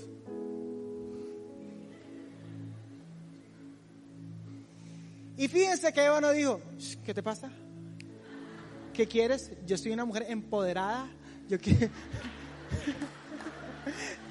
y 5.36 5.46
fíjense 5.50 5.92
que 5.92 6.06
Eva 6.06 6.22
no 6.22 6.32
dijo, 6.32 6.62
¿qué 7.04 7.14
te 7.14 7.22
pasa? 7.22 7.52
¿Qué 8.94 9.06
quieres? 9.10 9.52
Yo 9.66 9.78
soy 9.78 9.92
una 9.92 10.06
mujer 10.06 10.28
empoderada. 10.30 11.10
Yo 11.50 11.60
quiero... 11.60 11.90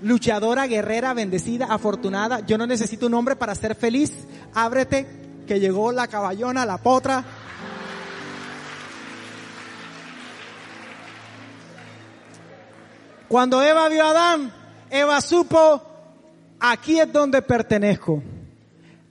Luchadora, 0.03 0.67
guerrera, 0.67 1.15
bendecida, 1.15 1.67
afortunada. 1.67 2.41
Yo 2.47 2.59
no 2.59 2.67
necesito 2.67 3.07
un 3.07 3.15
hombre 3.15 3.37
para 3.37 3.55
ser 3.55 3.75
feliz. 3.75 4.13
Ábrete, 4.55 5.07
que 5.47 5.61
llegó 5.61 5.93
la 5.93 6.09
caballona, 6.09 6.67
la 6.67 6.79
potra. 6.79 7.25
Cuando 13.29 13.63
Eva 13.63 13.89
vio 13.89 14.05
a 14.05 14.11
Adán, 14.11 14.53
Eva 14.91 15.21
supo, 15.21 15.83
aquí 16.59 16.99
es 16.99 17.13
donde 17.13 17.43
pertenezco. 17.43 18.23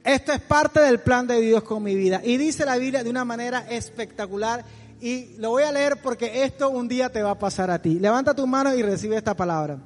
Esto 0.03 0.31
es 0.31 0.39
parte 0.39 0.79
del 0.79 0.99
plan 0.99 1.27
de 1.27 1.39
Dios 1.41 1.63
con 1.63 1.83
mi 1.83 1.95
vida. 1.95 2.21
Y 2.23 2.37
dice 2.37 2.65
la 2.65 2.77
Biblia 2.77 3.03
de 3.03 3.09
una 3.09 3.25
manera 3.25 3.65
espectacular 3.69 4.63
y 4.99 5.35
lo 5.37 5.51
voy 5.51 5.63
a 5.63 5.71
leer 5.71 6.01
porque 6.01 6.43
esto 6.43 6.69
un 6.69 6.87
día 6.87 7.09
te 7.09 7.21
va 7.21 7.31
a 7.31 7.39
pasar 7.39 7.69
a 7.69 7.81
ti. 7.81 7.99
Levanta 7.99 8.33
tu 8.33 8.47
mano 8.47 8.73
y 8.73 8.81
recibe 8.81 9.17
esta 9.17 9.35
palabra. 9.35 9.77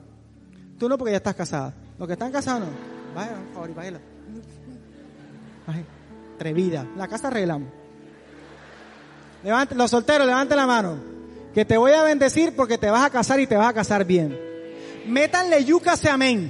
Tú 0.82 0.90
no 0.90 0.98
porque 0.98 1.12
ya 1.12 1.18
estás 1.18 1.36
casada. 1.36 1.76
Los 2.00 2.08
que 2.08 2.14
están 2.14 2.32
casados 2.32 2.62
no. 2.62 2.70
Vaya, 3.14 3.36
por 3.36 3.54
favor, 3.54 3.76
bájala. 3.76 4.00
Atrevida. 6.34 6.88
La 6.98 7.08
casa 7.08 7.28
arreglamos. 7.28 7.70
Levante, 9.44 9.76
los 9.76 9.92
solteros, 9.92 10.26
levante 10.26 10.56
la 10.56 10.66
mano. 10.66 10.98
Que 11.54 11.66
te 11.66 11.78
voy 11.78 11.92
a 11.92 12.02
bendecir 12.02 12.56
porque 12.56 12.80
te 12.80 12.90
vas 12.90 13.06
a 13.06 13.12
casar 13.12 13.40
y 13.40 13.46
te 13.46 13.56
vas 13.56 13.70
a 13.70 13.74
casar 13.74 14.06
bien. 14.06 14.36
Métanle 15.06 15.64
yuca, 15.64 15.94
amén 16.10 16.50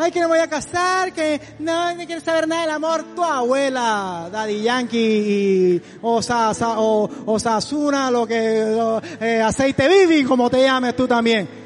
ay, 0.00 0.10
que 0.10 0.20
no 0.20 0.28
voy 0.28 0.38
a 0.38 0.48
casar, 0.48 1.12
que 1.12 1.40
no, 1.58 1.94
no 1.94 2.06
quiere 2.06 2.20
saber 2.20 2.48
nada 2.48 2.62
del 2.62 2.70
amor, 2.70 3.04
tu 3.14 3.22
abuela, 3.22 4.28
Daddy 4.32 4.62
Yankee, 4.62 4.98
y, 4.98 5.82
o, 6.00 6.22
sa, 6.22 6.52
o, 6.78 7.10
o 7.26 7.38
Sasuna, 7.38 8.10
lo 8.10 8.26
que, 8.26 9.00
eh, 9.20 9.42
aceite 9.42 9.88
Vivi, 9.88 10.24
como 10.24 10.48
te 10.48 10.62
llames 10.62 10.96
tú 10.96 11.06
también. 11.06 11.59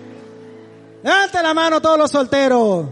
Levante 1.04 1.42
la 1.42 1.52
mano 1.52 1.82
todos 1.82 1.98
los 1.98 2.10
solteros. 2.10 2.86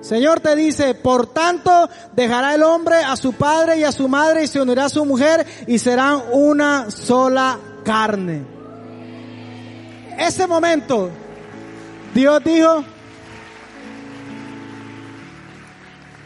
Señor 0.00 0.40
te 0.40 0.56
dice, 0.56 0.96
por 0.96 1.28
tanto, 1.28 1.88
dejará 2.12 2.56
el 2.56 2.64
hombre 2.64 2.96
a 2.96 3.14
su 3.16 3.34
padre 3.34 3.78
y 3.78 3.84
a 3.84 3.92
su 3.92 4.08
madre 4.08 4.42
y 4.42 4.46
se 4.48 4.60
unirá 4.60 4.86
a 4.86 4.88
su 4.88 5.04
mujer 5.04 5.46
y 5.68 5.78
serán 5.78 6.22
una 6.32 6.90
sola 6.90 7.60
carne. 7.84 8.44
Ese 10.18 10.48
momento, 10.48 11.08
Dios 12.12 12.42
dijo, 12.42 12.84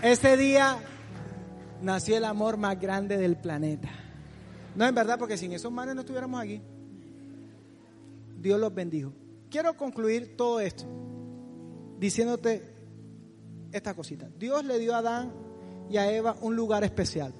Ese 0.00 0.38
día 0.38 0.78
nació 1.82 2.16
el 2.16 2.24
amor 2.24 2.56
más 2.56 2.80
grande 2.80 3.18
del 3.18 3.36
planeta. 3.36 3.90
No, 4.74 4.86
en 4.86 4.94
verdad, 4.94 5.18
porque 5.18 5.36
sin 5.36 5.52
esos 5.52 5.70
manes 5.70 5.94
no 5.94 6.00
estuviéramos 6.00 6.40
aquí. 6.40 6.62
Dios 8.38 8.58
los 8.58 8.72
bendijo. 8.72 9.12
Quiero 9.50 9.76
concluir 9.76 10.34
todo 10.34 10.60
esto 10.60 10.86
diciéndote 11.98 12.62
esta 13.72 13.94
cosita. 13.94 14.28
Dios 14.38 14.64
le 14.64 14.78
dio 14.78 14.94
a 14.94 14.98
Adán 14.98 15.32
y 15.88 15.96
a 15.96 16.10
Eva 16.10 16.36
un 16.40 16.56
lugar 16.56 16.84
especial. 16.84 17.32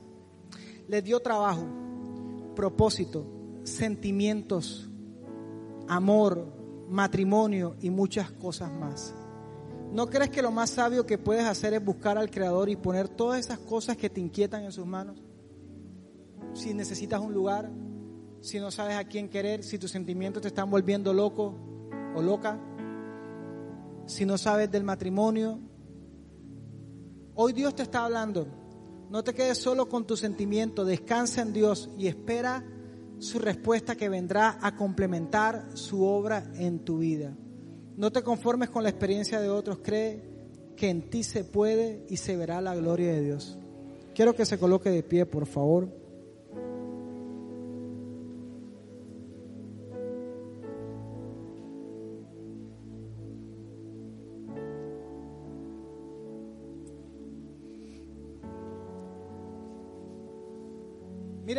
Les 0.89 1.03
dio 1.03 1.21
trabajo, 1.21 1.67
propósito, 2.55 3.27
sentimientos, 3.65 4.89
amor, 5.89 6.47
matrimonio 6.89 7.77
y 7.81 7.91
muchas 7.91 8.31
cosas 8.31 8.71
más. 8.73 9.15
¿No 9.93 10.09
crees 10.09 10.31
que 10.31 10.43
lo 10.43 10.51
más 10.51 10.71
sabio 10.71 11.07
que 11.07 11.19
puedes 11.19 11.45
hacer 11.45 11.75
es 11.75 11.85
buscar 11.85 12.19
al 12.19 12.31
Creador 12.31 12.69
y 12.69 12.77
poner 12.77 13.09
todas 13.09 13.41
esas 13.41 13.59
cosas 13.59 13.97
que 13.97 14.11
te 14.11 14.21
inquietan 14.21 14.65
en 14.65 14.73
sus 14.73 14.87
manos? 14.87 15.23
Si 16.55 16.75
necesitas 16.75 17.21
un 17.21 17.33
lugar, 17.33 17.71
si 18.41 18.59
no 18.59 18.71
sabes 18.71 18.97
a 18.97 19.05
quién 19.05 19.29
querer, 19.29 19.63
si 19.63 19.79
tus 19.79 19.91
sentimientos 19.91 20.43
te 20.43 20.49
están 20.49 20.71
volviendo 20.71 21.13
loco 21.13 21.55
o 22.15 22.23
loca, 22.23 22.59
si 24.07 24.25
no 24.25 24.39
sabes 24.39 24.71
del 24.71 24.85
matrimonio. 24.85 25.59
Hoy 27.35 27.53
Dios 27.53 27.75
te 27.75 27.83
está 27.83 28.05
hablando. 28.05 28.47
No 29.11 29.23
te 29.23 29.35
quedes 29.35 29.59
solo 29.59 29.89
con 29.89 30.07
tu 30.07 30.17
sentimiento, 30.17 30.85
descansa 30.85 31.43
en 31.43 31.53
Dios 31.53 31.91
y 31.99 32.07
espera 32.07 32.65
su 33.19 33.39
respuesta 33.39 33.97
que 33.97 34.09
vendrá 34.09 34.59
a 34.61 34.75
complementar 34.77 35.69
su 35.75 36.05
obra 36.05 36.51
en 36.55 36.81
tu 36.81 36.99
vida. 36.99 37.37
No 37.97 38.11
te 38.11 38.23
conformes 38.23 38.69
con 38.71 38.83
la 38.83 38.91
experiencia 38.91 39.41
de 39.41 39.49
otros, 39.49 39.79
cree 39.83 40.23
que 40.77 40.91
en 40.91 41.09
ti 41.09 41.23
se 41.23 41.45
puede 41.45 42.05
y 42.09 42.19
se 42.19 42.37
verá 42.37 42.61
la 42.61 42.75
gloria 42.75 43.13
de 43.13 43.23
Dios. 43.23 43.59
Quiero 44.15 44.35
que 44.35 44.45
se 44.45 44.59
coloque 44.59 44.91
de 44.91 45.03
pie, 45.03 45.25
por 45.25 45.47
favor. 45.47 45.89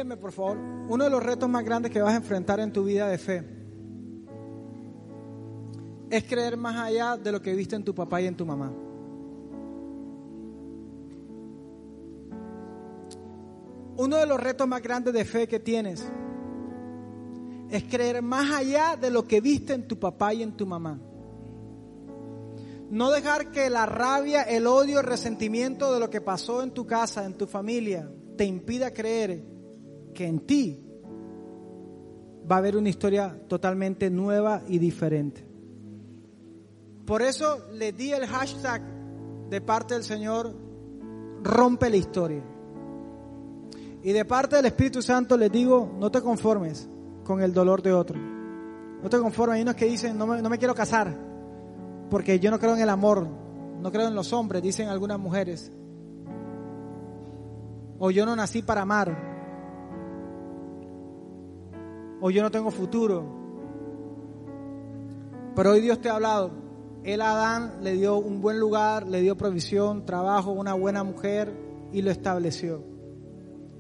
Mírenme, 0.08 0.22
por 0.22 0.32
favor, 0.32 0.58
uno 0.88 1.04
de 1.04 1.10
los 1.10 1.22
retos 1.22 1.50
más 1.50 1.66
grandes 1.66 1.92
que 1.92 2.02
vas 2.02 2.14
a 2.14 2.18
enfrentar 2.18 2.62
en 2.62 2.72
tu 2.72 2.86
vida 2.86 3.10
de 3.10 3.18
fe 3.18 3.44
es 6.10 6.24
creer 6.24 6.56
más 6.56 6.78
allá 6.78 7.18
de 7.18 7.30
lo 7.30 7.42
que 7.42 7.54
viste 7.54 7.76
en 7.76 7.84
tu 7.84 7.94
papá 7.94 8.22
y 8.22 8.28
en 8.28 8.38
tu 8.38 8.46
mamá. 8.46 8.72
Uno 13.98 14.16
de 14.16 14.26
los 14.26 14.40
retos 14.40 14.66
más 14.66 14.82
grandes 14.82 15.14
de 15.14 15.26
fe 15.26 15.46
que 15.46 15.60
tienes 15.60 16.10
es 17.70 17.84
creer 17.84 18.22
más 18.22 18.50
allá 18.50 18.96
de 18.96 19.10
lo 19.10 19.26
que 19.26 19.42
viste 19.42 19.74
en 19.74 19.90
tu 19.90 20.00
papá 20.00 20.34
y 20.34 20.42
en 20.42 20.56
tu 20.56 20.66
mamá. 20.66 21.02
No 22.90 23.12
dejar 23.12 23.52
que 23.52 23.70
la 23.70 23.86
rabia, 23.86 24.44
el 24.44 24.68
odio, 24.68 25.02
el 25.02 25.06
resentimiento 25.06 25.94
de 25.94 26.00
lo 26.00 26.10
que 26.10 26.22
pasó 26.22 26.64
en 26.64 26.72
tu 26.72 26.88
casa, 26.88 27.26
en 27.26 27.34
tu 27.34 27.46
familia, 27.46 28.10
te 28.38 28.46
impida 28.46 28.94
creer 28.94 29.57
que 30.18 30.26
en 30.26 30.40
ti 30.40 30.84
va 32.50 32.56
a 32.56 32.58
haber 32.58 32.76
una 32.76 32.90
historia 32.90 33.40
totalmente 33.48 34.10
nueva 34.10 34.64
y 34.68 34.80
diferente. 34.80 35.46
Por 37.06 37.22
eso 37.22 37.70
le 37.74 37.92
di 37.92 38.12
el 38.12 38.26
hashtag 38.26 38.82
de 39.48 39.62
parte 39.62 39.94
del 39.94 40.04
Señor, 40.04 40.56
rompe 41.44 41.92
la 41.92 41.98
historia. 41.98 42.42
Y 44.02 44.12
de 44.12 44.26
parte 44.26 44.56
del 44.56 44.66
Espíritu 44.66 45.04
Santo 45.04 45.38
les 45.38 45.52
digo, 45.52 45.96
no 46.00 46.10
te 46.10 46.20
conformes 46.22 46.90
con 47.24 47.44
el 47.44 47.54
dolor 47.54 47.84
de 47.84 47.94
otro. 47.94 48.18
No 48.18 49.10
te 49.10 49.20
conformes. 49.20 49.58
Hay 49.58 49.62
unos 49.62 49.76
que 49.76 49.86
dicen, 49.86 50.18
no 50.18 50.26
me, 50.26 50.42
no 50.42 50.50
me 50.50 50.58
quiero 50.58 50.74
casar 50.74 51.16
porque 52.10 52.40
yo 52.40 52.50
no 52.50 52.58
creo 52.58 52.74
en 52.74 52.82
el 52.82 52.90
amor, 52.90 53.28
no 53.82 53.92
creo 53.92 54.08
en 54.08 54.16
los 54.16 54.34
hombres, 54.34 54.64
dicen 54.64 54.90
algunas 54.90 55.20
mujeres. 55.20 55.72
O 58.00 58.10
yo 58.10 58.26
no 58.26 58.36
nací 58.36 58.64
para 58.64 58.82
amar. 58.82 59.27
O 62.22 62.30
yo 62.30 62.42
no 62.42 62.52
tengo 62.52 62.72
futuro. 62.72 63.26
Pero 65.56 65.72
hoy 65.72 65.82
Dios 65.82 66.00
te 66.02 66.10
ha 66.10 66.16
hablado. 66.16 66.52
Él 67.04 67.22
a 67.22 67.32
Adán 67.32 67.80
le 67.82 67.94
dio 67.94 68.18
un 68.18 68.42
buen 68.42 68.60
lugar, 68.60 69.08
le 69.08 69.22
dio 69.22 69.38
provisión, 69.38 70.06
trabajo, 70.06 70.52
una 70.52 70.74
buena 70.74 71.04
mujer 71.04 71.54
y 71.92 72.02
lo 72.02 72.12
estableció. 72.12 72.84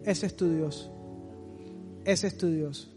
Ese 0.03 0.25
es 0.25 0.35
tu 0.35 0.49
Dios. 0.49 0.91
Ese 2.05 2.27
es 2.27 2.37
tu 2.37 2.47
Dios. 2.47 2.96